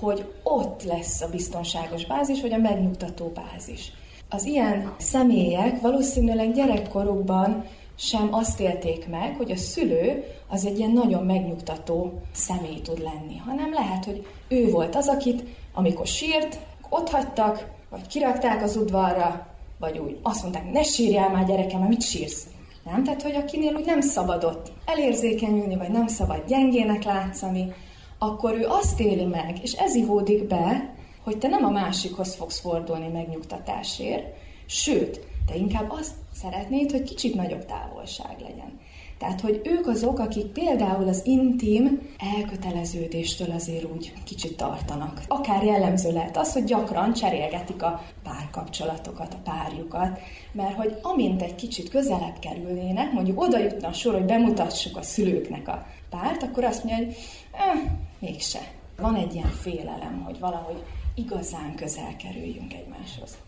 hogy 0.00 0.32
ott 0.42 0.82
lesz 0.82 1.20
a 1.20 1.28
biztonságos 1.28 2.06
bázis, 2.06 2.40
vagy 2.40 2.52
a 2.52 2.58
megnyugtató 2.58 3.32
bázis. 3.34 3.92
Az 4.34 4.44
ilyen 4.44 4.92
személyek 4.98 5.80
valószínűleg 5.80 6.52
gyerekkorukban 6.52 7.64
sem 7.96 8.28
azt 8.34 8.60
élték 8.60 9.08
meg, 9.08 9.36
hogy 9.36 9.50
a 9.50 9.56
szülő 9.56 10.24
az 10.48 10.66
egy 10.66 10.78
ilyen 10.78 10.90
nagyon 10.90 11.24
megnyugtató 11.24 12.12
személy 12.32 12.80
tud 12.80 12.98
lenni, 12.98 13.36
hanem 13.36 13.72
lehet, 13.72 14.04
hogy 14.04 14.26
ő 14.48 14.70
volt 14.70 14.96
az, 14.96 15.08
akit 15.08 15.44
amikor 15.74 16.06
sírt, 16.06 16.58
ott 16.88 17.08
hagytak, 17.08 17.70
vagy 17.90 18.06
kirakták 18.06 18.62
az 18.62 18.76
udvarra, 18.76 19.46
vagy 19.78 19.98
úgy 19.98 20.18
azt 20.22 20.42
mondták, 20.42 20.72
ne 20.72 20.82
sírjál 20.82 21.30
már 21.30 21.46
gyerekem, 21.46 21.78
mert 21.78 21.90
mit 21.90 22.02
sírsz? 22.02 22.46
Nem? 22.84 23.04
Tehát, 23.04 23.22
hogy 23.22 23.34
akinél 23.34 23.74
úgy 23.74 23.86
nem 23.86 24.00
szabadott 24.00 24.72
elérzékenyülni, 24.84 25.76
vagy 25.76 25.90
nem 25.90 26.06
szabad 26.06 26.44
gyengének 26.48 27.04
látszani, 27.04 27.72
akkor 28.18 28.54
ő 28.54 28.66
azt 28.66 29.00
éli 29.00 29.24
meg, 29.24 29.58
és 29.62 29.72
ez 29.72 29.94
ivódik 29.94 30.46
be, 30.46 30.94
hogy 31.22 31.38
te 31.38 31.48
nem 31.48 31.64
a 31.64 31.70
másikhoz 31.70 32.34
fogsz 32.34 32.60
fordulni 32.60 33.08
megnyugtatásért, 33.08 34.34
sőt, 34.66 35.20
te 35.46 35.54
inkább 35.54 35.90
azt 35.90 36.14
szeretnéd, 36.34 36.90
hogy 36.90 37.02
kicsit 37.02 37.34
nagyobb 37.34 37.64
távolság 37.64 38.36
legyen. 38.40 38.80
Tehát, 39.22 39.40
hogy 39.40 39.60
ők 39.64 39.86
azok, 39.86 40.18
akik 40.18 40.46
például 40.46 41.08
az 41.08 41.20
intim 41.24 42.08
elköteleződéstől 42.36 43.50
azért 43.50 43.84
úgy 43.94 44.12
kicsit 44.24 44.56
tartanak. 44.56 45.22
Akár 45.28 45.64
jellemző 45.64 46.12
lehet 46.12 46.36
az, 46.36 46.52
hogy 46.52 46.64
gyakran 46.64 47.12
cserélgetik 47.12 47.82
a 47.82 48.02
párkapcsolatokat, 48.22 49.34
a 49.34 49.50
párjukat, 49.50 50.20
mert 50.52 50.74
hogy 50.74 50.98
amint 51.02 51.42
egy 51.42 51.54
kicsit 51.54 51.88
közelebb 51.88 52.38
kerülnének, 52.38 53.12
mondjuk 53.12 53.40
oda 53.40 53.58
jutna 53.58 53.88
a 53.88 53.92
sor, 53.92 54.14
hogy 54.14 54.24
bemutassuk 54.24 54.96
a 54.96 55.02
szülőknek 55.02 55.68
a 55.68 55.86
párt, 56.10 56.42
akkor 56.42 56.64
azt 56.64 56.84
mondja, 56.84 57.04
hogy 57.04 57.16
eh, 57.52 57.82
mégse. 58.18 58.60
Van 58.96 59.14
egy 59.14 59.34
ilyen 59.34 59.50
félelem, 59.50 60.22
hogy 60.24 60.38
valahogy 60.38 60.82
igazán 61.14 61.74
közel 61.74 62.16
kerüljünk 62.16 62.72
egymáshoz. 62.72 63.38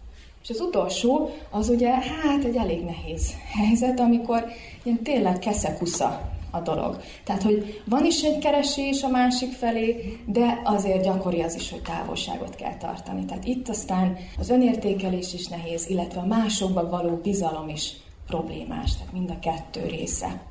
És 0.42 0.50
az 0.50 0.60
utolsó, 0.60 1.30
az 1.50 1.68
ugye, 1.68 1.90
hát 1.90 2.44
egy 2.44 2.56
elég 2.56 2.84
nehéz 2.84 3.34
helyzet, 3.52 4.00
amikor 4.00 4.44
ilyen 4.82 5.02
tényleg 5.02 5.38
keszekusza 5.38 6.32
a 6.50 6.60
dolog. 6.60 7.00
Tehát, 7.24 7.42
hogy 7.42 7.82
van 7.84 8.04
is 8.04 8.22
egy 8.22 8.38
keresés 8.38 9.02
a 9.02 9.08
másik 9.08 9.52
felé, 9.52 10.18
de 10.26 10.60
azért 10.64 11.04
gyakori 11.04 11.42
az 11.42 11.54
is, 11.54 11.70
hogy 11.70 11.82
távolságot 11.82 12.54
kell 12.54 12.76
tartani. 12.76 13.24
Tehát 13.24 13.44
itt 13.44 13.68
aztán 13.68 14.16
az 14.38 14.50
önértékelés 14.50 15.34
is 15.34 15.46
nehéz, 15.46 15.86
illetve 15.88 16.20
a 16.20 16.26
másokba 16.26 16.88
való 16.88 17.16
bizalom 17.16 17.68
is 17.68 17.92
problémás, 18.26 18.96
tehát 18.96 19.12
mind 19.12 19.30
a 19.30 19.38
kettő 19.38 19.86
része. 19.86 20.42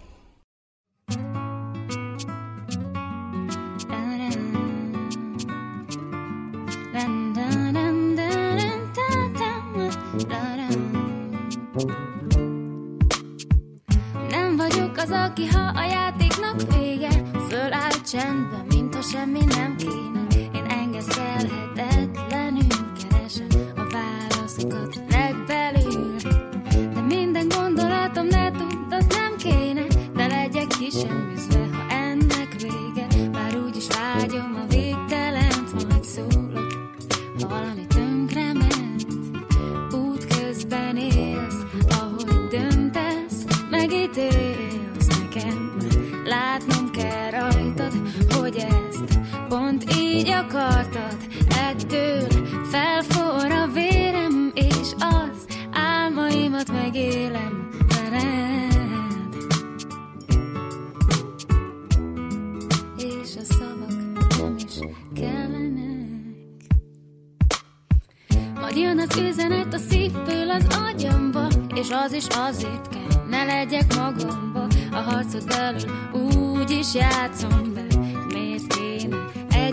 Az, 15.03 15.11
aki 15.11 15.47
ha 15.47 15.71
a 15.75 15.85
játéknak 15.85 16.61
vége, 16.75 17.09
föláll 17.49 17.91
csendben, 18.11 18.65
mint 18.67 18.95
ha 18.95 19.01
semmi 19.01 19.39
nem 19.55 19.75
kéne. 19.75 20.21
Én 20.55 20.65
engedhetetlenül 20.65 22.67
keresem 23.01 23.47
a 23.75 23.83
válaszokat 23.91 24.99
legbelül. 25.09 26.15
De 26.93 27.01
minden 27.01 27.47
gondolatom 27.47 28.27
ne 28.27 28.51
tud, 28.51 28.93
az 28.93 29.05
nem 29.09 29.35
kéne, 29.37 29.85
de 30.15 30.27
legyek 30.27 30.67
ki 30.67 30.89
sem 30.89 31.31
üzve, 31.35 31.67
ha 31.73 31.93
ennek 31.93 32.55
vége. 32.61 33.07
Bár 33.31 33.55
úgyis 33.65 33.87
vágyom 33.87 34.55
a 34.63 34.65
így 50.23 50.29
akartad. 50.29 51.17
Ettől 51.49 52.27
felforr 52.71 53.51
a 53.51 53.67
vérem, 53.73 54.51
és 54.53 54.91
az 54.99 55.45
álmaimat 55.71 56.71
megélem 56.71 57.69
veled. 57.87 59.35
És 62.97 63.35
a 63.35 63.53
szavak 63.53 64.37
nem 64.37 64.55
is 64.55 64.79
kellenek. 65.13 65.81
Majd 68.59 68.75
jön 68.75 68.99
az 68.99 69.17
üzenet 69.17 69.73
a 69.73 69.77
szívből 69.77 70.49
az 70.49 70.67
agyamba 70.89 71.47
És 71.75 71.87
az 72.05 72.13
is 72.13 72.25
azért 72.27 72.87
kell, 72.87 73.23
ne 73.29 73.43
legyek 73.43 73.95
magamba 73.95 74.67
A 74.91 74.95
harcot 74.95 75.47
belül 75.47 75.91
úgy 76.13 76.69
is 76.71 76.93
játszom 76.93 77.73
be 77.73 77.92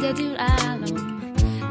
egyedül 0.02 0.34
állom. 0.36 1.18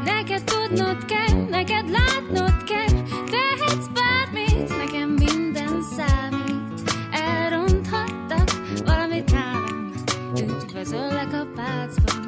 Neked 0.04 0.42
tudnod 0.44 1.04
kell, 1.04 1.40
neked 1.48 1.90
látnod 1.90 2.64
kell 2.64 3.02
Tehetsz 3.30 3.86
bármit, 3.94 4.68
nekem 4.76 5.08
minden 5.08 5.82
számít. 5.96 6.92
Elronthattak 7.10 8.50
valamit 8.84 9.32
nálam 9.32 9.92
Üdvözöllek 10.36 11.32
a 11.32 11.46
pálcban 11.54 12.19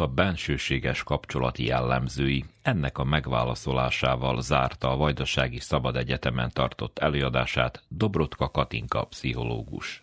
a 0.00 0.06
bensőséges 0.06 1.02
kapcsolati 1.02 1.64
jellemzői, 1.64 2.44
ennek 2.62 2.98
a 2.98 3.04
megválaszolásával 3.04 4.42
zárta 4.42 4.90
a 4.90 4.96
Vajdasági 4.96 5.60
Szabad 5.60 5.96
Egyetemen 5.96 6.50
tartott 6.52 6.98
előadását 6.98 7.82
Dobrotka 7.88 8.50
Katinka 8.50 9.04
pszichológus. 9.04 10.02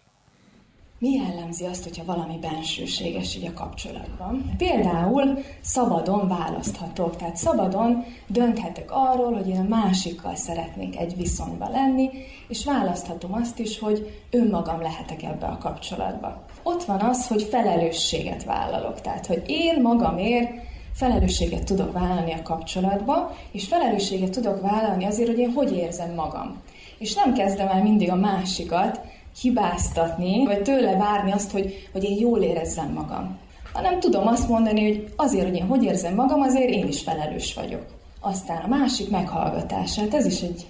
Mi 0.99 1.09
jellemzi 1.09 1.65
azt, 1.65 1.83
hogyha 1.83 2.05
valami 2.05 2.37
bensőséges 2.41 3.35
így 3.35 3.45
a 3.45 3.53
kapcsolatban? 3.53 4.53
Például 4.57 5.37
szabadon 5.61 6.27
választhatok, 6.27 7.15
tehát 7.15 7.35
szabadon 7.35 8.03
dönthetek 8.27 8.91
arról, 8.91 9.33
hogy 9.33 9.47
én 9.47 9.59
a 9.59 9.67
másikkal 9.67 10.35
szeretnék 10.35 10.99
egy 10.99 11.15
viszonyba 11.15 11.69
lenni, 11.69 12.09
és 12.47 12.65
választhatom 12.65 13.33
azt 13.33 13.59
is, 13.59 13.79
hogy 13.79 14.21
önmagam 14.31 14.81
lehetek 14.81 15.23
ebbe 15.23 15.45
a 15.45 15.57
kapcsolatba. 15.57 16.45
Ott 16.69 16.83
van 16.83 16.99
az, 16.99 17.27
hogy 17.27 17.43
felelősséget 17.43 18.43
vállalok, 18.43 19.01
tehát 19.01 19.25
hogy 19.25 19.43
én 19.45 19.81
magamért 19.81 20.51
felelősséget 20.93 21.63
tudok 21.63 21.93
vállalni 21.93 22.33
a 22.33 22.41
kapcsolatba, 22.41 23.35
és 23.51 23.67
felelősséget 23.67 24.31
tudok 24.31 24.61
vállalni 24.61 25.05
azért, 25.05 25.29
hogy 25.29 25.39
én 25.39 25.51
hogy 25.51 25.71
érzem 25.71 26.13
magam. 26.13 26.61
És 26.97 27.13
nem 27.13 27.33
kezdem 27.33 27.67
el 27.67 27.83
mindig 27.83 28.11
a 28.11 28.15
másikat 28.15 28.99
hibáztatni, 29.41 30.45
vagy 30.45 30.61
tőle 30.61 30.97
várni 30.97 31.31
azt, 31.31 31.51
hogy, 31.51 31.89
hogy 31.91 32.03
én 32.03 32.19
jól 32.19 32.41
érezzem 32.41 32.91
magam. 32.91 33.37
Hanem 33.73 33.99
tudom 33.99 34.27
azt 34.27 34.49
mondani, 34.49 34.81
hogy 34.81 35.13
azért, 35.15 35.45
hogy 35.45 35.55
én 35.55 35.67
hogy 35.67 35.83
érzem 35.83 36.15
magam, 36.15 36.41
azért 36.41 36.69
én 36.69 36.87
is 36.87 37.01
felelős 37.01 37.53
vagyok. 37.53 37.85
Aztán 38.21 38.61
a 38.63 38.67
másik 38.67 39.09
meghallgatását, 39.09 40.13
ez 40.13 40.25
is 40.25 40.41
egy 40.41 40.67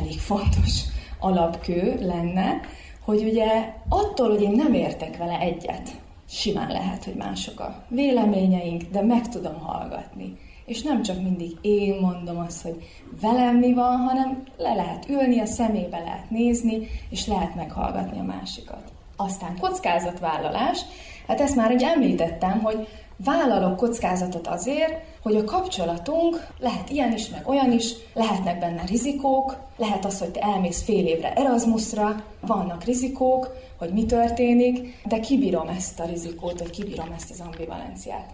elég 0.00 0.18
fontos 0.18 0.80
alapkő 1.18 1.98
lenne, 2.00 2.60
hogy 3.04 3.22
ugye 3.22 3.72
attól, 3.88 4.28
hogy 4.28 4.42
én 4.42 4.52
nem 4.52 4.74
értek 4.74 5.16
vele 5.16 5.38
egyet, 5.38 5.90
simán 6.28 6.70
lehet, 6.70 7.04
hogy 7.04 7.14
mások 7.14 7.60
a 7.60 7.84
véleményeink, 7.88 8.82
de 8.82 9.02
meg 9.02 9.28
tudom 9.28 9.60
hallgatni. 9.60 10.38
És 10.64 10.82
nem 10.82 11.02
csak 11.02 11.22
mindig 11.22 11.50
én 11.60 11.98
mondom 12.00 12.38
azt, 12.38 12.62
hogy 12.62 12.82
velem 13.20 13.56
mi 13.56 13.72
van, 13.72 13.96
hanem 13.96 14.42
le 14.56 14.74
lehet 14.74 15.08
ülni, 15.08 15.40
a 15.40 15.46
szemébe 15.46 15.98
lehet 15.98 16.30
nézni, 16.30 16.88
és 17.10 17.26
lehet 17.26 17.54
meghallgatni 17.54 18.18
a 18.18 18.22
másikat. 18.22 18.82
Aztán 19.16 19.58
kockázatvállalás, 19.60 20.80
hát 21.26 21.40
ezt 21.40 21.56
már 21.56 21.70
ugye 21.70 21.88
említettem, 21.88 22.60
hogy 22.60 22.88
vállalok 23.24 23.76
kockázatot 23.76 24.46
azért, 24.46 25.04
hogy 25.22 25.36
a 25.36 25.44
kapcsolatunk 25.44 26.46
lehet 26.58 26.90
ilyen 26.90 27.12
is, 27.12 27.28
meg 27.28 27.48
olyan 27.48 27.72
is, 27.72 27.92
lehetnek 28.14 28.58
benne 28.58 28.82
rizikók, 28.86 29.56
lehet 29.76 30.04
az, 30.04 30.18
hogy 30.18 30.30
te 30.30 30.40
elmész 30.40 30.82
fél 30.82 31.06
évre 31.06 31.32
Erasmusra, 31.32 32.24
vannak 32.40 32.84
rizikók, 32.84 33.56
hogy 33.78 33.92
mi 33.92 34.06
történik, 34.06 35.02
de 35.04 35.20
kibírom 35.20 35.68
ezt 35.68 36.00
a 36.00 36.04
rizikót, 36.04 36.58
vagy 36.58 36.70
kibírom 36.70 37.12
ezt 37.16 37.30
az 37.30 37.40
ambivalenciát. 37.40 38.30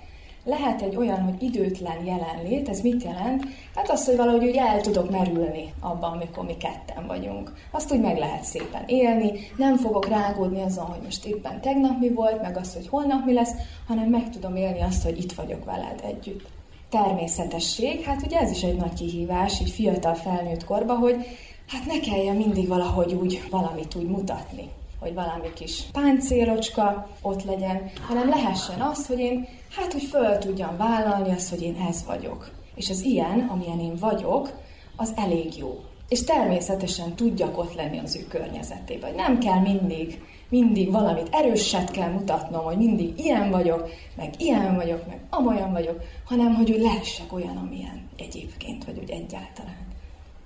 Lehet 0.49 0.83
egy 0.83 0.97
olyan, 0.97 1.23
hogy 1.23 1.43
időtlen 1.43 2.05
jelenlét, 2.05 2.69
ez 2.69 2.81
mit 2.81 3.03
jelent? 3.03 3.45
Hát 3.75 3.91
az, 3.91 4.05
hogy 4.05 4.17
valahogy 4.17 4.45
úgy 4.45 4.57
el 4.57 4.81
tudok 4.81 5.11
merülni 5.11 5.73
abban, 5.81 6.13
amikor 6.13 6.45
mi 6.45 6.57
ketten 6.57 7.07
vagyunk. 7.07 7.53
Azt 7.71 7.93
úgy 7.93 8.01
meg 8.01 8.19
lehet 8.19 8.45
szépen 8.45 8.83
élni, 8.87 9.33
nem 9.57 9.77
fogok 9.77 10.09
rágódni 10.09 10.63
azon, 10.63 10.85
hogy 10.85 11.01
most 11.05 11.27
éppen 11.27 11.61
tegnap 11.61 11.99
mi 11.99 12.09
volt, 12.09 12.43
meg 12.43 12.57
az, 12.57 12.75
hogy 12.75 12.89
holnap 12.89 13.25
mi 13.25 13.33
lesz, 13.33 13.53
hanem 13.87 14.09
meg 14.09 14.31
tudom 14.31 14.57
élni 14.57 14.81
azt, 14.81 15.03
hogy 15.03 15.19
itt 15.19 15.33
vagyok 15.33 15.65
veled 15.65 16.01
együtt. 16.05 16.47
természetesség, 16.91 18.03
hát 18.03 18.23
ugye 18.23 18.39
ez 18.39 18.51
is 18.51 18.63
egy 18.63 18.77
nagy 18.77 18.95
kihívás, 18.95 19.61
így 19.61 19.71
fiatal 19.71 20.15
felnőtt 20.15 20.65
korba, 20.65 20.95
hogy 20.95 21.17
hát 21.67 21.87
ne 21.87 22.01
kelljen 22.01 22.37
mindig 22.37 22.69
valahogy 22.69 23.13
úgy 23.13 23.43
valamit 23.51 23.95
úgy 23.95 24.07
mutatni 24.07 24.71
hogy 25.01 25.15
valami 25.15 25.53
kis 25.55 25.83
páncélocska 25.93 27.09
ott 27.23 27.45
legyen, 27.45 27.91
hanem 28.09 28.29
lehessen 28.29 28.81
az, 28.81 29.07
hogy 29.07 29.19
én 29.19 29.49
hát, 29.71 29.93
hogy 29.93 30.03
föl 30.03 30.39
tudjam 30.39 30.77
vállalni 30.77 31.31
azt, 31.31 31.51
hogy 31.51 31.63
én 31.63 31.77
ez 31.89 32.05
vagyok. 32.07 32.51
És 32.75 32.91
az 32.91 33.03
ilyen, 33.03 33.49
amilyen 33.53 33.81
én 33.81 33.97
vagyok, 34.01 34.51
az 34.97 35.13
elég 35.17 35.57
jó. 35.57 35.81
És 36.09 36.25
természetesen 36.25 37.15
tudjak 37.15 37.59
ott 37.59 37.75
lenni 37.75 37.99
az 37.99 38.17
ő 38.17 38.27
környezetében. 38.29 39.15
Nem 39.15 39.39
kell 39.39 39.61
mindig, 39.61 40.23
mindig 40.49 40.91
valamit 40.91 41.29
erőset 41.31 41.91
kell 41.91 42.11
mutatnom, 42.11 42.65
hogy 42.65 42.77
mindig 42.77 43.19
ilyen 43.19 43.51
vagyok, 43.51 43.91
meg 44.17 44.35
ilyen 44.39 44.75
vagyok, 44.75 45.07
meg 45.07 45.21
amolyan 45.31 45.73
vagyok, 45.73 46.01
hanem 46.25 46.55
hogy 46.55 46.71
úgy 46.71 46.81
lehessek 46.81 47.33
olyan, 47.33 47.57
amilyen 47.57 48.09
egyébként, 48.17 48.85
vagy 48.85 48.99
úgy 49.03 49.11
egyáltalán. 49.11 49.87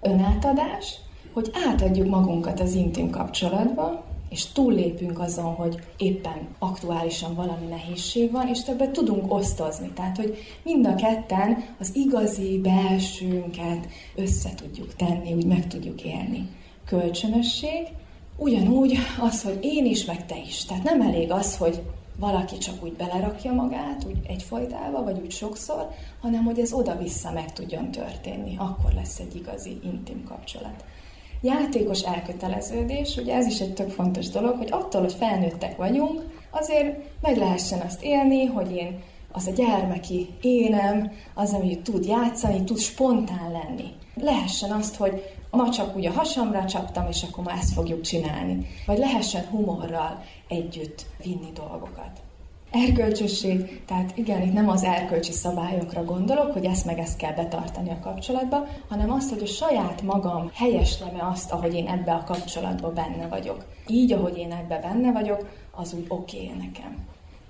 Önátadás, 0.01 0.95
hogy 1.33 1.51
átadjuk 1.67 2.09
magunkat 2.09 2.61
az 2.61 2.75
intim 2.75 3.11
kapcsolatba, 3.11 4.05
és 4.33 4.47
túllépünk 4.53 5.19
azon, 5.19 5.55
hogy 5.55 5.79
éppen 5.97 6.49
aktuálisan 6.59 7.35
valami 7.35 7.67
nehézség 7.67 8.31
van, 8.31 8.49
és 8.49 8.63
többet 8.63 8.91
tudunk 8.91 9.33
osztozni. 9.33 9.91
Tehát, 9.95 10.17
hogy 10.17 10.37
mind 10.63 10.87
a 10.87 10.95
ketten 10.95 11.65
az 11.79 11.91
igazi 11.95 12.59
belsőnket 12.59 13.89
össze 14.15 14.51
tudjuk 14.55 14.95
tenni, 14.95 15.33
úgy 15.33 15.47
meg 15.47 15.67
tudjuk 15.67 16.05
élni. 16.05 16.49
Kölcsönösség, 16.87 17.87
ugyanúgy 18.37 18.99
az, 19.21 19.43
hogy 19.43 19.59
én 19.63 19.87
is, 19.87 20.05
meg 20.05 20.27
te 20.27 20.37
is. 20.47 20.65
Tehát 20.65 20.83
nem 20.83 21.01
elég 21.01 21.31
az, 21.31 21.57
hogy 21.57 21.83
valaki 22.17 22.59
csak 22.59 22.85
úgy 22.85 22.93
belerakja 22.93 23.53
magát, 23.53 24.05
úgy 24.07 24.19
egyfajtába, 24.27 25.03
vagy 25.03 25.21
úgy 25.23 25.31
sokszor, 25.31 25.89
hanem 26.21 26.45
hogy 26.45 26.59
ez 26.59 26.73
oda-vissza 26.73 27.33
meg 27.33 27.53
tudjon 27.53 27.91
történni. 27.91 28.57
Akkor 28.59 28.93
lesz 28.93 29.19
egy 29.19 29.37
igazi 29.37 29.79
intim 29.85 30.25
kapcsolat. 30.25 30.85
Játékos 31.43 32.01
elköteleződés, 32.01 33.17
ugye 33.17 33.35
ez 33.35 33.47
is 33.47 33.61
egy 33.61 33.75
tök 33.75 33.91
fontos 33.91 34.29
dolog, 34.29 34.57
hogy 34.57 34.69
attól, 34.71 35.01
hogy 35.01 35.13
felnőttek 35.13 35.77
vagyunk, 35.77 36.23
azért 36.51 36.97
meg 37.21 37.37
lehessen 37.37 37.81
azt 37.81 38.03
élni, 38.03 38.45
hogy 38.45 38.71
én 38.77 39.03
az 39.33 39.47
a 39.47 39.51
gyermeki 39.51 40.29
énem, 40.41 41.13
az, 41.35 41.53
ami 41.53 41.79
tud 41.79 42.05
játszani, 42.05 42.65
tud 42.65 42.79
spontán 42.79 43.51
lenni. 43.53 43.91
Lehessen 44.15 44.71
azt, 44.71 44.97
hogy 44.97 45.23
ma 45.51 45.71
csak 45.71 45.97
úgy 45.97 46.07
a 46.07 46.13
hasamra 46.13 46.65
csaptam, 46.65 47.07
és 47.09 47.23
akkor 47.23 47.45
ma 47.45 47.51
ezt 47.51 47.73
fogjuk 47.73 48.01
csinálni. 48.01 48.67
Vagy 48.87 48.99
lehessen 48.99 49.45
humorral 49.51 50.25
együtt 50.49 51.07
vinni 51.23 51.51
dolgokat. 51.55 52.21
Erkölcsösség, 52.73 53.83
tehát 53.87 54.17
igen, 54.17 54.43
itt 54.43 54.53
nem 54.53 54.69
az 54.69 54.83
erkölcsi 54.83 55.33
szabályokra 55.33 56.05
gondolok, 56.05 56.53
hogy 56.53 56.65
ezt 56.65 56.85
meg 56.85 56.99
ezt 56.99 57.17
kell 57.17 57.33
betartani 57.33 57.91
a 57.91 57.99
kapcsolatba, 58.01 58.67
hanem 58.89 59.13
azt, 59.13 59.31
hogy 59.31 59.43
a 59.43 59.47
saját 59.47 60.03
magam 60.03 60.51
helyesleme 60.55 61.29
azt, 61.33 61.53
ahogy 61.53 61.75
én 61.75 61.87
ebbe 61.87 62.13
a 62.13 62.25
kapcsolatba 62.25 62.93
benne 62.93 63.27
vagyok. 63.29 63.65
Így, 63.87 64.13
ahogy 64.13 64.39
én 64.39 64.53
ebbe 64.53 64.79
benne 64.79 65.13
vagyok, 65.13 65.49
az 65.71 65.95
úgy 65.95 66.05
oké 66.09 66.37
okay 66.37 66.59
nekem. 66.59 66.97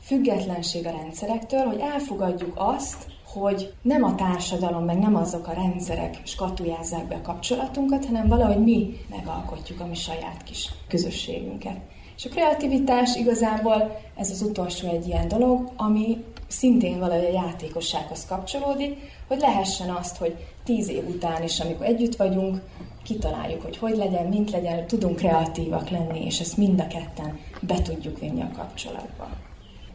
Függetlenség 0.01 0.87
a 0.87 0.91
rendszerektől, 0.91 1.65
hogy 1.65 1.81
elfogadjuk 1.81 2.53
azt, 2.55 3.07
hogy 3.33 3.73
nem 3.83 4.03
a 4.03 4.15
társadalom, 4.15 4.85
meg 4.85 4.99
nem 4.99 5.17
azok 5.17 5.47
a 5.47 5.53
rendszerek 5.53 6.21
skatujázzák 6.25 7.09
be 7.09 7.15
a 7.15 7.23
kapcsolatunkat, 7.23 8.05
hanem 8.05 8.29
valahogy 8.29 8.63
mi 8.63 8.97
megalkotjuk 9.11 9.81
a 9.81 9.87
mi 9.87 9.95
saját 9.95 10.43
kis 10.43 10.71
közösségünket. 10.89 11.77
És 12.23 12.29
a 12.29 12.35
kreativitás 12.35 13.17
igazából 13.17 14.01
ez 14.17 14.31
az 14.31 14.43
utolsó 14.43 14.89
egy 14.89 15.07
ilyen 15.07 15.29
dolog, 15.29 15.73
ami 15.77 16.25
szintén 16.49 16.99
valahogy 16.99 17.25
a 17.25 17.33
játékossághoz 17.33 18.27
kapcsolódik, 18.27 18.97
hogy 19.29 19.39
lehessen 19.41 19.91
azt, 19.91 20.17
hogy 20.17 20.37
tíz 20.65 20.89
év 20.89 21.09
után 21.09 21.43
is, 21.43 21.61
amikor 21.61 21.87
együtt 21.87 22.17
vagyunk, 22.17 22.63
kitaláljuk, 23.03 23.63
hogy 23.63 23.77
hogy 23.77 23.97
legyen, 23.97 24.27
mint 24.27 24.51
legyen, 24.51 24.87
tudunk 24.87 25.17
kreatívak 25.17 25.89
lenni, 25.89 26.25
és 26.25 26.41
ezt 26.41 26.57
mind 26.57 26.81
a 26.81 26.87
ketten 26.87 27.39
be 27.61 27.83
tudjuk 27.83 28.19
vinni 28.19 28.41
a 28.41 28.51
kapcsolatba. 28.57 29.29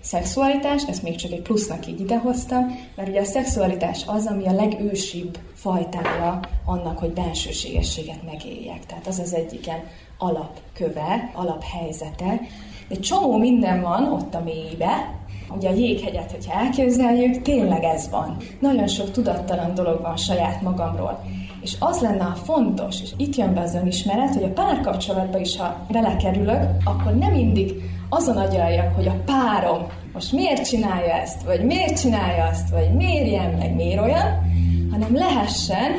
Szexualitás, 0.08 0.84
ezt 0.88 1.04
még 1.04 1.16
csak 1.16 1.32
egy 1.32 1.42
plusznak 1.42 1.88
így 1.88 2.00
idehoztam, 2.00 2.80
mert 2.96 3.10
ugye 3.10 3.20
a 3.20 3.26
szexualitás 3.26 4.04
az, 4.06 4.26
ami 4.26 4.48
a 4.48 4.52
legősibb 4.52 5.38
fajtája 5.54 6.40
annak, 6.66 7.00
hogy 7.00 7.12
bensőségességet 7.12 8.24
megéljek. 8.26 8.86
Tehát 8.86 9.08
az 9.08 9.20
az 9.20 9.34
egyik 9.34 9.66
ilyen 9.66 9.84
alapköve, 10.18 11.32
alaphelyzete. 11.34 12.42
Egy 12.90 13.00
csomó 13.00 13.38
minden 13.38 13.82
van 13.82 14.14
ott 14.14 14.34
a 14.34 14.42
mélybe, 14.44 15.16
Ugye 15.56 15.70
a 15.70 15.74
jéghegyet, 15.74 16.32
hogyha 16.32 16.60
elképzeljük, 16.60 17.42
tényleg 17.42 17.84
ez 17.84 18.10
van. 18.10 18.38
Nagyon 18.60 18.88
sok 18.88 19.12
tudattalan 19.12 19.74
dolog 19.74 20.02
van 20.02 20.18
saját 20.18 20.62
magamról. 20.62 21.24
És 21.62 21.76
az 21.80 22.00
lenne 22.00 22.24
a 22.24 22.36
fontos, 22.44 23.02
és 23.02 23.10
itt 23.18 23.36
jön 23.36 23.54
be 23.54 23.62
az 23.62 23.76
önismeret, 23.76 24.34
hogy 24.34 24.44
a 24.44 24.54
párkapcsolatba 24.54 25.38
is, 25.38 25.58
ha 25.58 25.86
belekerülök, 25.92 26.64
akkor 26.84 27.16
nem 27.16 27.32
mindig 27.32 27.74
azon 28.10 28.38
agyaljak, 28.38 28.96
hogy 28.96 29.08
a 29.08 29.22
párom 29.26 29.88
most 30.14 30.32
miért 30.32 30.68
csinálja 30.68 31.14
ezt, 31.14 31.44
vagy 31.44 31.66
miért 31.66 32.00
csinálja 32.00 32.46
azt, 32.46 32.70
vagy 32.70 32.94
miért 32.94 33.26
ilyen, 33.26 33.52
meg 33.52 33.76
miért 33.76 34.02
olyan, 34.02 34.52
hanem 34.92 35.16
lehessen 35.16 35.92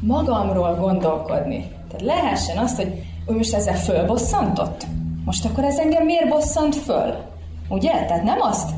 magamról 0.00 0.74
gondolkodni. 0.74 1.70
Tehát 1.88 2.16
lehessen 2.16 2.56
azt, 2.56 2.76
hogy 2.76 3.02
ő 3.26 3.36
most 3.36 3.54
ezzel 3.54 3.76
fölbosszantott? 3.76 4.86
Most 5.24 5.44
akkor 5.44 5.64
ez 5.64 5.78
engem 5.78 6.04
miért 6.04 6.28
bosszant 6.28 6.74
föl? 6.74 7.14
Ugye? 7.68 7.90
Tehát 7.90 8.24
nem 8.24 8.40
azt 8.40 8.70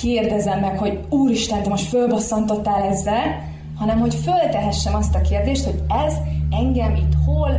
kérdezem 0.00 0.60
meg, 0.60 0.78
hogy 0.78 1.00
Úristen, 1.08 1.62
te 1.62 1.68
most 1.68 1.88
fölbosszantottál 1.88 2.82
ezzel, 2.82 3.42
hanem 3.78 3.98
hogy 3.98 4.14
föltehessem 4.14 4.94
azt 4.94 5.14
a 5.14 5.20
kérdést, 5.20 5.64
hogy 5.64 5.82
ez 6.04 6.14
engem 6.50 6.94
itt 6.94 7.12
hol, 7.26 7.50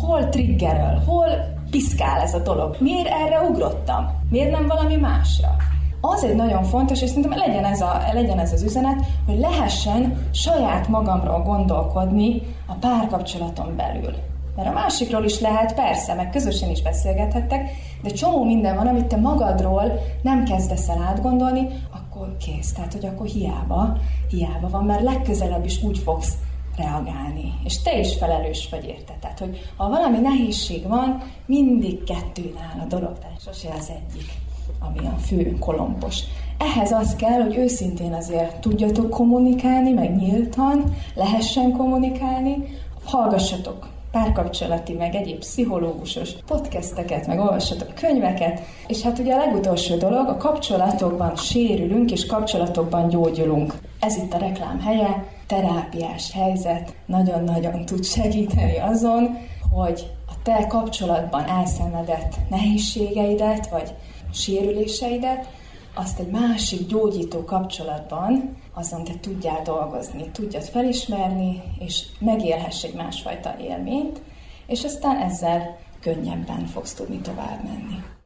hol 0.00 0.28
triggeröl, 0.28 1.02
hol 1.06 1.57
piszkál 1.70 2.20
ez 2.20 2.34
a 2.34 2.38
dolog. 2.38 2.76
Miért 2.80 3.08
erre 3.08 3.40
ugrottam? 3.40 4.10
Miért 4.30 4.50
nem 4.50 4.66
valami 4.66 4.96
másra? 4.96 5.56
Az 6.00 6.24
egy 6.24 6.34
nagyon 6.34 6.62
fontos, 6.62 7.02
és 7.02 7.08
szerintem 7.08 7.38
legyen 7.38 7.64
ez, 7.64 7.80
a, 7.80 8.02
legyen 8.12 8.38
ez 8.38 8.52
az 8.52 8.62
üzenet, 8.62 9.04
hogy 9.26 9.38
lehessen 9.38 10.28
saját 10.32 10.88
magamról 10.88 11.42
gondolkodni 11.42 12.42
a 12.66 12.74
párkapcsolaton 12.74 13.76
belül. 13.76 14.14
Mert 14.56 14.68
a 14.68 14.72
másikról 14.72 15.24
is 15.24 15.40
lehet, 15.40 15.74
persze, 15.74 16.14
meg 16.14 16.30
közösen 16.30 16.70
is 16.70 16.82
beszélgethettek, 16.82 17.70
de 18.02 18.10
csomó 18.10 18.44
minden 18.44 18.76
van, 18.76 18.86
amit 18.86 19.06
te 19.06 19.16
magadról 19.16 19.92
nem 20.22 20.44
kezdesz 20.44 20.88
el 20.88 21.04
átgondolni, 21.08 21.68
akkor 21.90 22.36
kész. 22.36 22.72
Tehát, 22.72 22.92
hogy 22.92 23.06
akkor 23.06 23.26
hiába, 23.26 23.96
hiába 24.30 24.68
van, 24.68 24.84
mert 24.84 25.02
legközelebb 25.02 25.64
is 25.64 25.82
úgy 25.82 25.98
fogsz 25.98 26.32
reagálni. 26.78 27.54
És 27.64 27.82
te 27.82 27.98
is 27.98 28.16
felelős 28.16 28.68
vagy 28.70 28.84
érte. 28.84 29.16
Tehát, 29.20 29.38
hogy 29.38 29.70
ha 29.76 29.88
valami 29.88 30.18
nehézség 30.18 30.86
van, 30.86 31.22
mindig 31.46 32.04
kettőn 32.04 32.54
áll 32.72 32.80
a 32.80 32.86
dolog, 32.86 33.18
tehát 33.18 33.42
sose 33.42 33.68
az 33.78 33.90
egyik, 33.90 34.30
ami 34.78 35.06
a 35.06 35.16
fő 35.18 35.56
kolompos. 35.58 36.20
Ehhez 36.58 36.92
az 36.92 37.16
kell, 37.16 37.40
hogy 37.42 37.56
őszintén 37.56 38.12
azért 38.12 38.60
tudjatok 38.60 39.10
kommunikálni, 39.10 39.92
meg 39.92 40.16
nyíltan, 40.16 40.96
lehessen 41.14 41.72
kommunikálni, 41.72 42.56
hallgassatok 43.04 43.88
párkapcsolati, 44.10 44.92
meg 44.92 45.14
egyéb 45.14 45.38
pszichológusos 45.38 46.30
podcasteket, 46.46 47.26
meg 47.26 47.38
olvassatok 47.38 47.94
könyveket, 47.94 48.60
és 48.86 49.02
hát 49.02 49.18
ugye 49.18 49.34
a 49.34 49.38
legutolsó 49.38 49.96
dolog, 49.96 50.28
a 50.28 50.36
kapcsolatokban 50.36 51.36
sérülünk, 51.36 52.10
és 52.10 52.26
kapcsolatokban 52.26 53.08
gyógyulunk. 53.08 53.74
Ez 54.00 54.16
itt 54.16 54.32
a 54.32 54.38
reklám 54.38 54.80
helye, 54.80 55.24
terápiás 55.48 56.32
helyzet, 56.32 56.94
nagyon-nagyon 57.06 57.84
tud 57.84 58.04
segíteni 58.04 58.78
azon, 58.78 59.38
hogy 59.70 60.10
a 60.26 60.42
te 60.42 60.66
kapcsolatban 60.66 61.44
elszenvedett 61.44 62.34
nehézségeidet, 62.50 63.68
vagy 63.70 63.94
sérüléseidet, 64.32 65.48
azt 65.94 66.18
egy 66.18 66.30
másik 66.30 66.86
gyógyító 66.86 67.44
kapcsolatban 67.44 68.56
azon 68.74 69.04
te 69.04 69.12
tudjál 69.20 69.62
dolgozni, 69.62 70.30
tudjad 70.32 70.62
felismerni, 70.62 71.62
és 71.78 72.06
megélhess 72.18 72.84
egy 72.84 72.94
másfajta 72.94 73.54
élményt, 73.60 74.20
és 74.66 74.84
aztán 74.84 75.16
ezzel 75.16 75.78
könnyebben 76.00 76.66
fogsz 76.66 76.94
tudni 76.94 77.18
tovább 77.18 77.64
menni. 77.64 78.17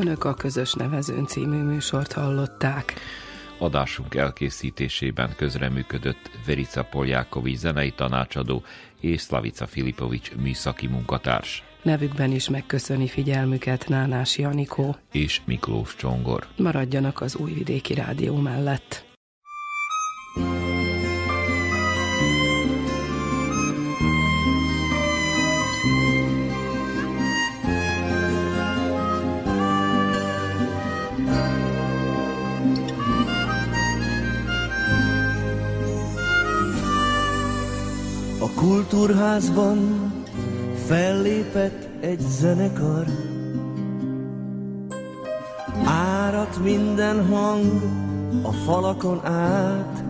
Önök 0.00 0.24
a 0.24 0.34
Közös 0.34 0.72
Nevezőn 0.72 1.26
című 1.26 1.62
műsort 1.62 2.12
hallották. 2.12 2.94
Adásunk 3.58 4.14
elkészítésében 4.14 5.34
közreműködött 5.36 6.30
Verica 6.46 6.82
Poljákovics 6.82 7.58
zenei 7.58 7.90
tanácsadó 7.90 8.62
és 9.00 9.22
Slavica 9.22 9.66
Filipovics 9.66 10.34
műszaki 10.34 10.86
munkatárs 10.86 11.62
Nevükben 11.82 12.30
is 12.32 12.48
megköszöni 12.48 13.08
figyelmüket 13.08 13.88
Nánás 13.88 14.38
Janikó. 14.38 14.96
és 15.12 15.40
Miklós 15.44 15.96
Csongor. 15.96 16.46
Maradjanak 16.56 17.20
az 17.20 17.36
Újvidéki 17.36 17.94
Rádió 17.94 18.36
mellett. 18.36 19.09
Kultúrházban 39.30 40.12
fellépett 40.86 41.88
egy 42.00 42.20
zenekar. 42.20 43.04
Árat 45.84 46.62
minden 46.62 47.26
hang 47.26 47.82
a 48.42 48.52
falakon 48.52 49.26
át, 49.26 50.04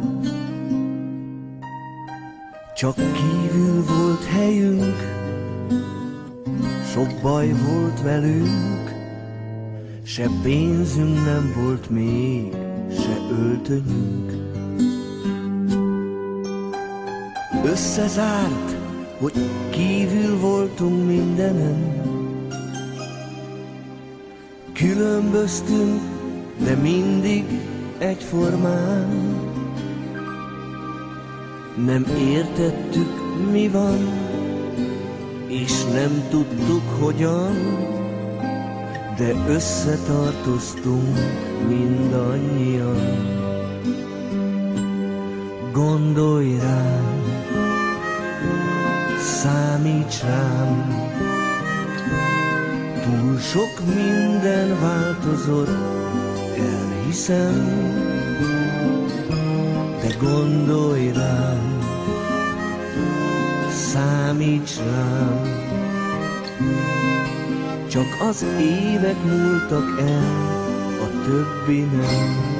csak 2.74 2.94
kívül 2.94 3.84
volt 3.84 4.24
helyünk, 4.24 4.96
sok 6.92 7.08
baj 7.22 7.48
volt 7.48 8.02
velünk, 8.02 8.94
se 10.02 10.28
pénzünk 10.42 11.14
nem 11.24 11.52
volt 11.62 11.90
még, 11.90 12.56
se 12.90 13.16
öltönyünk. 13.30 14.32
Összezárt, 17.64 18.79
hogy 19.20 19.32
kívül 19.70 20.38
voltunk 20.38 21.06
mindenen, 21.06 22.08
Különböztünk, 24.80 26.00
de 26.58 26.74
mindig 26.74 27.44
egyformán. 27.98 29.08
Nem 31.86 32.06
értettük, 32.18 33.08
mi 33.50 33.68
van, 33.68 33.98
és 35.46 35.84
nem 35.84 36.24
tudtuk, 36.30 36.82
hogyan, 37.00 37.54
de 39.16 39.34
összetartoztunk 39.48 41.18
mindannyian. 41.68 43.28
Gondolj 45.72 46.58
rám, 46.58 47.39
számíts 49.20 50.22
rám, 50.22 51.08
Túl 53.02 53.38
sok 53.38 53.94
minden 53.94 54.80
változott, 54.80 55.68
elhiszem, 56.58 57.88
de 60.00 60.14
gondolj 60.20 61.12
rám, 61.12 61.78
számíts 63.92 64.76
rám. 64.76 65.58
Csak 67.88 68.28
az 68.28 68.44
évek 68.60 69.24
múltak 69.24 70.00
el, 70.00 70.58
a 71.00 71.24
többi 71.24 71.80
nem. 71.80 72.59